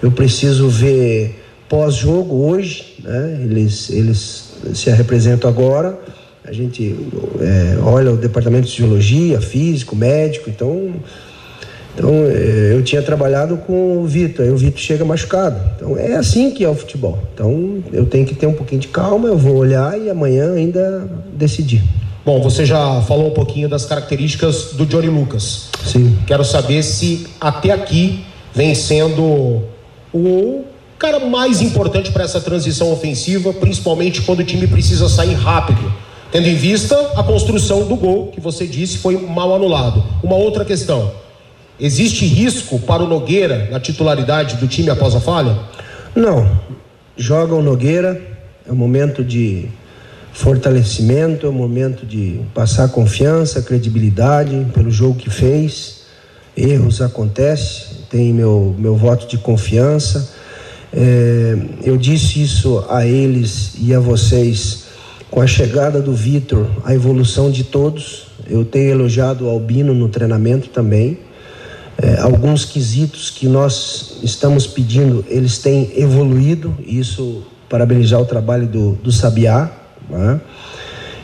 eu 0.01 0.11
preciso 0.11 0.69
ver 0.69 1.43
pós-jogo 1.67 2.47
hoje, 2.47 2.95
né? 3.03 3.39
Eles, 3.43 3.89
eles 3.89 4.53
se 4.73 4.89
representam 4.91 5.49
agora, 5.49 5.97
a 6.43 6.51
gente 6.51 6.95
é, 7.39 7.77
olha 7.81 8.11
o 8.11 8.17
departamento 8.17 8.67
de 8.67 8.73
geologia, 8.73 9.41
físico, 9.41 9.95
médico, 9.95 10.49
então 10.49 10.93
então, 11.95 12.11
eh, 12.25 12.73
eu 12.73 12.83
tinha 12.83 13.01
trabalhado 13.01 13.55
com 13.55 13.97
o 13.97 14.05
Vitor, 14.05 14.45
aí 14.45 14.51
o 14.51 14.57
Vitor 14.57 14.79
chega 14.79 15.05
machucado. 15.05 15.57
Então, 15.75 15.97
é 15.97 16.15
assim 16.15 16.51
que 16.51 16.63
é 16.63 16.69
o 16.69 16.75
futebol. 16.75 17.17
Então, 17.33 17.81
eu 17.93 18.05
tenho 18.05 18.25
que 18.25 18.35
ter 18.35 18.45
um 18.45 18.53
pouquinho 18.53 18.81
de 18.81 18.89
calma, 18.89 19.29
eu 19.29 19.37
vou 19.37 19.55
olhar 19.55 19.97
e 19.97 20.09
amanhã 20.09 20.53
ainda 20.53 21.09
decidir. 21.33 21.81
Bom, 22.25 22.41
você 22.41 22.65
já 22.65 23.01
falou 23.01 23.27
um 23.27 23.33
pouquinho 23.33 23.69
das 23.69 23.85
características 23.85 24.73
do 24.73 24.85
Johnny 24.85 25.07
Lucas. 25.07 25.69
Sim. 25.85 26.17
Quero 26.25 26.43
saber 26.43 26.81
se 26.81 27.27
até 27.39 27.71
aqui 27.71 28.25
vem 28.53 28.73
sendo 28.73 29.61
o 30.13 30.63
cara 30.97 31.19
mais 31.19 31.61
importante 31.61 32.11
para 32.11 32.23
essa 32.23 32.41
transição 32.41 32.91
ofensiva, 32.91 33.53
principalmente 33.53 34.21
quando 34.21 34.39
o 34.39 34.43
time 34.43 34.65
precisa 34.65 35.07
sair 35.07 35.35
rápido. 35.35 35.93
Tendo 36.31 36.47
em 36.47 36.55
vista 36.55 36.97
a 37.15 37.23
construção 37.23 37.85
do 37.85 37.95
gol, 37.95 38.27
que 38.27 38.41
você 38.41 38.65
disse 38.65 38.97
foi 38.97 39.17
mal 39.17 39.53
anulado. 39.53 40.03
Uma 40.23 40.35
outra 40.35 40.65
questão 40.65 41.11
Existe 41.79 42.25
risco 42.25 42.79
para 42.79 43.03
o 43.03 43.07
Nogueira 43.07 43.67
na 43.69 43.79
titularidade 43.81 44.55
do 44.55 44.67
time 44.67 44.89
após 44.89 45.13
a 45.13 45.19
falha? 45.19 45.57
Não. 46.15 46.49
Joga 47.17 47.53
o 47.53 47.61
Nogueira, 47.61 48.21
é 48.65 48.71
um 48.71 48.75
momento 48.75 49.23
de 49.23 49.67
fortalecimento, 50.35 51.45
é 51.45 51.49
um 51.49 51.53
momento 51.53 52.05
de 52.05 52.41
passar 52.53 52.89
confiança, 52.89 53.61
credibilidade 53.61 54.67
pelo 54.73 54.91
jogo 54.91 55.15
que 55.15 55.29
fez. 55.29 56.03
Erros 56.55 57.01
acontecem, 57.01 57.97
tem 58.09 58.33
meu, 58.33 58.75
meu 58.77 58.95
voto 58.95 59.27
de 59.27 59.37
confiança. 59.37 60.33
É, 60.93 61.57
eu 61.83 61.97
disse 61.97 62.41
isso 62.41 62.85
a 62.89 63.05
eles 63.05 63.73
e 63.79 63.93
a 63.93 63.99
vocês 63.99 64.85
com 65.31 65.41
a 65.41 65.47
chegada 65.47 66.01
do 66.01 66.13
Vitor, 66.13 66.67
a 66.85 66.93
evolução 66.93 67.49
de 67.49 67.63
todos. 67.63 68.27
Eu 68.47 68.63
tenho 68.63 68.91
elogiado 68.91 69.45
o 69.45 69.49
Albino 69.49 69.93
no 69.93 70.07
treinamento 70.07 70.69
também 70.69 71.17
é, 71.97 72.19
alguns 72.19 72.65
quesitos 72.65 73.29
que 73.29 73.47
nós 73.47 74.17
estamos 74.21 74.67
pedindo, 74.67 75.23
eles 75.27 75.57
têm 75.57 75.91
evoluído, 75.95 76.75
isso 76.85 77.43
parabenizar 77.69 78.21
o 78.21 78.25
trabalho 78.25 78.67
do, 78.67 78.93
do 78.95 79.11
Sabiá. 79.11 79.71
Né? 80.09 80.39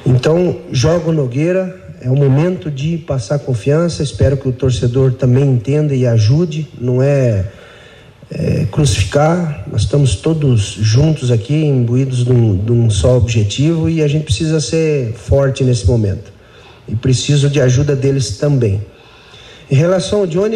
Então, 0.05 0.57
joga 0.71 1.09
o 1.09 1.13
Nogueira, 1.13 1.79
é 2.01 2.09
o 2.09 2.15
momento 2.15 2.71
de 2.71 2.97
passar 2.97 3.37
confiança, 3.39 4.01
espero 4.01 4.35
que 4.35 4.49
o 4.49 4.51
torcedor 4.51 5.13
também 5.13 5.43
entenda 5.43 5.93
e 5.93 6.07
ajude, 6.07 6.67
não 6.79 7.01
é, 7.01 7.45
é 8.31 8.65
crucificar, 8.71 9.65
nós 9.71 9.81
estamos 9.81 10.15
todos 10.15 10.61
juntos 10.79 11.29
aqui, 11.29 11.53
imbuídos 11.53 12.25
de 12.25 12.31
um, 12.31 12.57
de 12.57 12.71
um 12.71 12.89
só 12.89 13.15
objetivo 13.17 13.87
e 13.87 14.01
a 14.01 14.07
gente 14.07 14.23
precisa 14.23 14.59
ser 14.59 15.13
forte 15.13 15.63
nesse 15.63 15.85
momento. 15.85 16.31
E 16.87 16.95
preciso 16.95 17.47
de 17.49 17.61
ajuda 17.61 17.95
deles 17.95 18.37
também. 18.37 18.81
Em 19.69 19.75
relação 19.75 20.21
ao 20.21 20.27
Johnny, 20.27 20.55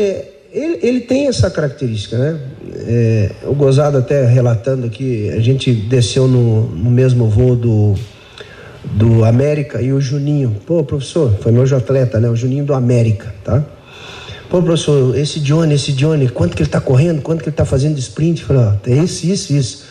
ele, 0.51 0.79
ele 0.81 1.01
tem 1.01 1.27
essa 1.27 1.51
característica, 1.51 2.17
né? 2.17 2.39
É, 2.87 3.31
o 3.43 3.53
Gozado 3.53 3.97
até 3.97 4.25
relatando 4.25 4.87
aqui, 4.87 5.29
a 5.29 5.39
gente 5.39 5.71
desceu 5.71 6.27
no, 6.27 6.67
no 6.69 6.89
mesmo 6.89 7.29
voo 7.29 7.55
do, 7.55 7.95
do 8.93 9.25
América 9.25 9.81
e 9.81 9.91
o 9.91 9.99
Juninho. 9.99 10.57
Pô, 10.65 10.83
professor, 10.83 11.33
foi 11.41 11.51
meu 11.51 11.63
atleta, 11.75 12.19
né? 12.19 12.29
O 12.29 12.35
Juninho 12.35 12.65
do 12.65 12.73
América, 12.73 13.33
tá? 13.43 13.63
Pô, 14.49 14.61
professor, 14.61 15.17
esse 15.17 15.39
Johnny, 15.39 15.73
esse 15.73 15.91
Johnny, 15.91 16.29
quanto 16.29 16.55
que 16.55 16.61
ele 16.61 16.69
tá 16.69 16.79
correndo, 16.79 17.21
quanto 17.21 17.43
que 17.43 17.49
ele 17.49 17.55
tá 17.55 17.65
fazendo 17.65 17.95
de 17.95 17.99
sprint? 18.01 18.43
Falei, 18.43 18.63
ó, 18.63 18.71
tem 18.71 19.03
isso, 19.03 19.25
isso, 19.25 19.53
isso. 19.53 19.85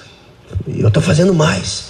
Eu 0.69 0.91
tô 0.91 1.01
fazendo 1.01 1.35
mais. 1.35 1.87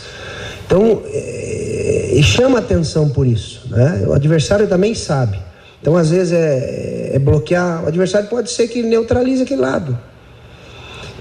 Então, 0.66 1.02
é, 1.12 2.20
chama 2.22 2.58
atenção 2.58 3.08
por 3.08 3.26
isso, 3.26 3.62
né? 3.68 4.04
O 4.06 4.12
adversário 4.12 4.66
também 4.66 4.94
sabe. 4.94 5.38
Então, 5.80 5.96
às 5.96 6.10
vezes, 6.10 6.32
é, 6.32 7.10
é 7.14 7.18
bloquear. 7.18 7.84
O 7.84 7.88
adversário 7.88 8.28
pode 8.28 8.50
ser 8.50 8.66
que 8.68 8.82
neutralize 8.82 9.42
aquele 9.42 9.60
lado. 9.60 9.96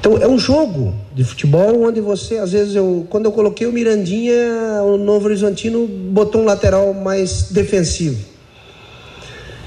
Então, 0.04 0.18
é 0.18 0.28
um 0.28 0.38
jogo 0.38 0.94
de 1.16 1.24
futebol 1.24 1.86
onde 1.86 2.02
você, 2.02 2.36
às 2.36 2.52
vezes, 2.52 2.76
eu, 2.76 3.08
quando 3.10 3.24
eu 3.24 3.32
coloquei 3.32 3.66
o 3.66 3.72
Mirandinha, 3.72 4.84
o 4.84 4.98
Novo 4.98 5.28
Horizontino 5.28 5.88
botou 5.88 6.42
um 6.42 6.44
lateral 6.44 6.94
mais 6.94 7.52
defensivo. 7.52 8.22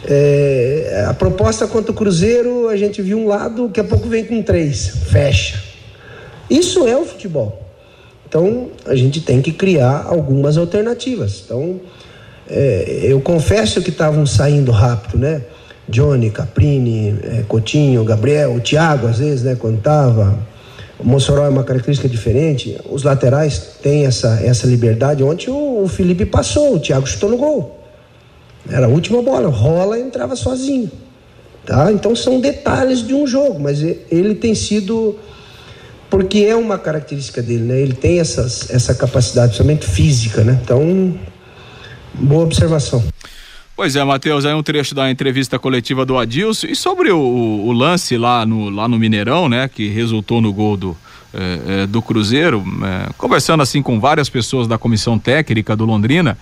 É, 0.05 1.07
a 1.09 1.15
proposta 1.15 1.67
contra 1.67 1.91
o 1.91 1.95
Cruzeiro, 1.95 2.69
a 2.69 2.77
gente 2.77 3.01
viu 3.01 3.17
um 3.17 3.27
lado, 3.27 3.69
daqui 3.69 3.81
a 3.81 3.85
pouco 3.85 4.11
vem 4.11 4.27
com 4.27 4.43
três, 4.43 4.89
fecha. 5.11 5.59
Isso 6.51 6.87
é 6.87 6.95
o 6.95 7.07
futebol. 7.07 7.63
Então, 8.29 8.69
a 8.85 8.95
gente 8.95 9.23
tem 9.23 9.41
que 9.41 9.53
criar 9.53 10.05
algumas 10.07 10.59
alternativas. 10.59 11.45
Então, 11.47 11.81
é, 12.47 13.01
eu 13.05 13.23
confesso 13.23 13.81
que 13.81 13.89
estavam 13.89 14.27
saindo 14.27 14.71
rápido, 14.71 15.17
né? 15.17 15.41
Johnny, 15.89 16.31
Caprini, 16.31 17.17
é, 17.23 17.45
Coutinho, 17.47 18.05
Gabriel, 18.05 18.59
Thiago, 18.61 19.07
às 19.07 19.19
vezes, 19.19 19.43
né, 19.43 19.55
quando 19.55 19.79
estava. 19.79 20.39
O 20.99 21.07
Mossoró 21.07 21.45
é 21.45 21.49
uma 21.49 21.63
característica 21.63 22.09
diferente. 22.09 22.79
Os 22.91 23.03
laterais 23.03 23.77
têm 23.83 24.07
essa, 24.07 24.41
essa 24.43 24.67
liberdade. 24.67 25.23
Ontem 25.23 25.51
o, 25.51 25.83
o 25.83 25.89
Felipe 25.89 26.25
passou, 26.25 26.77
o 26.77 26.81
Thiago 26.81 27.07
chutou 27.07 27.31
no 27.31 27.37
gol. 27.37 27.81
Era 28.69 28.87
a 28.87 28.89
última 28.89 29.23
bola, 29.23 29.49
rola 29.49 29.99
e 29.99 30.03
entrava 30.03 30.35
sozinho. 30.35 30.91
Tá? 31.65 31.93
Então 31.93 32.15
são 32.15 32.41
detalhes 32.41 33.07
de 33.07 33.13
um 33.13 33.27
jogo, 33.27 33.61
mas 33.61 33.83
ele 33.83 34.35
tem 34.35 34.55
sido. 34.55 35.17
Porque 36.09 36.39
é 36.39 36.55
uma 36.55 36.79
característica 36.79 37.43
dele, 37.43 37.65
né? 37.65 37.81
Ele 37.81 37.93
tem 37.93 38.21
essas, 38.21 38.71
essa 38.71 38.95
capacidade, 38.95 39.49
principalmente 39.49 39.87
física, 39.87 40.45
né? 40.45 40.59
Então, 40.63 41.19
boa 42.15 42.45
observação. 42.45 43.03
Pois 43.77 43.95
é, 43.95 44.03
Matheus, 44.03 44.47
aí 44.47 44.55
um 44.55 44.63
trecho 44.63 44.95
da 44.95 45.11
entrevista 45.11 45.59
coletiva 45.59 46.07
do 46.07 46.17
Adilson. 46.17 46.69
E 46.69 46.75
sobre 46.75 47.11
o, 47.11 47.19
o, 47.19 47.73
lance 47.73 48.17
lá 48.17 48.47
no, 48.47 48.71
lá 48.71 48.89
no 48.89 48.99
Mineirão, 48.99 49.51
né, 49.51 49.69
que 49.69 49.87
resultou 49.89 50.41
no 50.41 50.51
gol 50.51 50.79
do, 50.79 50.97
é, 51.35 51.83
é, 51.83 51.87
do 51.87 52.01
Cruzeiro, 52.01 52.65
é, 52.83 53.13
conversando 53.19 53.63
assim 53.63 53.83
com 53.83 54.01
várias 54.01 54.31
pessoas 54.31 54.67
da 54.67 54.79
comissão 54.79 55.19
técnica 55.19 55.77
do 55.77 55.85
Londrina, 55.85 56.39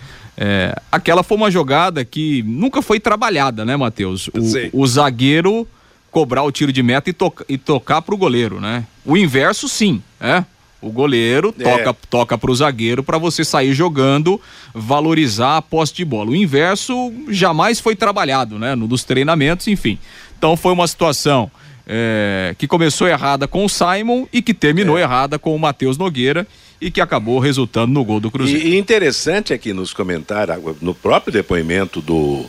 aquela 0.90 1.24
foi 1.24 1.36
uma 1.36 1.50
jogada 1.50 2.04
que 2.04 2.44
nunca 2.44 2.80
foi 2.80 3.00
trabalhada, 3.00 3.64
né, 3.64 3.76
Matheus? 3.76 4.28
O, 4.28 4.82
o, 4.82 4.86
zagueiro 4.86 5.66
cobrar 6.12 6.44
o 6.44 6.52
tiro 6.52 6.72
de 6.72 6.82
meta 6.84 7.10
e, 7.10 7.12
toca, 7.12 7.44
e 7.48 7.58
tocar 7.58 8.00
pro 8.02 8.16
goleiro, 8.16 8.60
né? 8.60 8.84
O 9.04 9.16
inverso, 9.16 9.68
sim, 9.68 10.00
é. 10.20 10.44
O 10.84 10.92
goleiro 10.92 11.54
é. 11.58 11.62
toca 11.62 11.96
toca 12.10 12.38
para 12.38 12.50
o 12.50 12.54
zagueiro 12.54 13.02
para 13.02 13.18
você 13.18 13.44
sair 13.44 13.72
jogando, 13.72 14.40
valorizar 14.74 15.56
a 15.56 15.62
posse 15.62 15.94
de 15.94 16.04
bola. 16.04 16.30
O 16.30 16.36
inverso 16.36 17.12
jamais 17.28 17.80
foi 17.80 17.96
trabalhado, 17.96 18.58
né? 18.58 18.74
No, 18.74 18.86
dos 18.86 19.04
treinamentos, 19.04 19.66
enfim. 19.66 19.98
Então 20.36 20.56
foi 20.56 20.72
uma 20.72 20.86
situação 20.86 21.50
é, 21.86 22.54
que 22.58 22.66
começou 22.66 23.08
errada 23.08 23.46
com 23.46 23.64
o 23.64 23.68
Simon 23.68 24.26
e 24.32 24.42
que 24.42 24.54
terminou 24.54 24.98
é. 24.98 25.02
errada 25.02 25.38
com 25.38 25.54
o 25.54 25.58
Matheus 25.58 25.96
Nogueira 25.96 26.46
e 26.80 26.90
que 26.90 27.00
acabou 27.00 27.38
resultando 27.38 27.92
no 27.92 28.04
gol 28.04 28.20
do 28.20 28.30
Cruzeiro. 28.30 28.66
E, 28.66 28.76
interessante 28.76 29.52
aqui 29.52 29.72
nos 29.72 29.92
comentários, 29.92 30.58
no 30.80 30.94
próprio 30.94 31.32
depoimento 31.32 32.00
do, 32.00 32.44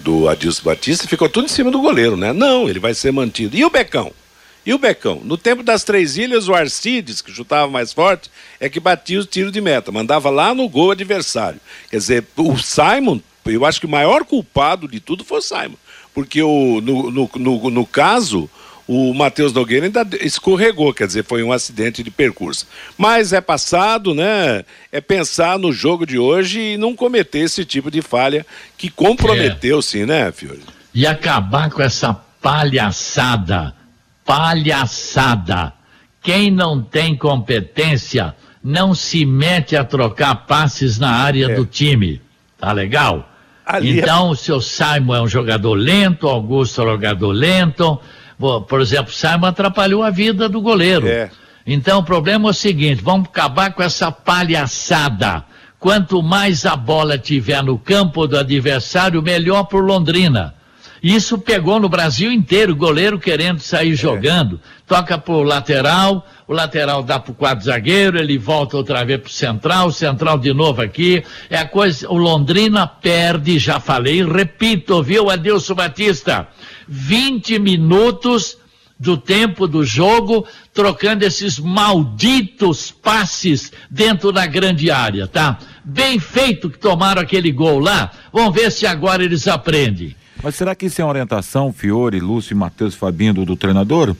do 0.00 0.28
Adilson 0.28 0.62
Batista, 0.62 1.08
ficou 1.08 1.28
tudo 1.28 1.46
em 1.46 1.48
cima 1.48 1.70
do 1.70 1.80
goleiro, 1.80 2.16
né? 2.16 2.32
Não, 2.32 2.68
ele 2.68 2.78
vai 2.78 2.92
ser 2.92 3.12
mantido. 3.12 3.56
E 3.56 3.64
o 3.64 3.70
Becão? 3.70 4.12
E 4.68 4.74
o 4.74 4.78
Becão? 4.78 5.22
No 5.24 5.38
tempo 5.38 5.62
das 5.62 5.82
Três 5.82 6.18
Ilhas, 6.18 6.46
o 6.46 6.54
Arcides, 6.54 7.22
que 7.22 7.32
chutava 7.32 7.72
mais 7.72 7.90
forte, 7.90 8.30
é 8.60 8.68
que 8.68 8.78
batia 8.78 9.18
os 9.18 9.24
tiros 9.24 9.50
de 9.50 9.62
meta, 9.62 9.90
mandava 9.90 10.28
lá 10.28 10.52
no 10.52 10.68
gol 10.68 10.90
adversário. 10.90 11.58
Quer 11.90 11.96
dizer, 11.96 12.26
o 12.36 12.58
Simon, 12.58 13.18
eu 13.46 13.64
acho 13.64 13.80
que 13.80 13.86
o 13.86 13.88
maior 13.88 14.26
culpado 14.26 14.86
de 14.86 15.00
tudo 15.00 15.24
foi 15.24 15.38
o 15.38 15.40
Simon. 15.40 15.76
Porque 16.12 16.42
o, 16.42 16.82
no, 16.82 17.10
no, 17.10 17.30
no, 17.34 17.70
no 17.70 17.86
caso, 17.86 18.50
o 18.86 19.14
Matheus 19.14 19.54
Nogueira 19.54 19.86
ainda 19.86 20.06
escorregou, 20.20 20.92
quer 20.92 21.06
dizer, 21.06 21.24
foi 21.24 21.42
um 21.42 21.50
acidente 21.50 22.02
de 22.02 22.10
percurso. 22.10 22.66
Mas 22.98 23.32
é 23.32 23.40
passado, 23.40 24.14
né? 24.14 24.66
É 24.92 25.00
pensar 25.00 25.58
no 25.58 25.72
jogo 25.72 26.04
de 26.04 26.18
hoje 26.18 26.60
e 26.60 26.76
não 26.76 26.94
cometer 26.94 27.38
esse 27.38 27.64
tipo 27.64 27.90
de 27.90 28.02
falha 28.02 28.44
que 28.76 28.90
comprometeu, 28.90 29.78
é. 29.78 29.82
sim, 29.82 30.04
né, 30.04 30.30
Fiore? 30.30 30.60
E 30.92 31.06
acabar 31.06 31.70
com 31.70 31.80
essa 31.80 32.12
palhaçada 32.42 33.77
palhaçada. 34.28 35.72
Quem 36.22 36.50
não 36.50 36.82
tem 36.82 37.16
competência 37.16 38.34
não 38.62 38.94
se 38.94 39.24
mete 39.24 39.74
a 39.74 39.82
trocar 39.82 40.46
passes 40.46 40.98
na 40.98 41.12
área 41.12 41.46
é. 41.46 41.54
do 41.54 41.64
time. 41.64 42.20
Tá 42.58 42.70
legal? 42.72 43.26
Ali 43.64 43.98
é 43.98 44.02
então, 44.02 44.28
é... 44.28 44.30
o 44.32 44.36
seu 44.36 44.60
Simon 44.60 45.14
é 45.14 45.22
um 45.22 45.28
jogador 45.28 45.72
lento, 45.72 46.28
Augusto 46.28 46.82
é 46.82 46.84
um 46.84 46.90
jogador 46.90 47.32
lento. 47.32 47.98
Por 48.38 48.82
exemplo, 48.82 49.12
Simon 49.14 49.46
atrapalhou 49.46 50.02
a 50.02 50.10
vida 50.10 50.46
do 50.46 50.60
goleiro. 50.60 51.08
É. 51.08 51.30
Então, 51.66 52.00
o 52.00 52.04
problema 52.04 52.48
é 52.48 52.50
o 52.50 52.54
seguinte: 52.54 53.02
vamos 53.02 53.28
acabar 53.28 53.72
com 53.72 53.82
essa 53.82 54.12
palhaçada. 54.12 55.42
Quanto 55.78 56.22
mais 56.22 56.66
a 56.66 56.76
bola 56.76 57.16
tiver 57.16 57.62
no 57.62 57.78
campo 57.78 58.26
do 58.26 58.36
adversário, 58.36 59.22
melhor 59.22 59.64
para 59.64 59.78
Londrina. 59.78 60.57
Isso 61.02 61.38
pegou 61.38 61.78
no 61.78 61.88
Brasil 61.88 62.32
inteiro, 62.32 62.74
goleiro 62.74 63.18
querendo 63.18 63.60
sair 63.60 63.92
é. 63.92 63.96
jogando, 63.96 64.60
toca 64.86 65.16
pro 65.16 65.42
lateral, 65.42 66.26
o 66.46 66.52
lateral 66.52 67.02
dá 67.02 67.18
pro 67.18 67.34
quadro 67.34 67.64
zagueiro, 67.64 68.18
ele 68.18 68.38
volta 68.38 68.76
outra 68.76 69.04
vez 69.04 69.20
pro 69.20 69.30
central, 69.30 69.92
central 69.92 70.38
de 70.38 70.52
novo 70.52 70.82
aqui, 70.82 71.22
é 71.48 71.58
a 71.58 71.66
coisa, 71.66 72.08
o 72.10 72.16
Londrina 72.16 72.86
perde, 72.86 73.58
já 73.58 73.78
falei, 73.78 74.24
repito, 74.24 75.02
viu, 75.02 75.30
Adilson 75.30 75.74
Batista, 75.74 76.48
20 76.88 77.58
minutos 77.58 78.56
do 78.98 79.16
tempo 79.16 79.68
do 79.68 79.84
jogo, 79.84 80.44
trocando 80.74 81.24
esses 81.24 81.58
malditos 81.58 82.90
passes 82.90 83.70
dentro 83.88 84.32
da 84.32 84.44
grande 84.44 84.90
área, 84.90 85.28
tá? 85.28 85.58
Bem 85.84 86.18
feito 86.18 86.68
que 86.68 86.78
tomaram 86.78 87.22
aquele 87.22 87.52
gol 87.52 87.78
lá, 87.78 88.10
vamos 88.32 88.52
ver 88.54 88.72
se 88.72 88.86
agora 88.86 89.22
eles 89.22 89.46
aprendem. 89.46 90.16
Mas 90.42 90.54
será 90.54 90.74
que 90.74 90.86
isso 90.86 91.00
é 91.00 91.04
uma 91.04 91.10
orientação, 91.10 91.72
Fiore, 91.72 92.20
Lúcio, 92.20 92.56
Matheus, 92.56 92.94
Fabinho, 92.94 93.34
do, 93.34 93.44
do 93.44 93.56
treinador? 93.56 94.14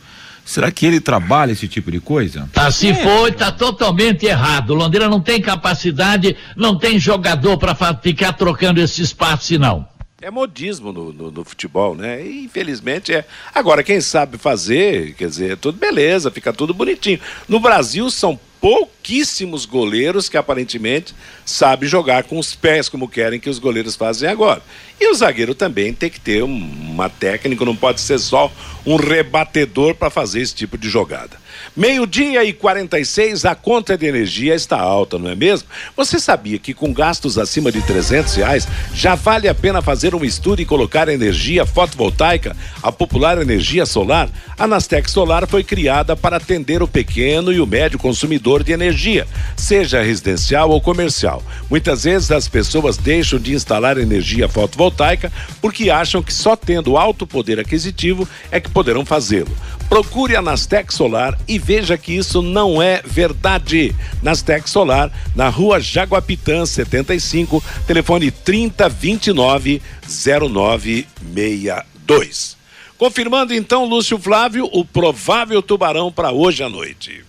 Será 0.44 0.70
que 0.70 0.86
ele 0.86 0.98
trabalha 0.98 1.52
esse 1.52 1.68
tipo 1.68 1.90
de 1.90 2.00
coisa? 2.00 2.48
Tá, 2.54 2.70
se 2.70 2.88
é. 2.88 2.94
foi, 2.94 3.32
tá 3.32 3.52
totalmente 3.52 4.24
errado. 4.24 4.74
Londrina 4.74 5.06
não 5.06 5.20
tem 5.20 5.42
capacidade, 5.42 6.34
não 6.56 6.78
tem 6.78 6.98
jogador 6.98 7.58
para 7.58 7.74
ficar 7.94 8.32
trocando 8.32 8.80
esse 8.80 9.02
espaço, 9.02 9.58
não. 9.58 9.86
É 10.20 10.32
modismo 10.32 10.92
no, 10.92 11.12
no, 11.12 11.30
no, 11.30 11.44
futebol, 11.44 11.94
né? 11.94 12.20
E, 12.20 12.42
infelizmente 12.44 13.14
é. 13.14 13.24
Agora, 13.54 13.84
quem 13.84 14.00
sabe 14.00 14.36
fazer, 14.36 15.14
quer 15.14 15.28
dizer, 15.28 15.56
tudo 15.56 15.78
beleza, 15.78 16.28
fica 16.28 16.52
tudo 16.52 16.74
bonitinho. 16.74 17.20
No 17.46 17.60
Brasil 17.60 18.10
são 18.10 18.38
pouquíssimos 18.60 19.64
goleiros 19.64 20.28
que 20.28 20.36
aparentemente 20.36 21.14
sabem 21.46 21.88
jogar 21.88 22.24
com 22.24 22.36
os 22.36 22.52
pés, 22.52 22.88
como 22.88 23.08
querem 23.08 23.38
que 23.38 23.48
os 23.48 23.60
goleiros 23.60 23.94
fazem 23.94 24.28
agora. 24.28 24.60
E 25.00 25.08
o 25.08 25.14
zagueiro 25.14 25.54
também 25.54 25.94
tem 25.94 26.10
que 26.10 26.18
ter 26.18 26.42
uma 26.42 27.08
técnica, 27.08 27.64
não 27.64 27.76
pode 27.76 28.00
ser 28.00 28.18
só 28.18 28.50
um 28.84 28.96
rebatedor 28.96 29.94
para 29.94 30.10
fazer 30.10 30.40
esse 30.40 30.52
tipo 30.52 30.76
de 30.76 30.88
jogada. 30.88 31.38
Meio-dia 31.76 32.42
e 32.44 32.52
46, 32.52 33.44
a 33.44 33.54
conta 33.54 33.96
de 33.96 34.06
energia 34.06 34.54
está 34.54 34.80
alta, 34.80 35.18
não 35.18 35.30
é 35.30 35.34
mesmo? 35.34 35.68
Você 35.96 36.18
sabia 36.18 36.58
que 36.58 36.74
com 36.74 36.92
gastos 36.92 37.38
acima 37.38 37.70
de 37.70 37.80
300 37.82 38.34
reais 38.34 38.68
já 38.92 39.14
vale 39.14 39.48
a 39.48 39.54
pena 39.54 39.80
fazer 39.80 40.14
um 40.14 40.24
estudo 40.24 40.60
e 40.60 40.66
colocar 40.66 41.08
energia 41.08 41.64
fotovoltaica, 41.64 42.56
a 42.82 42.90
popular 42.90 43.40
energia 43.40 43.86
solar? 43.86 44.28
A 44.58 44.66
Nastec 44.66 45.08
Solar 45.10 45.46
foi 45.46 45.62
criada 45.62 46.16
para 46.16 46.38
atender 46.38 46.82
o 46.82 46.88
pequeno 46.88 47.52
e 47.52 47.60
o 47.60 47.66
médio 47.66 47.98
consumidor 47.98 48.64
de 48.64 48.72
energia, 48.72 49.26
seja 49.56 50.02
residencial 50.02 50.70
ou 50.70 50.80
comercial. 50.80 51.42
Muitas 51.70 52.04
vezes 52.04 52.30
as 52.30 52.48
pessoas 52.48 52.96
deixam 52.96 53.38
de 53.38 53.54
instalar 53.54 53.98
energia 53.98 54.48
fotovoltaica 54.48 55.30
porque 55.60 55.90
acham 55.90 56.22
que 56.22 56.32
só 56.32 56.56
tendo 56.56 56.96
alto 56.96 57.26
poder 57.26 57.60
aquisitivo 57.60 58.28
é 58.50 58.58
que 58.58 58.70
poderão 58.70 59.04
fazê-lo. 59.04 59.54
Procure 59.88 60.36
a 60.36 60.42
Nastec 60.42 60.92
Solar 60.92 61.38
e 61.48 61.58
veja 61.58 61.96
que 61.96 62.12
isso 62.12 62.42
não 62.42 62.82
é 62.82 63.00
verdade. 63.02 63.96
Nastec 64.22 64.68
Solar, 64.68 65.10
na 65.34 65.48
rua 65.48 65.80
Jaguapitã 65.80 66.66
75, 66.66 67.64
telefone 67.86 68.30
3029 68.30 69.80
0962. 70.06 72.58
Confirmando 72.98 73.54
então, 73.54 73.86
Lúcio 73.86 74.18
Flávio, 74.18 74.68
o 74.72 74.84
provável 74.84 75.62
tubarão 75.62 76.12
para 76.12 76.32
hoje 76.32 76.62
à 76.62 76.68
noite. 76.68 77.24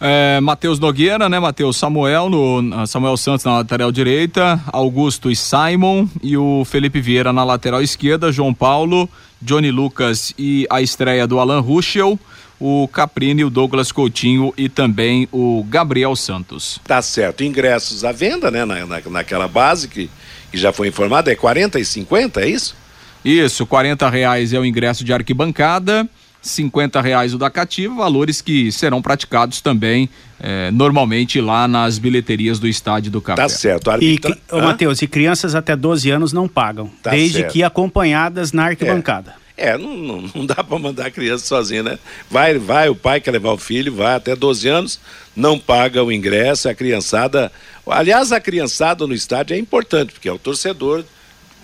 É, 0.00 0.40
Matheus 0.40 0.78
Nogueira, 0.78 1.28
né, 1.28 1.38
Matheus? 1.38 1.76
Samuel, 1.76 2.30
no, 2.30 2.86
Samuel 2.86 3.16
Santos 3.16 3.44
na 3.44 3.58
lateral 3.58 3.92
direita, 3.92 4.60
Augusto 4.72 5.30
e 5.30 5.36
Simon 5.36 6.08
e 6.22 6.36
o 6.36 6.64
Felipe 6.64 7.00
Vieira 7.00 7.32
na 7.32 7.44
lateral 7.44 7.82
esquerda, 7.82 8.32
João 8.32 8.54
Paulo, 8.54 9.08
Johnny 9.40 9.70
Lucas 9.70 10.34
e 10.38 10.66
a 10.70 10.82
estreia 10.82 11.26
do 11.26 11.38
Alan 11.38 11.60
Ruschel, 11.60 12.18
o 12.58 12.86
Caprini, 12.88 13.44
o 13.44 13.50
Douglas 13.50 13.90
Coutinho 13.90 14.52
e 14.56 14.68
também 14.68 15.26
o 15.32 15.64
Gabriel 15.68 16.14
Santos. 16.14 16.78
Tá 16.86 17.00
certo. 17.00 17.42
Ingressos 17.42 18.04
à 18.04 18.12
venda, 18.12 18.50
né, 18.50 18.64
na, 18.64 18.86
na, 18.86 19.00
naquela 19.10 19.48
base 19.48 19.88
que, 19.88 20.10
que 20.50 20.58
já 20.58 20.72
foi 20.72 20.88
informada, 20.88 21.32
é 21.32 21.34
40 21.34 21.80
e 21.80 21.84
50, 21.84 22.42
é 22.42 22.48
isso? 22.48 22.76
Isso, 23.24 23.66
40 23.66 24.08
reais 24.08 24.52
é 24.52 24.58
o 24.58 24.64
ingresso 24.64 25.04
de 25.04 25.12
arquibancada 25.12 26.08
50 26.42 27.00
reais 27.00 27.34
o 27.34 27.38
da 27.38 27.50
cativa, 27.50 27.94
valores 27.94 28.40
que 28.40 28.72
serão 28.72 29.02
praticados 29.02 29.60
também 29.60 30.08
eh, 30.40 30.70
normalmente 30.70 31.40
lá 31.40 31.68
nas 31.68 31.98
bilheterias 31.98 32.58
do 32.58 32.66
estádio 32.66 33.10
do 33.10 33.20
Café. 33.20 33.42
Tá 33.42 33.48
certo. 33.48 33.90
Arbitra... 33.90 34.36
E, 34.50 34.54
ô, 34.54 34.60
Matheus, 34.60 35.02
e 35.02 35.06
crianças 35.06 35.54
até 35.54 35.76
12 35.76 36.10
anos 36.10 36.32
não 36.32 36.48
pagam, 36.48 36.90
tá 37.02 37.10
desde 37.10 37.40
certo. 37.40 37.52
que 37.52 37.62
acompanhadas 37.62 38.52
na 38.52 38.66
arquibancada. 38.66 39.34
É. 39.36 39.40
É, 39.60 39.76
não, 39.76 39.94
não, 39.94 40.30
não 40.34 40.46
dá 40.46 40.64
para 40.64 40.78
mandar 40.78 41.08
a 41.08 41.10
criança 41.10 41.44
sozinha, 41.44 41.82
né? 41.82 41.98
Vai, 42.30 42.58
vai, 42.58 42.88
o 42.88 42.96
pai 42.96 43.20
quer 43.20 43.30
levar 43.30 43.52
o 43.52 43.58
filho, 43.58 43.94
vai 43.94 44.14
até 44.14 44.34
12 44.34 44.66
anos, 44.66 44.98
não 45.36 45.58
paga 45.58 46.02
o 46.02 46.10
ingresso, 46.10 46.66
a 46.66 46.74
criançada. 46.74 47.52
Aliás, 47.86 48.32
a 48.32 48.40
criançada 48.40 49.06
no 49.06 49.12
estádio 49.12 49.52
é 49.52 49.58
importante, 49.58 50.14
porque 50.14 50.30
é 50.30 50.32
o 50.32 50.38
torcedor, 50.38 51.04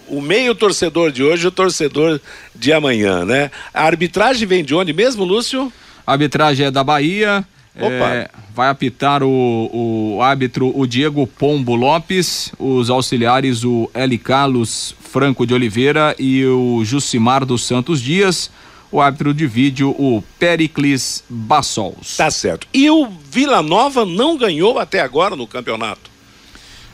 o 0.08 0.20
meio 0.20 0.54
torcedor 0.54 1.10
de 1.10 1.22
hoje 1.22 1.44
e 1.44 1.48
o 1.48 1.50
torcedor 1.50 2.20
de 2.54 2.72
amanhã, 2.72 3.24
né? 3.24 3.50
A 3.72 3.84
arbitragem 3.84 4.46
vem 4.46 4.64
de 4.64 4.74
onde 4.74 4.92
mesmo, 4.92 5.24
Lúcio? 5.24 5.72
A 6.06 6.12
arbitragem 6.12 6.66
é 6.66 6.70
da 6.70 6.84
Bahia. 6.84 7.44
Opa. 7.78 7.88
É, 7.88 8.30
vai 8.54 8.70
apitar 8.70 9.22
o, 9.22 9.70
o 10.16 10.22
árbitro 10.22 10.72
o 10.74 10.86
Diego 10.86 11.26
Pombo 11.26 11.74
Lopes, 11.74 12.50
os 12.58 12.88
auxiliares 12.88 13.64
o 13.64 13.90
L. 13.92 14.16
Carlos 14.16 14.94
Franco 14.98 15.46
de 15.46 15.52
Oliveira 15.52 16.16
e 16.18 16.44
o 16.46 16.82
Jucimar 16.84 17.44
dos 17.44 17.64
Santos 17.66 18.00
Dias. 18.00 18.50
O 18.90 19.00
árbitro 19.00 19.34
de 19.34 19.46
vídeo, 19.46 19.90
o 19.90 20.22
Pericles 20.38 21.22
Bassols. 21.28 22.16
Tá 22.16 22.30
certo. 22.30 22.68
E 22.72 22.88
o 22.88 23.08
Vila 23.30 23.60
Nova 23.60 24.06
não 24.06 24.38
ganhou 24.38 24.78
até 24.78 25.00
agora 25.00 25.34
no 25.34 25.46
campeonato. 25.46 26.15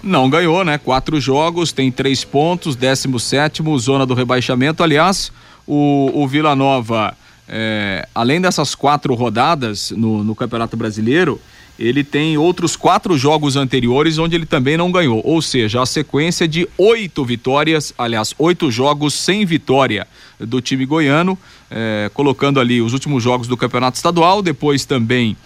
Não 0.03 0.29
ganhou, 0.29 0.65
né? 0.65 0.79
Quatro 0.79 1.21
jogos, 1.21 1.71
tem 1.71 1.91
três 1.91 2.25
pontos, 2.25 2.75
17 2.75 3.63
zona 3.79 4.05
do 4.05 4.15
rebaixamento. 4.15 4.83
Aliás, 4.83 5.31
o, 5.67 6.11
o 6.13 6.27
Vila 6.27 6.57
Nova, 6.57 7.17
é, 7.49 8.09
além 8.13 8.41
dessas 8.41 8.75
quatro 8.75 9.15
rodadas 9.15 9.93
no, 9.93 10.25
no 10.25 10.35
Campeonato 10.35 10.77
Brasileiro, 10.77 11.41
ele 11.79 12.05
tem 12.05 12.37
outros 12.37 12.77
quatro 12.77 13.17
jogos 13.17 13.57
anteriores 13.57 14.19
onde 14.19 14.35
ele 14.37 14.45
também 14.45 14.77
não 14.77 14.91
ganhou. 14.91 15.23
Ou 15.25 15.41
seja, 15.41 15.81
a 15.83 15.87
sequência 15.87 16.47
de 16.47 16.69
oito 16.77 17.25
vitórias, 17.25 17.95
aliás, 17.97 18.35
oito 18.39 18.71
jogos 18.71 19.15
sem 19.15 19.45
vitória 19.45 20.07
do 20.39 20.61
time 20.61 20.85
goiano, 20.85 21.39
é, 21.71 22.11
colocando 22.13 22.61
ali 22.61 22.83
os 22.83 22.93
últimos 22.93 23.23
jogos 23.23 23.47
do 23.47 23.57
Campeonato 23.57 23.97
Estadual, 23.97 24.43
depois 24.43 24.85
também 24.85 25.37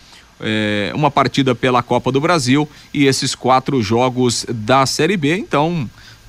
é, 0.41 0.93
uma 0.95 1.11
partida 1.11 1.55
pela 1.55 1.83
Copa 1.83 2.13
do 2.13 2.21
Brasil 2.21 2.69
e 2.93 3.07
esses 3.07 3.35
quatro 3.35 3.83
jogos 3.83 4.47
da 4.49 4.87
Série 4.87 5.17
B. 5.17 5.37
Então, 5.37 5.89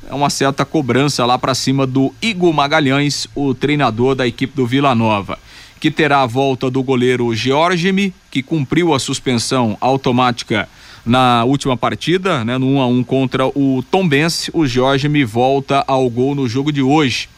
é 0.09 0.13
uma 0.13 0.29
certa 0.29 0.63
cobrança 0.63 1.25
lá 1.25 1.37
para 1.37 1.53
cima 1.53 1.85
do 1.85 2.13
Igor 2.21 2.53
Magalhães, 2.53 3.27
o 3.35 3.53
treinador 3.53 4.15
da 4.15 4.25
equipe 4.25 4.55
do 4.55 4.65
Vila 4.65 4.95
Nova, 4.95 5.37
que 5.79 5.91
terá 5.91 6.21
a 6.21 6.25
volta 6.25 6.69
do 6.69 6.81
goleiro 6.81 7.35
Georgimi, 7.35 8.13
que 8.31 8.41
cumpriu 8.41 8.93
a 8.93 8.99
suspensão 8.99 9.77
automática 9.81 10.67
na 11.05 11.43
última 11.45 11.77
partida, 11.77 12.43
né, 12.43 12.57
no 12.57 12.67
1 12.67 12.81
a 12.81 12.87
1 12.87 13.03
contra 13.03 13.47
o 13.47 13.83
Tombense. 13.89 14.51
O 14.53 14.65
Georgimi 14.65 15.23
volta 15.23 15.83
ao 15.87 16.09
gol 16.09 16.35
no 16.35 16.47
jogo 16.47 16.71
de 16.71 16.81
hoje. 16.81 17.29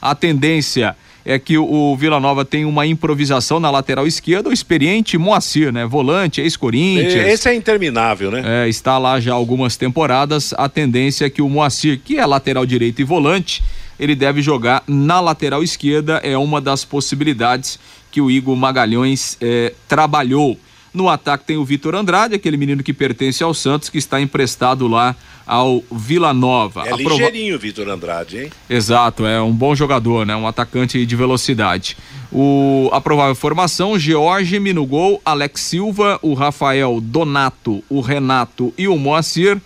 A 0.00 0.14
tendência 0.14 0.96
é 1.24 1.38
que 1.38 1.56
o 1.56 1.96
Vila 1.96 2.20
Nova 2.20 2.44
tem 2.44 2.64
uma 2.64 2.86
improvisação 2.86 3.58
na 3.58 3.70
lateral 3.70 4.06
esquerda, 4.06 4.50
o 4.50 4.52
experiente 4.52 5.16
Moacir, 5.16 5.72
né? 5.72 5.86
Volante, 5.86 6.40
ex-Corinthians. 6.40 7.26
Esse 7.26 7.48
é 7.48 7.54
interminável, 7.54 8.30
né? 8.30 8.42
É, 8.44 8.68
está 8.68 8.98
lá 8.98 9.18
já 9.18 9.32
algumas 9.32 9.76
temporadas. 9.76 10.52
A 10.58 10.68
tendência 10.68 11.24
é 11.24 11.30
que 11.30 11.40
o 11.40 11.48
Moacir, 11.48 11.98
que 12.04 12.18
é 12.18 12.26
lateral 12.26 12.66
direito 12.66 13.00
e 13.00 13.04
volante, 13.04 13.62
ele 13.98 14.14
deve 14.14 14.42
jogar 14.42 14.82
na 14.86 15.20
lateral 15.20 15.62
esquerda. 15.62 16.20
É 16.22 16.36
uma 16.36 16.60
das 16.60 16.84
possibilidades 16.84 17.78
que 18.10 18.20
o 18.20 18.30
Igor 18.30 18.54
Magalhães 18.54 19.38
é, 19.40 19.72
trabalhou. 19.88 20.58
No 20.92 21.08
ataque 21.08 21.44
tem 21.44 21.56
o 21.56 21.64
Vitor 21.64 21.94
Andrade, 21.94 22.34
aquele 22.34 22.56
menino 22.56 22.82
que 22.82 22.92
pertence 22.92 23.42
ao 23.42 23.52
Santos, 23.52 23.88
que 23.88 23.98
está 23.98 24.20
emprestado 24.20 24.86
lá 24.86 25.16
ao 25.46 25.82
Vila 25.92 26.32
Nova. 26.32 26.82
É 26.86 26.92
A 26.92 26.96
prova- 26.96 27.10
ligeirinho 27.10 27.56
o 27.56 27.58
Vitor 27.58 27.88
Andrade, 27.88 28.38
hein? 28.38 28.50
Exato, 28.68 29.26
é 29.26 29.40
um 29.40 29.52
bom 29.52 29.74
jogador, 29.74 30.24
né? 30.26 30.34
Um 30.34 30.46
atacante 30.46 31.04
de 31.04 31.16
velocidade. 31.16 31.96
O, 32.32 32.88
a 32.92 33.00
provável 33.00 33.34
formação: 33.34 33.98
Georgime 33.98 34.72
no 34.72 34.84
gol, 34.86 35.20
Alex 35.24 35.60
Silva, 35.60 36.18
o 36.22 36.34
Rafael 36.34 37.00
Donato, 37.00 37.82
o 37.88 38.00
Renato 38.00 38.72
e 38.78 38.88
o 38.88 38.96
Moacir, 38.96 39.58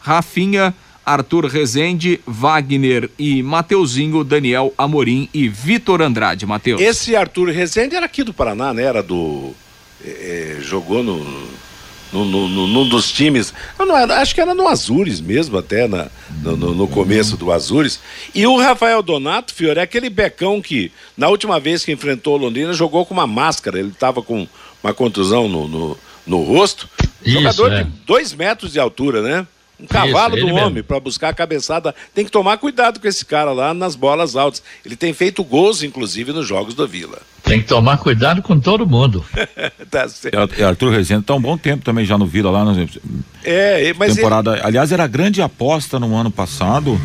Rafinha, 0.00 0.74
Arthur 1.04 1.46
Rezende, 1.46 2.20
Wagner 2.26 3.08
e 3.18 3.42
Mateuzinho, 3.42 4.24
Daniel 4.24 4.74
Amorim 4.76 5.28
e 5.32 5.48
Vitor 5.48 6.02
Andrade. 6.02 6.44
Mateus. 6.46 6.80
Esse 6.80 7.14
Arthur 7.14 7.50
Rezende 7.50 7.94
era 7.94 8.06
aqui 8.06 8.24
do 8.24 8.34
Paraná, 8.34 8.74
né? 8.74 8.82
Era 8.82 9.02
do. 9.02 9.52
eh, 10.04 10.58
jogou 10.62 11.02
no. 11.04 11.24
Num 12.12 12.88
dos 12.88 13.10
times, 13.12 13.52
não 13.78 13.94
acho 13.96 14.34
que 14.34 14.40
era 14.40 14.54
no 14.54 14.68
Azures 14.68 15.20
mesmo, 15.20 15.58
até 15.58 15.86
na, 15.88 16.08
no, 16.42 16.56
no- 16.56 16.74
no 16.74 16.88
começo 16.88 17.36
do 17.36 17.50
Azures. 17.52 18.00
E 18.34 18.46
o 18.46 18.56
Rafael 18.58 19.02
Donato, 19.02 19.52
Fiore, 19.52 19.80
é 19.80 19.82
aquele 19.82 20.08
becão 20.08 20.62
que, 20.62 20.90
na 21.16 21.28
última 21.28 21.58
vez 21.58 21.84
que 21.84 21.92
enfrentou 21.92 22.34
o 22.34 22.38
Londrina, 22.38 22.72
jogou 22.72 23.04
com 23.04 23.12
uma 23.14 23.26
máscara. 23.26 23.78
Ele 23.78 23.88
estava 23.88 24.22
com 24.22 24.46
uma 24.82 24.94
contusão 24.94 25.48
no, 25.48 25.66
no, 25.68 25.98
no 26.26 26.42
rosto. 26.42 26.88
Isso, 27.24 27.34
Jogador 27.38 27.72
é. 27.72 27.82
de 27.84 27.90
dois 28.06 28.32
metros 28.32 28.72
de 28.72 28.78
altura, 28.78 29.20
né? 29.22 29.46
Um 29.78 29.86
cavalo 29.86 30.34
ele 30.34 30.40
do 30.42 30.46
mesmo. 30.46 30.60
homem 30.66 30.82
para 30.82 30.98
buscar 30.98 31.28
a 31.28 31.34
cabeçada. 31.34 31.94
Tem 32.14 32.24
que 32.24 32.30
tomar 32.30 32.56
cuidado 32.56 32.98
com 32.98 33.06
esse 33.06 33.24
cara 33.26 33.52
lá 33.52 33.74
nas 33.74 33.94
bolas 33.94 34.34
altas. 34.34 34.62
Ele 34.84 34.96
tem 34.96 35.12
feito 35.12 35.44
gols, 35.44 35.82
inclusive, 35.82 36.32
nos 36.32 36.46
jogos 36.46 36.74
do 36.74 36.86
Vila. 36.88 37.18
Tem 37.42 37.60
que 37.60 37.68
tomar 37.68 37.98
cuidado 37.98 38.40
com 38.42 38.58
todo 38.58 38.86
mundo. 38.86 39.24
tá 39.90 40.08
certo. 40.08 40.54
E 40.58 40.62
Arthur 40.64 40.90
Rezende 40.92 41.20
está 41.20 41.34
um 41.34 41.40
bom 41.40 41.58
tempo 41.58 41.84
também 41.84 42.04
já 42.06 42.16
no 42.16 42.26
Vila 42.26 42.50
lá 42.50 42.64
É, 43.44 43.92
mas 43.94 44.08
ele- 44.12 44.16
temporada. 44.16 44.60
Aliás, 44.64 44.90
era 44.92 45.06
grande 45.06 45.42
aposta 45.42 46.00
no 46.00 46.16
ano 46.16 46.30
passado. 46.30 46.98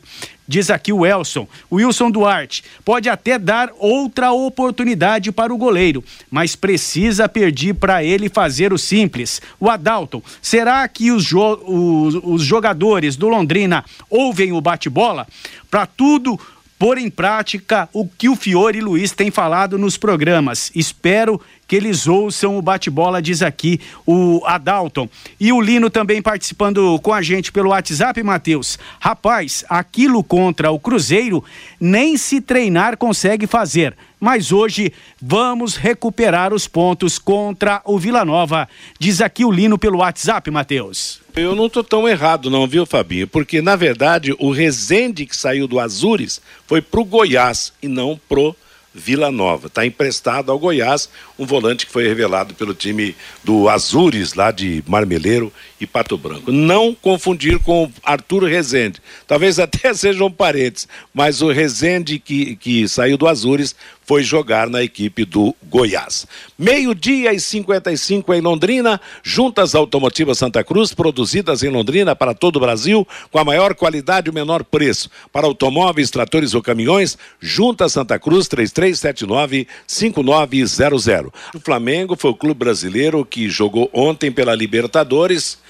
Diz 0.52 0.70
aqui 0.70 0.92
o 0.92 1.06
Elson. 1.06 1.48
O 1.70 1.78
Wilson 1.78 2.12
Duarte 2.12 2.62
pode 2.84 3.08
até 3.08 3.40
dar 3.40 3.70
outra 3.80 4.34
oportunidade 4.34 5.32
para 5.32 5.54
o 5.54 5.58
goleiro, 5.58 6.04
mas 6.30 6.58
precisa 6.58 7.30
pedir 7.30 7.74
para 7.76 8.04
ele 8.04 8.28
fazer 8.28 8.74
o 8.74 8.78
simples. 8.78 9.42
O 9.58 9.70
Adalton, 9.70 10.22
será 10.42 10.86
que 10.90 11.10
os, 11.10 11.24
jo 11.24 11.54
os, 11.66 12.16
os 12.22 12.44
jogadores 12.44 13.16
do 13.16 13.30
Londrina 13.30 13.86
ouvem 14.10 14.52
o 14.52 14.60
bate-bola? 14.60 15.26
Para 15.70 15.86
tudo 15.86 16.38
pôr 16.78 16.98
em 16.98 17.10
prática 17.10 17.88
o 17.94 18.06
que 18.06 18.28
o 18.28 18.36
Fiore 18.36 18.80
e 18.80 18.82
Luiz 18.82 19.14
têm 19.14 19.32
falado 19.32 19.78
nos 19.78 19.96
programas. 19.96 20.70
Espero 20.76 21.40
que 21.72 21.78
eles 21.78 22.06
ouçam 22.06 22.58
o 22.58 22.62
bate-bola, 22.62 23.22
diz 23.22 23.42
aqui 23.42 23.80
o 24.06 24.42
Adalton. 24.46 25.08
E 25.40 25.54
o 25.54 25.62
Lino 25.62 25.90
também 25.90 26.22
participando 26.22 27.00
com 27.00 27.14
a 27.14 27.22
gente 27.22 27.50
pelo 27.50 27.70
WhatsApp, 27.70 28.22
Matheus. 28.22 28.78
Rapaz, 29.00 29.64
aquilo 29.70 30.22
contra 30.22 30.70
o 30.70 30.78
Cruzeiro, 30.78 31.42
nem 31.80 32.18
se 32.18 32.42
treinar 32.42 32.98
consegue 32.98 33.48
fazer. 33.48 33.96
Mas 34.20 34.52
hoje 34.52 34.92
vamos 35.22 35.78
recuperar 35.78 36.54
os 36.54 36.68
pontos 36.68 37.18
contra 37.18 37.82
o 37.86 37.98
Vila 37.98 38.26
Nova. 38.26 38.68
Diz 39.00 39.22
aqui 39.22 39.46
o 39.46 39.52
Lino 39.52 39.78
pelo 39.78 40.00
WhatsApp, 40.00 40.52
Matheus. 40.52 41.22
Eu 41.34 41.56
não 41.56 41.70
tô 41.70 41.86
tão 41.86 42.06
errado 42.06 42.50
não, 42.50 42.68
viu, 42.68 42.86
Fabinho? 42.86 43.30
Porque, 43.30 43.62
na 43.62 43.78
verdade, 43.78 44.36
o 44.40 44.52
Rezende 44.52 45.26
que 45.26 45.38
saiu 45.38 45.70
do 45.70 45.80
Azures 45.80 46.42
foi 46.68 46.82
pro 46.82 47.06
Goiás 47.06 47.72
e 47.82 47.88
não 47.88 48.20
pro 48.28 48.54
Vila 48.94 49.32
Nova. 49.32 49.68
Está 49.68 49.86
emprestado 49.86 50.52
ao 50.52 50.60
Goiás, 50.60 51.10
um 51.38 51.46
volante 51.46 51.86
que 51.86 51.92
foi 51.92 52.08
revelado 52.08 52.54
pelo 52.54 52.74
time 52.74 53.16
do 53.44 53.70
Azures, 53.70 54.34
lá 54.34 54.52
de 54.52 54.84
Marmeleiro 54.88 55.52
e 55.82 55.88
Pato 55.88 56.18
Branco. 56.18 56.52
Não 56.52 56.94
confundir 56.94 57.60
com 57.60 57.86
o 57.86 57.92
Arthur 58.04 58.44
Rezende. 58.44 59.02
Talvez 59.28 59.60
até 59.60 59.94
sejam 59.94 60.32
parentes, 60.32 60.88
mas 61.14 61.42
o 61.42 61.52
Rezende 61.52 62.20
que, 62.20 62.56
que 62.56 62.88
saiu 62.88 63.18
do 63.18 63.28
Azures 63.28 63.76
foi 64.12 64.24
jogar 64.24 64.70
na 64.70 64.84
equipe 64.84 65.24
do 65.24 65.56
Goiás. 65.64 66.28
Meio-dia 66.60 67.34
e 67.34 67.40
55 67.40 68.34
em 68.34 68.42
Londrina, 68.42 69.00
juntas 69.24 69.74
automotivas 69.74 70.38
Santa 70.38 70.62
Cruz, 70.66 70.94
produzidas 70.94 71.64
em 71.64 71.70
Londrina 71.70 72.14
para 72.14 72.34
todo 72.34 72.58
o 72.58 72.60
Brasil, 72.60 73.08
com 73.32 73.40
a 73.40 73.46
maior 73.46 73.74
qualidade 73.74 74.28
e 74.28 74.32
o 74.32 74.34
menor 74.34 74.66
preço. 74.66 75.10
Para 75.32 75.48
automóveis, 75.48 76.12
tratores 76.12 76.54
ou 76.54 76.62
caminhões, 76.62 77.18
juntas 77.40 77.94
Santa 77.94 78.20
Cruz 78.20 78.50
3379-5900. 78.50 81.32
O 81.56 81.60
Flamengo 81.62 82.18
foi 82.18 82.32
o 82.32 82.36
clube 82.36 82.60
brasileiro 82.60 83.24
que 83.24 83.50
jogou 83.50 83.90
ontem 83.94 84.30
pela 84.30 84.54
Libertadores 84.54 85.58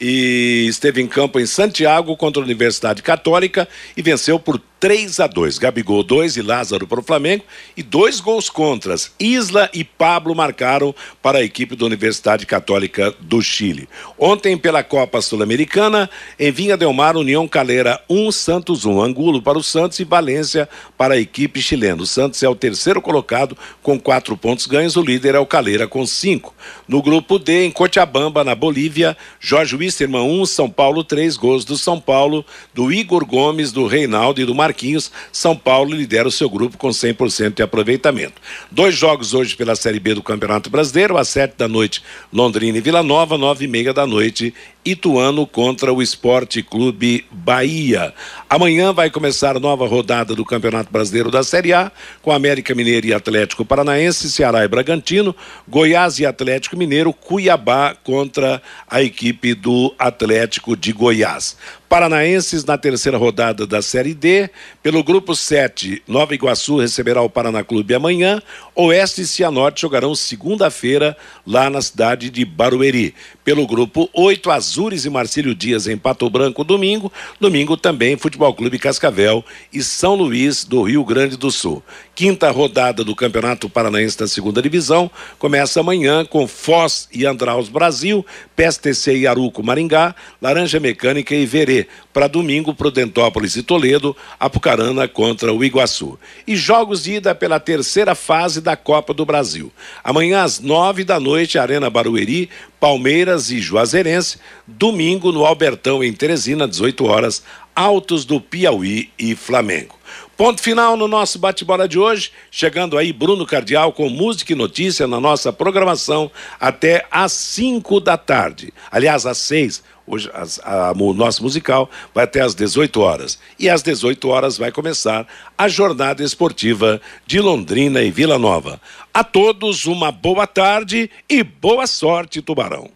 e 0.00 0.66
esteve 0.66 1.02
em 1.02 1.06
campo 1.06 1.38
em 1.38 1.44
Santiago 1.44 2.16
contra 2.16 2.40
a 2.40 2.44
Universidade 2.44 3.02
Católica 3.02 3.68
e 3.94 4.00
venceu 4.00 4.38
por 4.38 4.58
3 4.80 5.20
a 5.20 5.26
2. 5.26 5.58
Gabigol 5.58 6.02
2 6.02 6.38
e 6.38 6.42
Lázaro 6.42 6.86
para 6.86 7.00
o 7.00 7.02
Flamengo 7.02 7.44
e 7.76 7.82
dois 7.82 8.18
gols 8.18 8.48
contras. 8.48 9.12
Isla 9.20 9.68
e 9.74 9.84
Pablo 9.84 10.34
marcaram 10.34 10.94
para 11.22 11.38
a 11.38 11.42
equipe 11.42 11.76
da 11.76 11.84
Universidade 11.84 12.46
Católica 12.46 13.14
do 13.20 13.42
Chile. 13.42 13.86
Ontem 14.18 14.56
pela 14.56 14.82
Copa 14.82 15.20
Sul-Americana, 15.20 16.08
em 16.38 16.50
Vinha 16.50 16.78
Del 16.78 16.94
Mar, 16.94 17.14
União 17.14 17.46
Calera 17.46 18.02
1, 18.08 18.32
Santos 18.32 18.86
1, 18.86 19.02
Angulo 19.02 19.42
para 19.42 19.58
o 19.58 19.62
Santos 19.62 20.00
e 20.00 20.04
Valência 20.04 20.66
para 20.96 21.14
a 21.14 21.20
equipe 21.20 21.60
chilena. 21.60 22.02
O 22.02 22.06
Santos 22.06 22.42
é 22.42 22.48
o 22.48 22.54
terceiro 22.54 23.02
colocado 23.02 23.56
com 23.82 24.00
quatro 24.00 24.34
pontos 24.34 24.64
ganhos, 24.64 24.96
o 24.96 25.02
líder 25.02 25.34
é 25.34 25.38
o 25.38 25.46
Calera 25.46 25.86
com 25.86 26.06
cinco. 26.06 26.54
No 26.88 27.02
grupo 27.02 27.38
D, 27.38 27.66
em 27.66 27.70
Cochabamba, 27.70 28.42
na 28.42 28.54
Bolívia, 28.54 29.14
Jorge 29.38 29.76
Wisterman 29.90 30.22
1, 30.22 30.46
São 30.46 30.70
Paulo 30.70 31.02
3, 31.02 31.36
gols 31.36 31.64
do 31.64 31.76
São 31.76 32.00
Paulo, 32.00 32.46
do 32.72 32.92
Igor 32.92 33.26
Gomes, 33.26 33.72
do 33.72 33.88
Reinaldo 33.88 34.40
e 34.40 34.44
do 34.44 34.54
Marquinhos. 34.54 35.10
São 35.32 35.56
Paulo 35.56 35.92
lidera 35.92 36.28
o 36.28 36.30
seu 36.30 36.48
grupo 36.48 36.78
com 36.78 36.90
100% 36.90 37.54
de 37.54 37.62
aproveitamento. 37.62 38.40
Dois 38.70 38.94
jogos 38.94 39.34
hoje 39.34 39.56
pela 39.56 39.74
Série 39.74 39.98
B 39.98 40.14
do 40.14 40.22
Campeonato 40.22 40.70
Brasileiro, 40.70 41.16
às 41.16 41.28
sete 41.28 41.56
da 41.58 41.66
noite, 41.66 42.04
Londrina 42.32 42.78
e 42.78 42.80
Vila 42.80 43.02
Nova, 43.02 43.36
nove 43.36 43.64
e 43.64 43.68
meia 43.68 43.92
da 43.92 44.06
noite, 44.06 44.54
Ituano 44.84 45.46
contra 45.46 45.92
o 45.92 46.00
Esporte 46.00 46.62
Clube 46.62 47.26
Bahia. 47.30 48.14
Amanhã 48.48 48.92
vai 48.92 49.10
começar 49.10 49.56
a 49.56 49.60
nova 49.60 49.86
rodada 49.86 50.34
do 50.34 50.44
Campeonato 50.44 50.90
Brasileiro 50.90 51.30
da 51.30 51.42
Série 51.42 51.72
A, 51.72 51.92
com 52.22 52.32
América 52.32 52.74
Mineiro 52.74 53.06
e 53.06 53.14
Atlético 53.14 53.64
Paranaense, 53.64 54.30
Ceará 54.30 54.64
e 54.64 54.68
Bragantino, 54.68 55.36
Goiás 55.68 56.18
e 56.18 56.24
Atlético 56.24 56.76
Mineiro, 56.76 57.12
Cuiabá 57.12 57.94
contra 58.02 58.62
a 58.88 59.02
equipe 59.02 59.54
do 59.54 59.94
Atlético 59.98 60.74
de 60.74 60.92
Goiás. 60.92 61.56
Paranaenses 61.90 62.64
na 62.64 62.78
terceira 62.78 63.18
rodada 63.18 63.66
da 63.66 63.82
Série 63.82 64.14
D. 64.14 64.48
Pelo 64.80 65.02
grupo 65.02 65.34
7, 65.34 66.00
Nova 66.06 66.32
Iguaçu 66.32 66.78
receberá 66.78 67.20
o 67.20 67.28
Paraná 67.28 67.64
Clube 67.64 67.92
amanhã. 67.92 68.40
Oeste 68.76 69.22
e 69.22 69.26
Cianorte 69.26 69.80
jogarão 69.80 70.14
segunda-feira 70.14 71.16
lá 71.44 71.68
na 71.68 71.82
cidade 71.82 72.30
de 72.30 72.44
Barueri. 72.44 73.12
Pelo 73.42 73.66
grupo 73.66 74.08
8, 74.14 74.52
às 74.52 74.69
Azures 74.70 75.04
e 75.04 75.10
Marcílio 75.10 75.52
Dias 75.52 75.88
em 75.88 75.96
Pato 75.96 76.30
Branco 76.30 76.62
domingo. 76.62 77.12
Domingo 77.40 77.76
também 77.76 78.16
Futebol 78.16 78.54
Clube 78.54 78.78
Cascavel 78.78 79.44
e 79.72 79.82
São 79.82 80.14
Luís 80.14 80.64
do 80.64 80.82
Rio 80.82 81.04
Grande 81.04 81.36
do 81.36 81.50
Sul. 81.50 81.82
Quinta 82.14 82.50
rodada 82.52 83.02
do 83.02 83.16
Campeonato 83.16 83.68
Paranaense 83.68 84.16
da 84.16 84.28
Segunda 84.28 84.62
Divisão 84.62 85.10
começa 85.40 85.80
amanhã 85.80 86.24
com 86.24 86.46
Foz 86.46 87.08
e 87.12 87.26
Andraus 87.26 87.68
Brasil, 87.68 88.24
PSTC 88.54 89.16
e 89.16 89.26
Aruco 89.26 89.60
Maringá, 89.60 90.14
Laranja 90.40 90.78
Mecânica 90.78 91.34
e 91.34 91.44
Verê. 91.44 91.88
Para 92.20 92.28
domingo, 92.28 92.74
Prudentópolis 92.74 93.56
e 93.56 93.62
Toledo, 93.62 94.14
Apucarana 94.38 95.08
contra 95.08 95.54
o 95.54 95.64
Iguaçu. 95.64 96.18
E 96.46 96.54
jogos 96.54 97.02
de 97.02 97.14
ida 97.14 97.34
pela 97.34 97.58
terceira 97.58 98.14
fase 98.14 98.60
da 98.60 98.76
Copa 98.76 99.14
do 99.14 99.24
Brasil. 99.24 99.72
Amanhã 100.04 100.42
às 100.42 100.60
nove 100.60 101.02
da 101.02 101.18
noite, 101.18 101.58
Arena 101.58 101.88
Barueri, 101.88 102.50
Palmeiras 102.78 103.50
e 103.50 103.58
Juazeirense. 103.58 104.38
Domingo 104.66 105.32
no 105.32 105.46
Albertão, 105.46 106.04
em 106.04 106.12
Teresina, 106.12 106.68
18 106.68 107.06
horas, 107.06 107.42
Altos 107.74 108.26
do 108.26 108.38
Piauí 108.38 109.08
e 109.18 109.34
Flamengo. 109.34 109.98
Ponto 110.36 110.60
final 110.60 110.98
no 110.98 111.08
nosso 111.08 111.38
bate-bola 111.38 111.88
de 111.88 111.98
hoje. 111.98 112.32
Chegando 112.50 112.98
aí 112.98 113.14
Bruno 113.14 113.46
Cardial 113.46 113.94
com 113.94 114.10
música 114.10 114.52
e 114.52 114.56
notícia 114.56 115.06
na 115.06 115.18
nossa 115.20 115.52
programação 115.54 116.30
até 116.58 117.06
às 117.10 117.32
5 117.32 117.98
da 117.98 118.18
tarde. 118.18 118.74
Aliás, 118.90 119.24
às 119.24 119.38
6. 119.38 119.82
Hoje 120.10 120.28
as, 120.34 120.60
a, 120.64 120.92
o 120.98 121.14
nosso 121.14 121.42
musical 121.42 121.88
vai 122.12 122.24
até 122.24 122.40
às 122.40 122.54
18 122.54 123.00
horas. 123.00 123.38
E 123.58 123.68
às 123.68 123.80
18 123.80 124.28
horas 124.28 124.58
vai 124.58 124.72
começar 124.72 125.24
a 125.56 125.68
jornada 125.68 126.24
esportiva 126.24 127.00
de 127.24 127.40
Londrina 127.40 128.02
e 128.02 128.10
Vila 128.10 128.38
Nova. 128.38 128.80
A 129.14 129.22
todos 129.22 129.86
uma 129.86 130.10
boa 130.10 130.48
tarde 130.48 131.08
e 131.28 131.44
boa 131.44 131.86
sorte, 131.86 132.42
Tubarão. 132.42 132.90